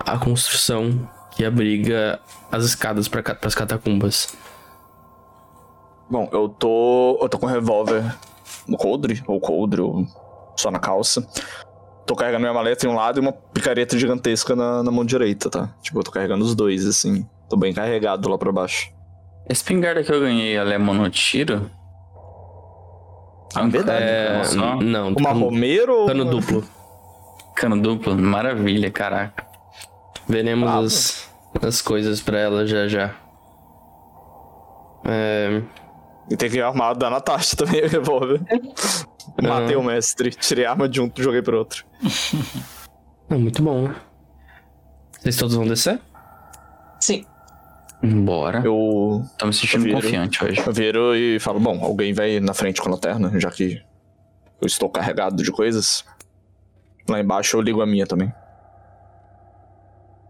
[0.00, 4.36] a construção que abriga as escadas para as catacumbas.
[6.10, 7.18] Bom, eu tô.
[7.20, 8.02] Eu tô com um revólver
[8.66, 10.06] no coldre, ou coldre, ou
[10.56, 11.26] só na calça.
[12.06, 15.50] Tô carregando minha maleta em um lado e uma picareta gigantesca na, na mão direita,
[15.50, 15.74] tá?
[15.82, 17.28] Tipo, eu tô carregando os dois, assim.
[17.50, 18.90] Tô bem carregado lá pra baixo.
[19.48, 21.70] A espingarda que eu ganhei, ela é monotiro?
[23.54, 24.04] Ah, verdade.
[24.04, 26.06] É, não, Uma cano, Romero ou.
[26.06, 26.64] cano duplo.
[27.54, 28.16] Cano duplo?
[28.16, 29.46] Maravilha, caraca.
[30.28, 31.30] Veremos as,
[31.66, 33.14] as coisas pra ela já já.
[35.04, 35.62] É,
[36.30, 38.40] E tem que ir armado da Natasha também, o revólver.
[39.42, 39.78] Matei Aham.
[39.78, 41.84] o mestre, tirei a arma de um e joguei pro outro.
[43.30, 43.94] muito bom, né?
[45.20, 46.00] Vocês todos vão descer?
[47.00, 47.24] Sim.
[48.02, 48.62] Bora.
[48.64, 49.96] Eu, Tô me sentindo eu viro.
[50.00, 50.62] confiante hoje.
[50.64, 53.82] eu viro e falo: bom, alguém vai na frente com a lanterna, já que
[54.60, 56.04] eu estou carregado de coisas.
[57.08, 58.32] Lá embaixo eu ligo a minha também.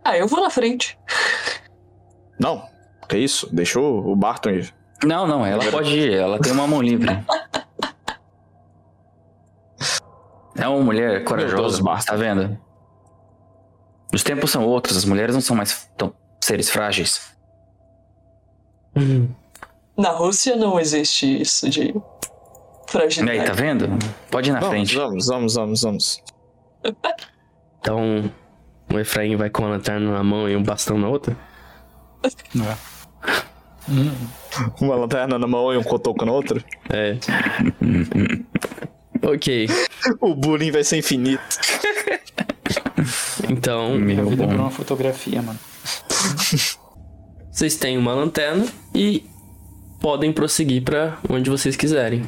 [0.05, 0.99] Ah, eu vou na frente.
[2.41, 2.63] Não,
[3.09, 3.49] que isso?
[3.55, 4.75] Deixa o Barton ir.
[5.05, 7.09] Não, não, ela pode ir, ela tem uma mão livre.
[10.57, 12.59] É uma mulher corajosa, tá vendo?
[14.13, 16.13] Os tempos são outros, as mulheres não são mais tão
[16.43, 17.37] seres frágeis.
[19.97, 21.95] Na Rússia não existe isso de E aí,
[22.89, 23.45] fragilidade.
[23.47, 23.89] tá vendo?
[24.31, 24.97] Pode ir na vamos, frente.
[24.97, 26.23] vamos, vamos, vamos, vamos.
[27.81, 28.31] Então,
[28.93, 31.37] o Efraim vai com a lanterna na mão e um bastão na outra?
[34.81, 36.63] Uma lanterna na mão e um cotoco na outra.
[36.91, 37.17] É.
[39.27, 39.69] ok,
[40.21, 41.41] O bullying vai ser infinito.
[43.49, 44.55] então Meu Minha vida bom.
[44.57, 45.59] uma fotografia, mano.
[47.59, 48.65] vocês têm uma lanterna
[48.95, 49.25] e
[50.01, 52.23] podem prosseguir pra onde vocês quiserem.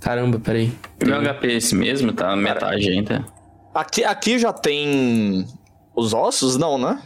[0.00, 0.72] Caramba, peraí.
[1.04, 3.22] Meu HP é esse mesmo, tá metade ainda.
[3.74, 5.46] Aqui, aqui já tem
[5.94, 6.56] os ossos?
[6.56, 7.02] Não, né?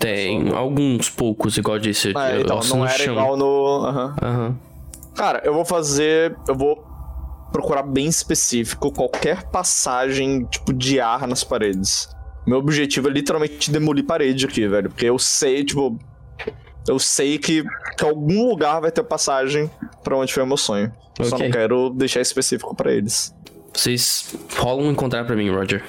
[0.00, 2.08] Tem alguns poucos, igual eu disse.
[2.08, 3.14] É, então, ossos não no era chão.
[3.14, 3.84] igual no.
[3.86, 4.16] aham.
[4.20, 4.58] Aham.
[5.14, 6.36] Cara, eu vou fazer.
[6.48, 6.84] Eu vou
[7.52, 12.08] procurar bem específico qualquer passagem, tipo, de ar nas paredes.
[12.44, 14.90] Meu objetivo é literalmente demolir parede aqui, velho.
[14.90, 15.96] Porque eu sei, tipo.
[16.86, 17.64] Eu sei que,
[17.96, 19.70] que algum lugar vai ter passagem
[20.02, 20.92] pra onde foi o meu sonho.
[21.22, 21.46] Só Ok.
[21.46, 23.34] não quero deixar específico pra eles.
[23.72, 25.82] Vocês rolam encontrar pra mim, Roger.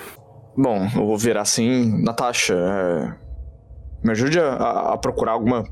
[0.57, 2.01] Bom, eu vou virar assim.
[2.01, 3.13] Natasha, é,
[4.03, 5.63] me ajude a, a procurar alguma.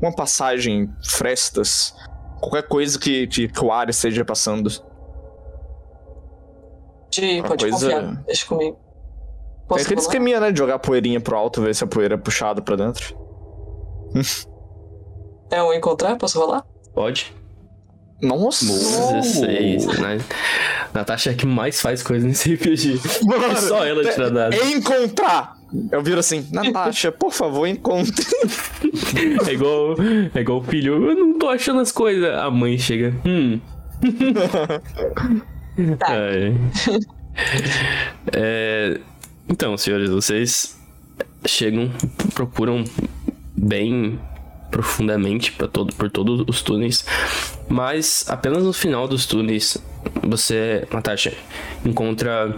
[0.00, 1.94] Uma passagem, frestas.
[2.40, 4.70] Qualquer coisa que, que, que o ar esteja passando.
[7.10, 8.76] De, Uma pode coisa- confiar, deixa comigo.
[8.76, 10.06] Tem Posso aquele rolar?
[10.08, 10.52] esqueminha, né?
[10.52, 13.16] De jogar poeirinha pro alto, ver se a poeira é puxada pra dentro.
[15.50, 16.16] É um encontrar?
[16.16, 16.62] Posso rolar?
[16.94, 17.32] Pode?
[18.20, 18.66] Nossa!
[18.66, 20.18] 16, né?
[20.92, 23.00] Natasha é a que mais faz coisa nesse RPG.
[23.24, 24.54] Mano, É só ela tirar dado.
[24.54, 25.56] Encontrar!
[25.90, 28.26] Eu viro assim, Natasha, por favor, encontre.
[29.46, 29.94] É igual,
[30.34, 32.28] é igual o filho, eu não tô achando as coisas.
[32.34, 33.58] A mãe chega, hum.
[35.98, 36.08] Tá.
[36.12, 36.52] É.
[38.34, 39.00] É,
[39.48, 40.76] Então, senhores, vocês
[41.46, 41.90] chegam,
[42.34, 42.84] procuram
[43.58, 44.18] bem
[44.70, 47.04] profundamente pra todo, por todos os túneis,
[47.68, 49.78] mas apenas no final dos túneis
[50.22, 51.32] você, Natasha,
[51.84, 52.56] encontra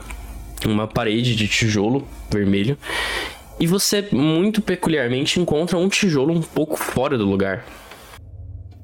[0.67, 2.77] uma parede de tijolo vermelho
[3.59, 7.65] e você muito peculiarmente encontra um tijolo um pouco fora do lugar.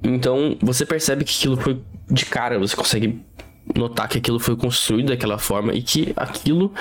[0.02, 1.80] Então você percebe que aquilo foi
[2.10, 3.20] de cara, você consegue
[3.74, 6.72] notar que aquilo foi construído daquela forma e que aquilo,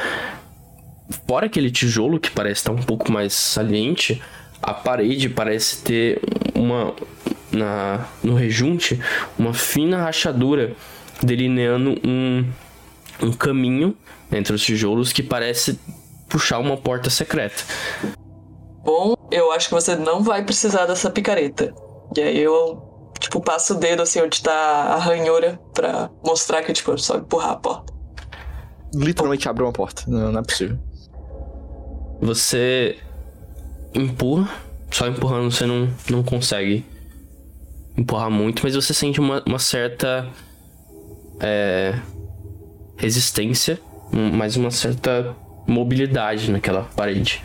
[1.27, 4.21] fora aquele tijolo que parece estar um pouco mais saliente,
[4.65, 6.21] a parede parece ter
[6.55, 6.93] uma
[7.51, 8.99] na no rejunte
[9.37, 10.75] uma fina rachadura
[11.21, 12.43] delineando um
[13.21, 13.95] um caminho
[14.31, 15.79] entre os tijolos que parece
[16.27, 17.63] puxar uma porta secreta.
[18.83, 21.73] Bom, eu acho que você não vai precisar dessa picareta.
[22.15, 26.73] E aí eu, tipo, passo o dedo assim onde tá a ranhura pra mostrar que,
[26.73, 27.93] tipo, só empurrar a porta.
[28.93, 30.03] Literalmente abre uma porta.
[30.07, 30.77] Não, não é possível.
[32.21, 32.97] Você
[33.95, 34.49] empurra,
[34.91, 36.85] só empurrando você não, não consegue
[37.97, 40.27] empurrar muito, mas você sente uma, uma certa
[41.39, 41.97] é,
[42.97, 43.79] resistência,
[44.11, 45.35] mas uma certa
[45.67, 47.41] mobilidade naquela parede.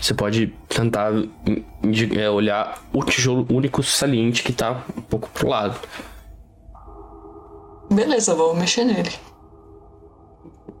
[0.00, 1.10] Você pode tentar
[2.16, 5.78] é, olhar o tijolo único saliente que tá um pouco pro lado.
[7.90, 9.12] Beleza, vou mexer nele.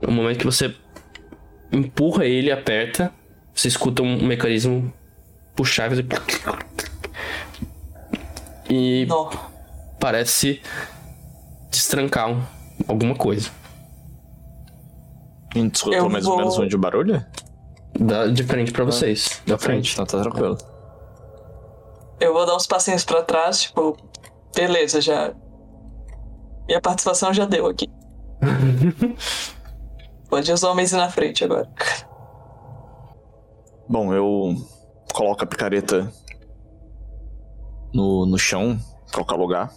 [0.00, 0.74] No momento que você
[1.72, 3.12] empurra ele, aperta,
[3.56, 4.92] você escuta um mecanismo
[5.56, 6.06] puxar e fazer...
[8.68, 9.06] E
[10.00, 10.60] parece
[11.70, 12.42] destrancar um-
[12.88, 13.50] alguma coisa.
[15.54, 17.14] A gente escutou Eu mais ou vou- menos onde o barulho?
[17.16, 17.26] é?
[17.98, 19.40] Dá de frente pra vocês.
[19.46, 20.58] Da frente, então tá tranquilo.
[22.20, 23.96] Eu vou dar uns passinhos pra trás, tipo,
[24.54, 25.32] beleza, já.
[26.66, 27.88] Minha participação já deu aqui.
[30.28, 31.70] Pode os homens ir na frente agora.
[33.88, 34.54] Bom, eu
[35.14, 36.10] coloco a picareta
[37.94, 39.72] no, no chão, em qualquer lugar.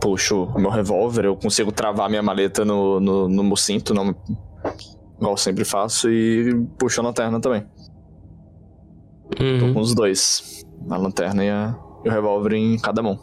[0.00, 4.08] Puxo o meu revólver, eu consigo travar minha maleta no, no, no meu cinto, não,
[5.16, 7.64] igual eu sempre faço, e puxo a lanterna também.
[9.36, 9.74] Tô Uhum.
[9.74, 10.62] com os dois.
[10.90, 13.18] A lanterna e, a- e o revólver em cada mão.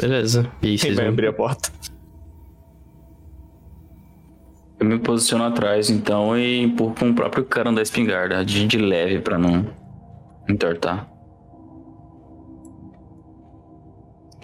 [0.00, 0.50] Beleza.
[0.62, 1.12] E Quem vai vão...
[1.14, 1.70] abrir a porta?
[4.84, 8.76] Eu me posiciono atrás, então, e empurro com o próprio cano da espingarda, de, de
[8.76, 9.66] leve pra não
[10.46, 11.08] entortar.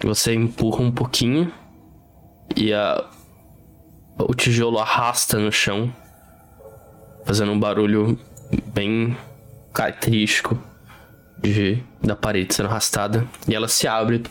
[0.03, 1.53] Você empurra um pouquinho
[2.57, 3.07] e a...
[4.17, 5.93] o tijolo arrasta no chão,
[7.23, 8.17] fazendo um barulho
[8.73, 9.15] bem
[9.71, 10.57] característico
[11.37, 11.83] de...
[12.01, 13.27] da parede sendo arrastada.
[13.47, 14.23] E ela se abre,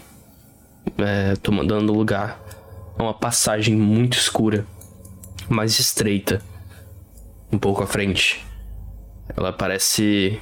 [0.98, 2.36] é, tomando lugar
[2.98, 4.66] a uma passagem muito escura,
[5.50, 6.40] mais estreita,
[7.52, 8.44] um pouco à frente.
[9.36, 10.40] Ela parece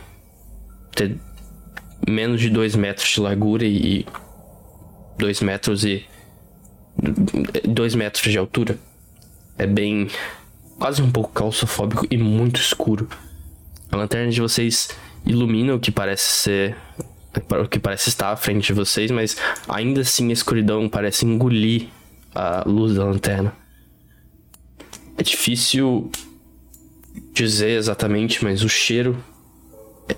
[0.95, 1.17] ter
[2.07, 4.07] menos de dois metros de largura e
[5.19, 6.07] dois metros e
[7.65, 8.79] dois metros de altura.
[9.57, 10.09] É bem
[10.79, 13.09] quase um pouco claustrofóbico e muito escuro.
[13.91, 14.91] A lanterna de vocês
[15.25, 16.77] ilumina o que parece ser
[17.63, 19.37] o que parece estar à frente de vocês, mas
[19.69, 21.89] ainda assim a escuridão parece engolir
[22.35, 23.55] a luz da lanterna.
[25.19, 26.13] É difícil
[27.33, 29.19] dizer exatamente, mas o cheiro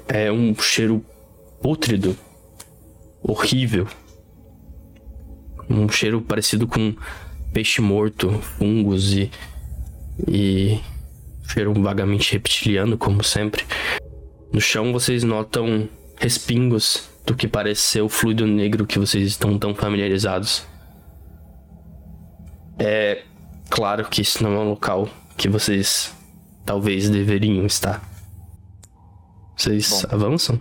[0.07, 1.03] é um cheiro
[1.63, 2.15] pútrido,
[3.23, 3.89] horrível.
[5.71, 6.95] Um cheiro parecido com
[7.51, 9.31] peixe morto, fungos e.
[10.29, 10.79] e.
[11.49, 13.65] cheiro vagamente reptiliano, como sempre.
[14.53, 19.59] No chão vocês notam respingos do que parece ser o fluido negro que vocês estão
[19.59, 20.67] tão familiarizados.
[22.79, 23.23] É
[23.71, 26.15] claro que isso não é um local que vocês
[26.67, 28.03] talvez deveriam estar.
[29.57, 30.15] Vocês Bom.
[30.15, 30.61] avançam?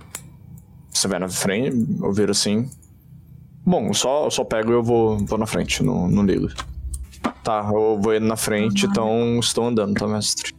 [0.92, 2.70] Você vai na frente, eu viro assim.
[3.66, 6.48] Bom, eu só, só pego e eu vou, vou na frente, não, não ligo.
[7.44, 10.54] Tá, eu vou indo na frente, então estou andando, tá, mestre?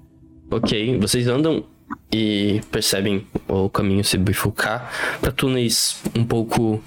[0.50, 1.64] Ok, vocês andam
[2.12, 4.90] e percebem o caminho se bifurcar
[5.20, 6.82] para túneis um pouco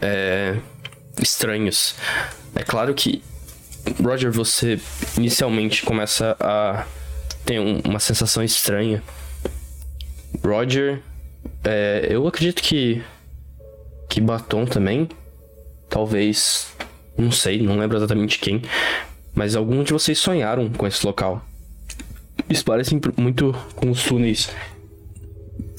[0.00, 0.58] é,
[1.20, 1.94] estranhos.
[2.54, 3.22] É claro que,
[4.02, 4.78] Roger, você
[5.16, 6.84] inicialmente começa a
[7.44, 9.02] ter um- uma sensação estranha.
[10.44, 11.02] Roger,
[11.64, 13.02] é, eu acredito que
[14.08, 15.08] que Batom também,
[15.90, 16.68] talvez,
[17.18, 18.62] não sei, não lembro exatamente quem,
[19.34, 21.44] mas alguns de vocês sonharam com esse local.
[22.48, 24.48] Isso parece muito com os túneis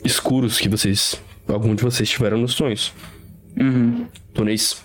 [0.04, 1.22] escuros que vocês.
[1.48, 2.94] Algum de vocês tiveram nos sonhos.
[3.58, 4.06] Uhum.
[4.34, 4.84] Túneis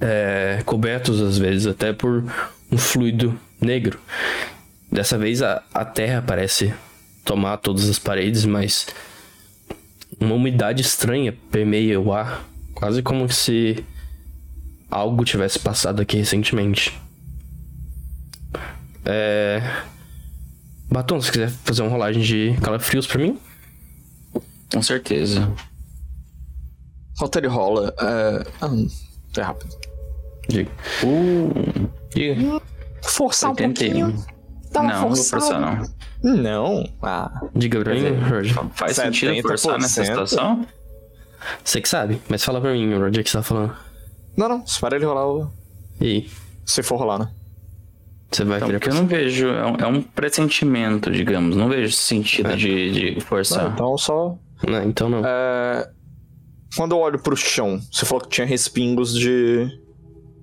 [0.00, 2.24] é, cobertos, às vezes, até por
[2.70, 3.98] um fluido negro.
[4.90, 6.72] Dessa vez a, a terra parece
[7.24, 8.86] tomar todas as paredes, mas
[10.18, 12.44] uma umidade estranha permeia o ar,
[12.74, 13.84] quase como se
[14.90, 16.98] algo tivesse passado aqui recentemente.
[19.04, 19.62] É.
[20.90, 23.38] Batom, se quiser fazer uma rolagem de calafrios pra mim?
[24.72, 25.52] Com certeza.
[27.36, 27.92] Ele rola?
[28.00, 28.46] É.
[28.60, 28.70] Ah,
[29.36, 29.87] é rápido.
[30.48, 30.70] Diga.
[31.04, 32.60] Uh, Diga.
[33.02, 34.00] Forçar um 81.
[34.10, 34.26] pouquinho.
[34.72, 35.82] Dá uma Não, não vou forçar não.
[36.22, 36.84] Não.
[37.02, 37.30] Ah.
[37.54, 38.54] Diga pra mim, Roger.
[38.74, 40.04] Faz sentido forçar nessa 70%?
[40.06, 40.66] situação?
[41.64, 43.74] Você que sabe, mas fala pra mim, Roger, o que você tá falando.
[44.36, 44.64] Não, não.
[44.64, 45.50] Espera ele rolar o.
[46.00, 46.28] E
[46.66, 47.30] Se for rolar, né?
[48.30, 49.48] você vai Então, porque eu não vejo.
[49.48, 51.56] É um, é um pressentimento, digamos.
[51.56, 52.56] Não vejo sentido É.
[52.56, 53.72] de, de Não, forçar.
[53.72, 54.36] então só.
[54.66, 55.22] Não, então não.
[55.24, 55.88] É,
[56.76, 59.66] Quando eu olho pro chão, você falou que tinha respingos de.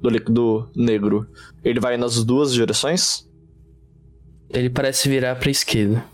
[0.06, 1.28] Do líquido negro.
[1.64, 3.28] Ele vai nas duas direções?
[4.50, 6.06] Ele parece virar pra esquerda.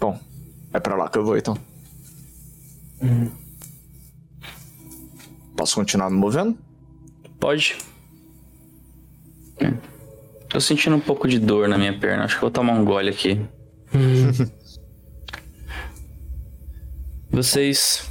[0.00, 0.18] Bom,
[0.72, 1.56] é pra lá que eu vou então.
[5.54, 6.56] Posso continuar me movendo?
[7.38, 7.76] Pode.
[10.48, 12.24] Tô sentindo um pouco de dor na minha perna.
[12.24, 13.38] Acho que vou tomar um gole aqui.
[17.30, 18.10] Vocês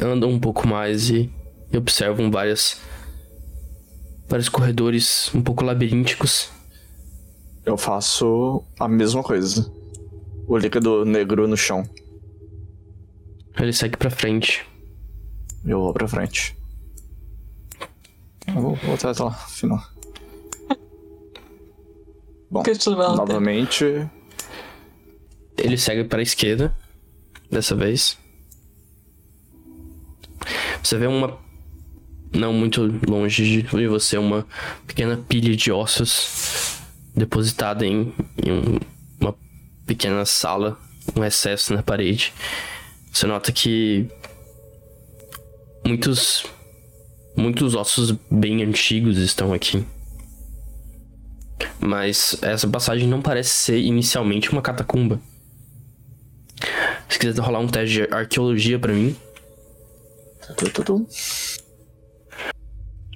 [0.00, 1.30] andam um pouco mais e
[1.74, 2.80] observam várias
[4.28, 6.50] vários corredores um pouco labirínticos.
[7.64, 9.70] Eu faço a mesma coisa.
[10.46, 11.88] O líquido negro no chão.
[13.58, 14.64] Ele segue pra frente.
[15.64, 16.56] Eu vou pra frente.
[18.46, 19.82] Eu vou voltar até lá, final.
[22.50, 22.74] Bom, tem.
[23.16, 23.84] novamente.
[25.56, 26.74] Ele segue para a esquerda,
[27.50, 28.16] dessa vez.
[30.82, 31.36] Você vê uma.
[32.32, 34.46] Não muito longe de você, uma
[34.86, 36.78] pequena pilha de ossos
[37.16, 38.12] depositada em,
[38.44, 38.78] em um-
[39.20, 39.34] uma
[39.86, 40.78] pequena sala,
[41.16, 42.32] um excesso na parede.
[43.12, 44.06] Você nota que
[45.84, 46.44] muitos
[47.36, 49.84] muitos ossos bem antigos estão aqui.
[51.80, 55.20] Mas essa passagem não parece ser inicialmente uma catacumba.
[57.08, 59.16] Se quiser rolar um teste de arqueologia pra mim,
[60.56, 61.06] Tu, tu, tu.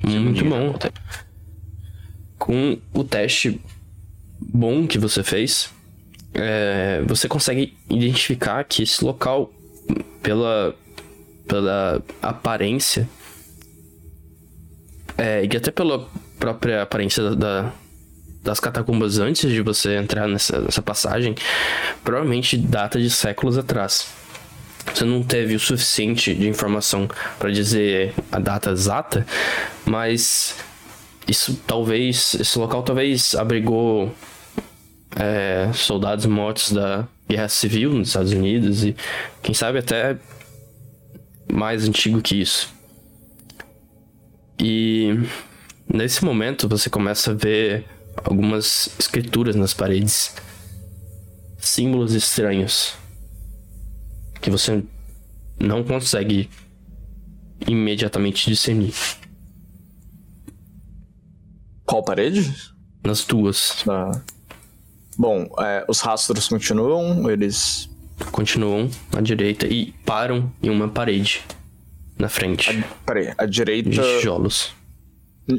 [0.06, 0.72] Muito Nível.
[0.72, 0.78] bom.
[2.38, 3.60] Com o teste
[4.40, 5.70] bom que você fez,
[6.34, 9.52] é, você consegue identificar que esse local,
[10.22, 10.74] pela,
[11.46, 13.08] pela aparência,
[15.16, 16.08] é, e até pela
[16.38, 17.72] própria aparência da- da,
[18.42, 21.34] das catacumbas antes de você entrar nessa, nessa passagem,
[22.02, 24.08] provavelmente data de séculos atrás.
[24.94, 29.26] Você não teve o suficiente de informação para dizer a data exata,
[29.86, 30.56] mas
[31.26, 34.12] isso talvez, esse local talvez abrigou
[35.16, 38.96] é, soldados mortos da Guerra Civil nos Estados Unidos e
[39.42, 40.16] quem sabe até
[41.50, 42.68] mais antigo que isso.
[44.58, 45.18] E
[45.92, 47.84] nesse momento você começa a ver
[48.24, 50.34] algumas escrituras nas paredes,
[51.58, 53.01] símbolos estranhos
[54.42, 54.84] que você
[55.58, 56.50] não consegue
[57.66, 58.92] imediatamente discernir.
[61.86, 62.52] Qual parede?
[63.04, 64.22] Nas duas Da...
[65.18, 67.88] Bom, é, os rastros continuam, eles.
[68.30, 71.42] continuam à direita e param em uma parede
[72.18, 73.90] na frente Peraí, a direita.
[73.90, 74.72] de tijolos.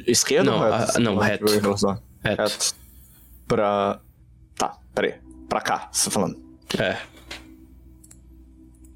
[0.08, 1.00] Esquerda Não, ou a- reta?
[1.00, 1.46] não, reto.
[1.46, 2.00] Reto.
[2.24, 2.76] Reto.
[3.48, 4.00] Pra.
[4.56, 5.16] Tá, peraí.
[5.48, 6.42] Pra cá, você tá falando.
[6.80, 6.98] É.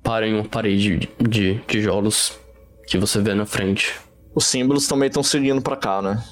[0.08, 2.40] para em uma parede de, tijolos
[2.88, 4.00] que você vê na frente.
[4.34, 6.24] Os símbolos também estão seguindo pra cá, né?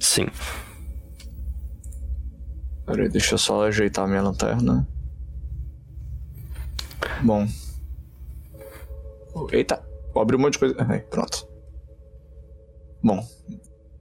[0.00, 0.26] Sim.
[2.84, 4.84] Peraí, deixa eu só ajeitar minha lanterna.
[7.22, 7.46] Bom.
[9.52, 9.80] Eita,
[10.12, 10.86] vou abrir um monte de coisa.
[10.88, 11.46] Aí, pronto.
[13.00, 13.24] Bom,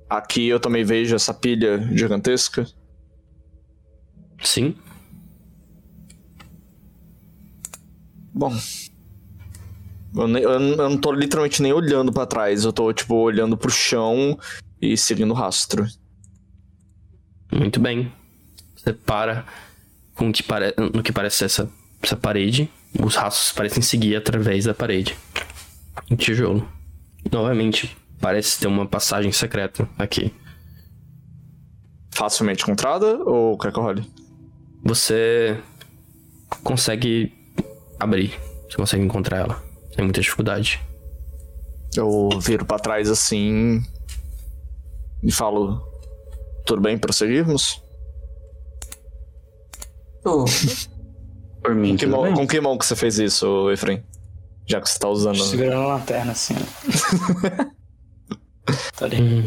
[0.10, 2.66] aqui eu também vejo essa pilha gigantesca.
[4.42, 4.76] Sim.
[8.34, 8.52] Bom.
[10.16, 13.16] Eu, nem- eu não- eu não tô literalmente nem olhando pra trás, eu tô, tipo,
[13.16, 14.38] olhando pro chão
[14.82, 15.86] e seguindo o rastro.
[17.52, 18.12] Muito bem.
[18.76, 19.46] Você para
[20.16, 20.74] com o que pare...
[20.94, 21.70] no que parece essa,
[22.02, 22.70] essa parede.
[23.04, 25.16] Os rastros parecem seguir através da parede.
[26.10, 26.68] Em tijolo.
[27.32, 30.34] Novamente, parece ter uma passagem secreta aqui.
[32.12, 34.04] Facilmente encontrada ou quer que eu role?
[34.84, 35.60] Você
[36.64, 37.32] consegue
[38.00, 38.34] abrir.
[38.70, 39.69] Você consegue encontrar ela.
[39.94, 40.82] Sem muita dificuldade.
[41.96, 43.84] Eu viro pra trás assim
[45.24, 45.82] e falo:
[46.66, 47.82] Tudo bem, prosseguirmos?
[50.24, 50.46] Tô.
[51.62, 54.04] Por mim, Com que, mão, com que mão que você fez isso, Efraim?
[54.66, 55.44] Já que você tá usando.
[55.44, 57.66] Segurando a lanterna assim, ó.
[58.96, 59.44] tá ali.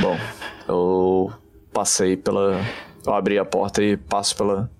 [0.00, 0.16] Bom,
[0.68, 1.32] eu
[1.72, 2.60] passei pela.
[3.06, 4.70] Eu abri a porta e passo pela,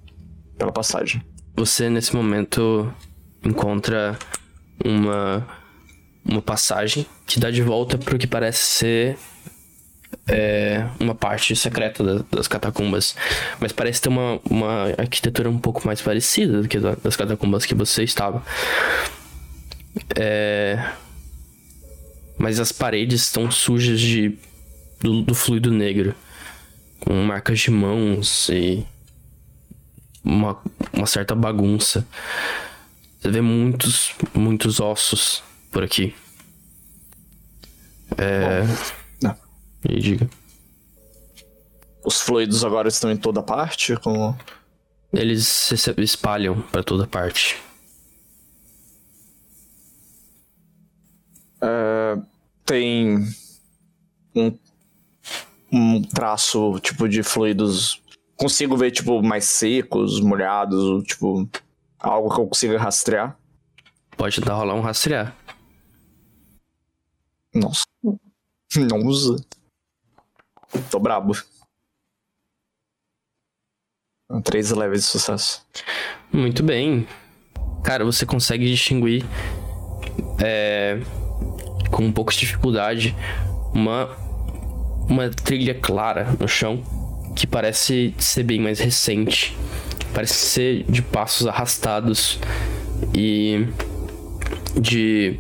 [0.59, 1.23] pela passagem.
[1.59, 2.93] Você nesse momento
[3.45, 4.17] encontra
[4.85, 5.47] uma
[6.25, 9.19] uma passagem que dá de volta para o que parece ser
[10.27, 13.17] é, uma parte secreta da- das catacumbas,
[13.59, 17.65] mas parece ter uma, uma arquitetura um pouco mais parecida do que da- das catacumbas
[17.65, 18.43] que você estava.
[20.15, 20.93] É,
[22.37, 24.37] mas as paredes estão sujas de
[25.01, 26.15] do, do fluido negro,
[27.01, 28.85] com marcas de mãos e
[30.25, 30.61] uma,
[30.93, 32.07] uma certa bagunça.
[33.21, 36.15] Você vê muitos, muitos ossos por aqui.
[38.17, 38.63] É.
[39.23, 39.37] Não.
[39.89, 40.29] E diga.
[42.05, 44.37] Os fluidos agora estão em toda parte, como.
[45.13, 47.57] Eles se espalham pra toda parte.
[51.61, 52.17] É,
[52.65, 53.19] tem
[54.35, 54.59] um,
[55.73, 58.03] um traço tipo de fluidos.
[58.39, 61.49] Consigo ver, tipo, mais secos, molhados, tipo,
[61.99, 63.37] algo que eu consiga rastrear.
[64.17, 65.37] Pode tentar rolar um rastrear.
[67.53, 67.85] Nossa.
[68.77, 69.37] Não usa.
[70.91, 71.33] Tô brabo.
[74.45, 75.67] Três levels de sucesso.
[76.33, 77.09] Muito bem.
[77.83, 79.25] Cara, você consegue distinguir
[80.45, 81.01] é,
[81.91, 83.17] com um pouco de dificuldade
[83.73, 84.07] uma
[85.09, 86.83] uma trilha clara no chão
[87.39, 89.57] que parece ser bem mais recente.
[90.13, 92.41] Parece ser de passos arrastados
[93.15, 93.65] e
[94.81, 95.39] de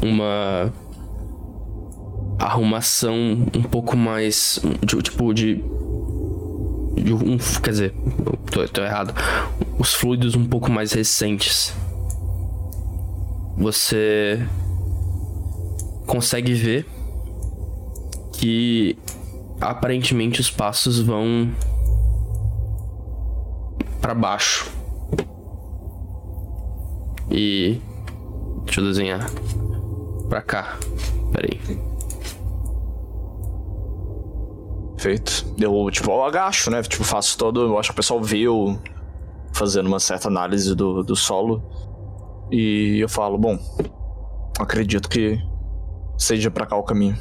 [0.00, 0.72] uma
[2.38, 3.16] arrumação
[3.52, 5.56] um pouco mais de, tipo de
[6.96, 7.94] de um, quer dizer,
[8.52, 9.12] tô, tô errado.
[9.80, 11.74] Os fluidos um pouco mais recentes.
[13.56, 14.40] Você
[16.06, 16.86] consegue ver
[18.32, 18.96] que
[19.60, 21.50] aparentemente os passos vão
[24.00, 24.70] para baixo.
[27.30, 27.80] E
[28.64, 29.30] deixa eu desenhar
[30.28, 30.76] pra cá.
[31.32, 31.60] Peraí.
[34.98, 35.46] Feito.
[35.58, 36.82] Eu, tipo, eu agacho, né?
[36.82, 37.60] Tipo, faço todo.
[37.60, 38.78] Eu acho que o pessoal viu
[39.52, 41.62] fazendo uma certa análise do, do solo.
[42.50, 43.58] E eu falo, bom,
[44.58, 45.38] acredito que
[46.16, 47.18] seja pra cá o caminho.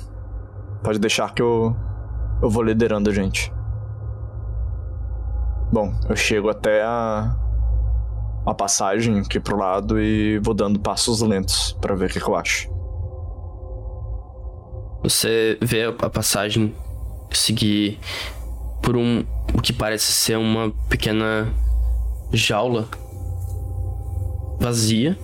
[0.83, 1.75] Pode deixar que eu,
[2.45, 3.51] eu vou liderando a gente.
[5.73, 7.35] Bom, eu chego até a,
[8.45, 12.29] a passagem aqui pro lado e vou dando passos lentos pra ver o que, que
[12.29, 12.69] eu acho.
[15.01, 16.73] Você vê a passagem
[17.31, 17.99] seguir
[18.81, 19.23] por um
[19.53, 21.51] o que parece ser uma pequena
[22.31, 22.87] jaula
[24.59, 25.17] vazia.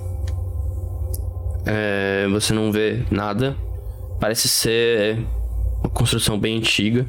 [1.67, 3.55] É, você não vê nada.
[4.19, 5.23] Parece ser
[5.81, 7.05] uma construção bem antiga.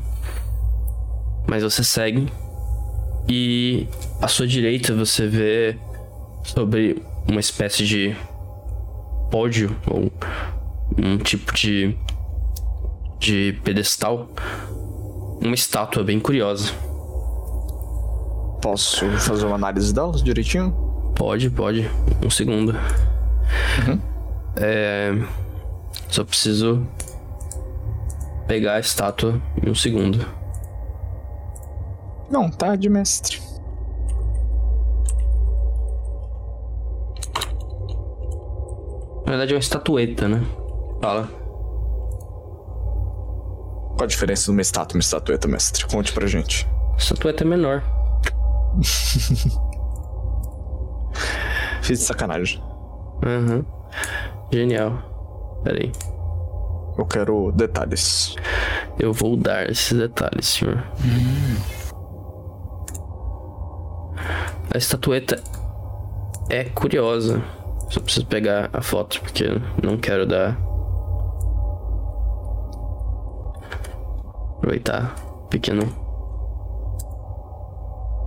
[1.46, 2.26] Mas você segue.
[3.28, 3.86] E
[4.20, 5.78] à sua direita você vê
[6.44, 8.16] sobre uma espécie de
[9.30, 10.10] pódio ou
[10.98, 11.96] um tipo de
[13.18, 14.28] de pedestal
[15.40, 16.72] uma estátua bem curiosa.
[18.60, 20.72] Posso fazer uma análise dela direitinho?
[21.16, 21.88] Pode, pode.
[22.24, 22.74] Um segundo.
[24.56, 25.12] É.
[26.08, 26.86] Só preciso
[28.52, 30.26] pegar a estátua em um segundo.
[32.30, 33.40] Não, tá de mestre.
[39.24, 40.44] verdade é uma estatueta, né?
[41.00, 41.26] Fala.
[43.96, 45.86] Qual a diferença de uma estátua e uma estatueta, mestre?
[45.86, 46.68] Conte pra gente.
[46.98, 47.82] Estatueta é menor.
[51.80, 52.62] Fiz de sacanagem.
[53.24, 53.64] Aham.
[54.52, 54.92] Genial.
[55.64, 55.90] Pera aí.
[56.96, 58.36] Eu quero detalhes.
[58.98, 60.84] Eu vou dar esses detalhes, senhor.
[64.74, 65.42] A estatueta
[66.48, 67.42] é curiosa.
[67.88, 69.44] Só preciso pegar a foto porque
[69.82, 70.58] não quero dar.
[74.56, 75.14] Aproveitar
[75.50, 76.02] pequeno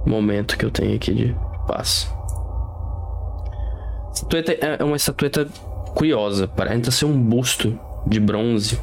[0.06, 1.36] momento que eu tenho aqui de
[1.68, 2.12] paz.
[4.14, 5.46] Estatueta é uma estatueta
[5.96, 6.48] curiosa.
[6.48, 8.80] Parece ser um busto de bronze.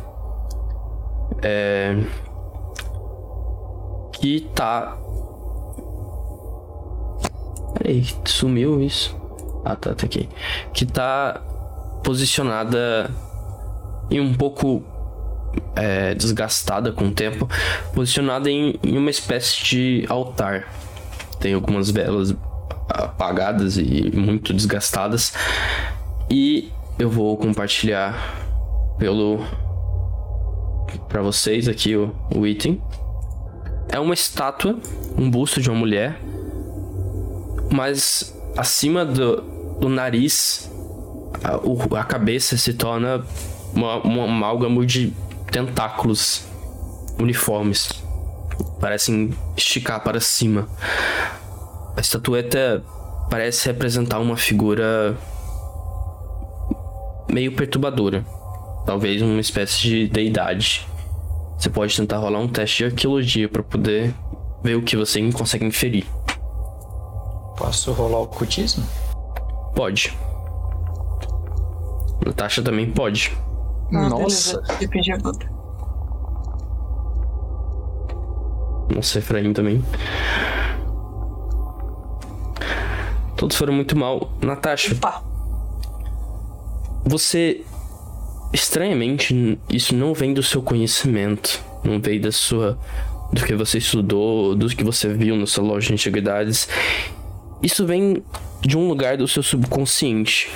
[1.43, 1.97] É.
[4.13, 4.97] Que tá.
[7.75, 9.17] Peraí, sumiu isso.
[9.65, 10.29] Ah, tá, tá aqui.
[10.73, 11.41] Que tá
[12.05, 13.11] posicionada
[14.11, 14.83] e um pouco
[15.75, 17.49] é, desgastada com o tempo,
[17.95, 20.69] posicionada em, em uma espécie de altar.
[21.41, 22.35] Tem algumas velas
[22.89, 25.33] apagadas e muito desgastadas.
[26.31, 28.42] E eu vou compartilhar
[28.99, 29.41] pelo
[31.09, 32.83] para vocês aqui o, o item.
[33.89, 34.79] É uma estátua,
[35.17, 36.19] um busto de uma mulher,
[37.71, 39.43] mas acima do,
[39.79, 40.71] do nariz,
[41.43, 43.25] a, a cabeça se torna
[43.75, 45.13] uma, uma amálgama de
[45.51, 46.45] tentáculos
[47.19, 47.91] uniformes.
[48.81, 50.69] Parecem esticar para cima.
[51.97, 52.83] A estatueta
[53.31, 55.17] parece representar uma figura
[57.29, 58.25] meio perturbadora.
[58.85, 60.87] Talvez uma espécie de deidade.
[61.57, 64.13] Você pode tentar rolar um teste de arqueologia para poder
[64.63, 66.05] ver o que você consegue inferir.
[67.57, 68.85] Posso rolar o ocultismo?
[69.75, 70.17] Pode.
[72.25, 73.33] Natasha também pode.
[73.93, 74.61] Ah, Nossa.
[74.61, 74.83] beleza.
[74.83, 75.51] Eu pedi ajuda.
[78.95, 79.85] Nossa, Efraim também.
[83.37, 84.31] Todos foram muito mal.
[84.41, 85.23] Natasha, Pá.
[87.05, 87.65] você.
[88.53, 91.63] Estranhamente, isso não vem do seu conhecimento.
[91.83, 92.79] Não vem da sua.
[93.33, 96.69] do que você estudou, do que você viu na sua loja de antiguidades.
[97.63, 98.23] Isso vem
[98.61, 100.51] de um lugar do seu subconsciente.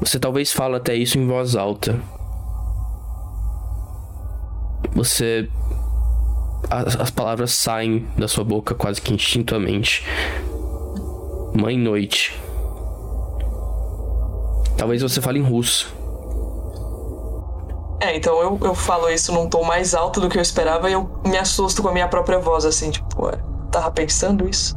[0.00, 2.00] Você talvez fale até isso em voz alta.
[4.94, 5.48] Você
[6.70, 10.04] as, as palavras saem da sua boca quase que instintivamente.
[11.54, 12.32] Mãe noite.
[14.82, 15.94] Talvez você fale em russo.
[18.00, 20.92] É, então eu, eu falo isso num tom mais alto do que eu esperava e
[20.92, 23.38] eu me assusto com a minha própria voz, assim, tipo, ué,
[23.70, 24.76] tava pensando isso?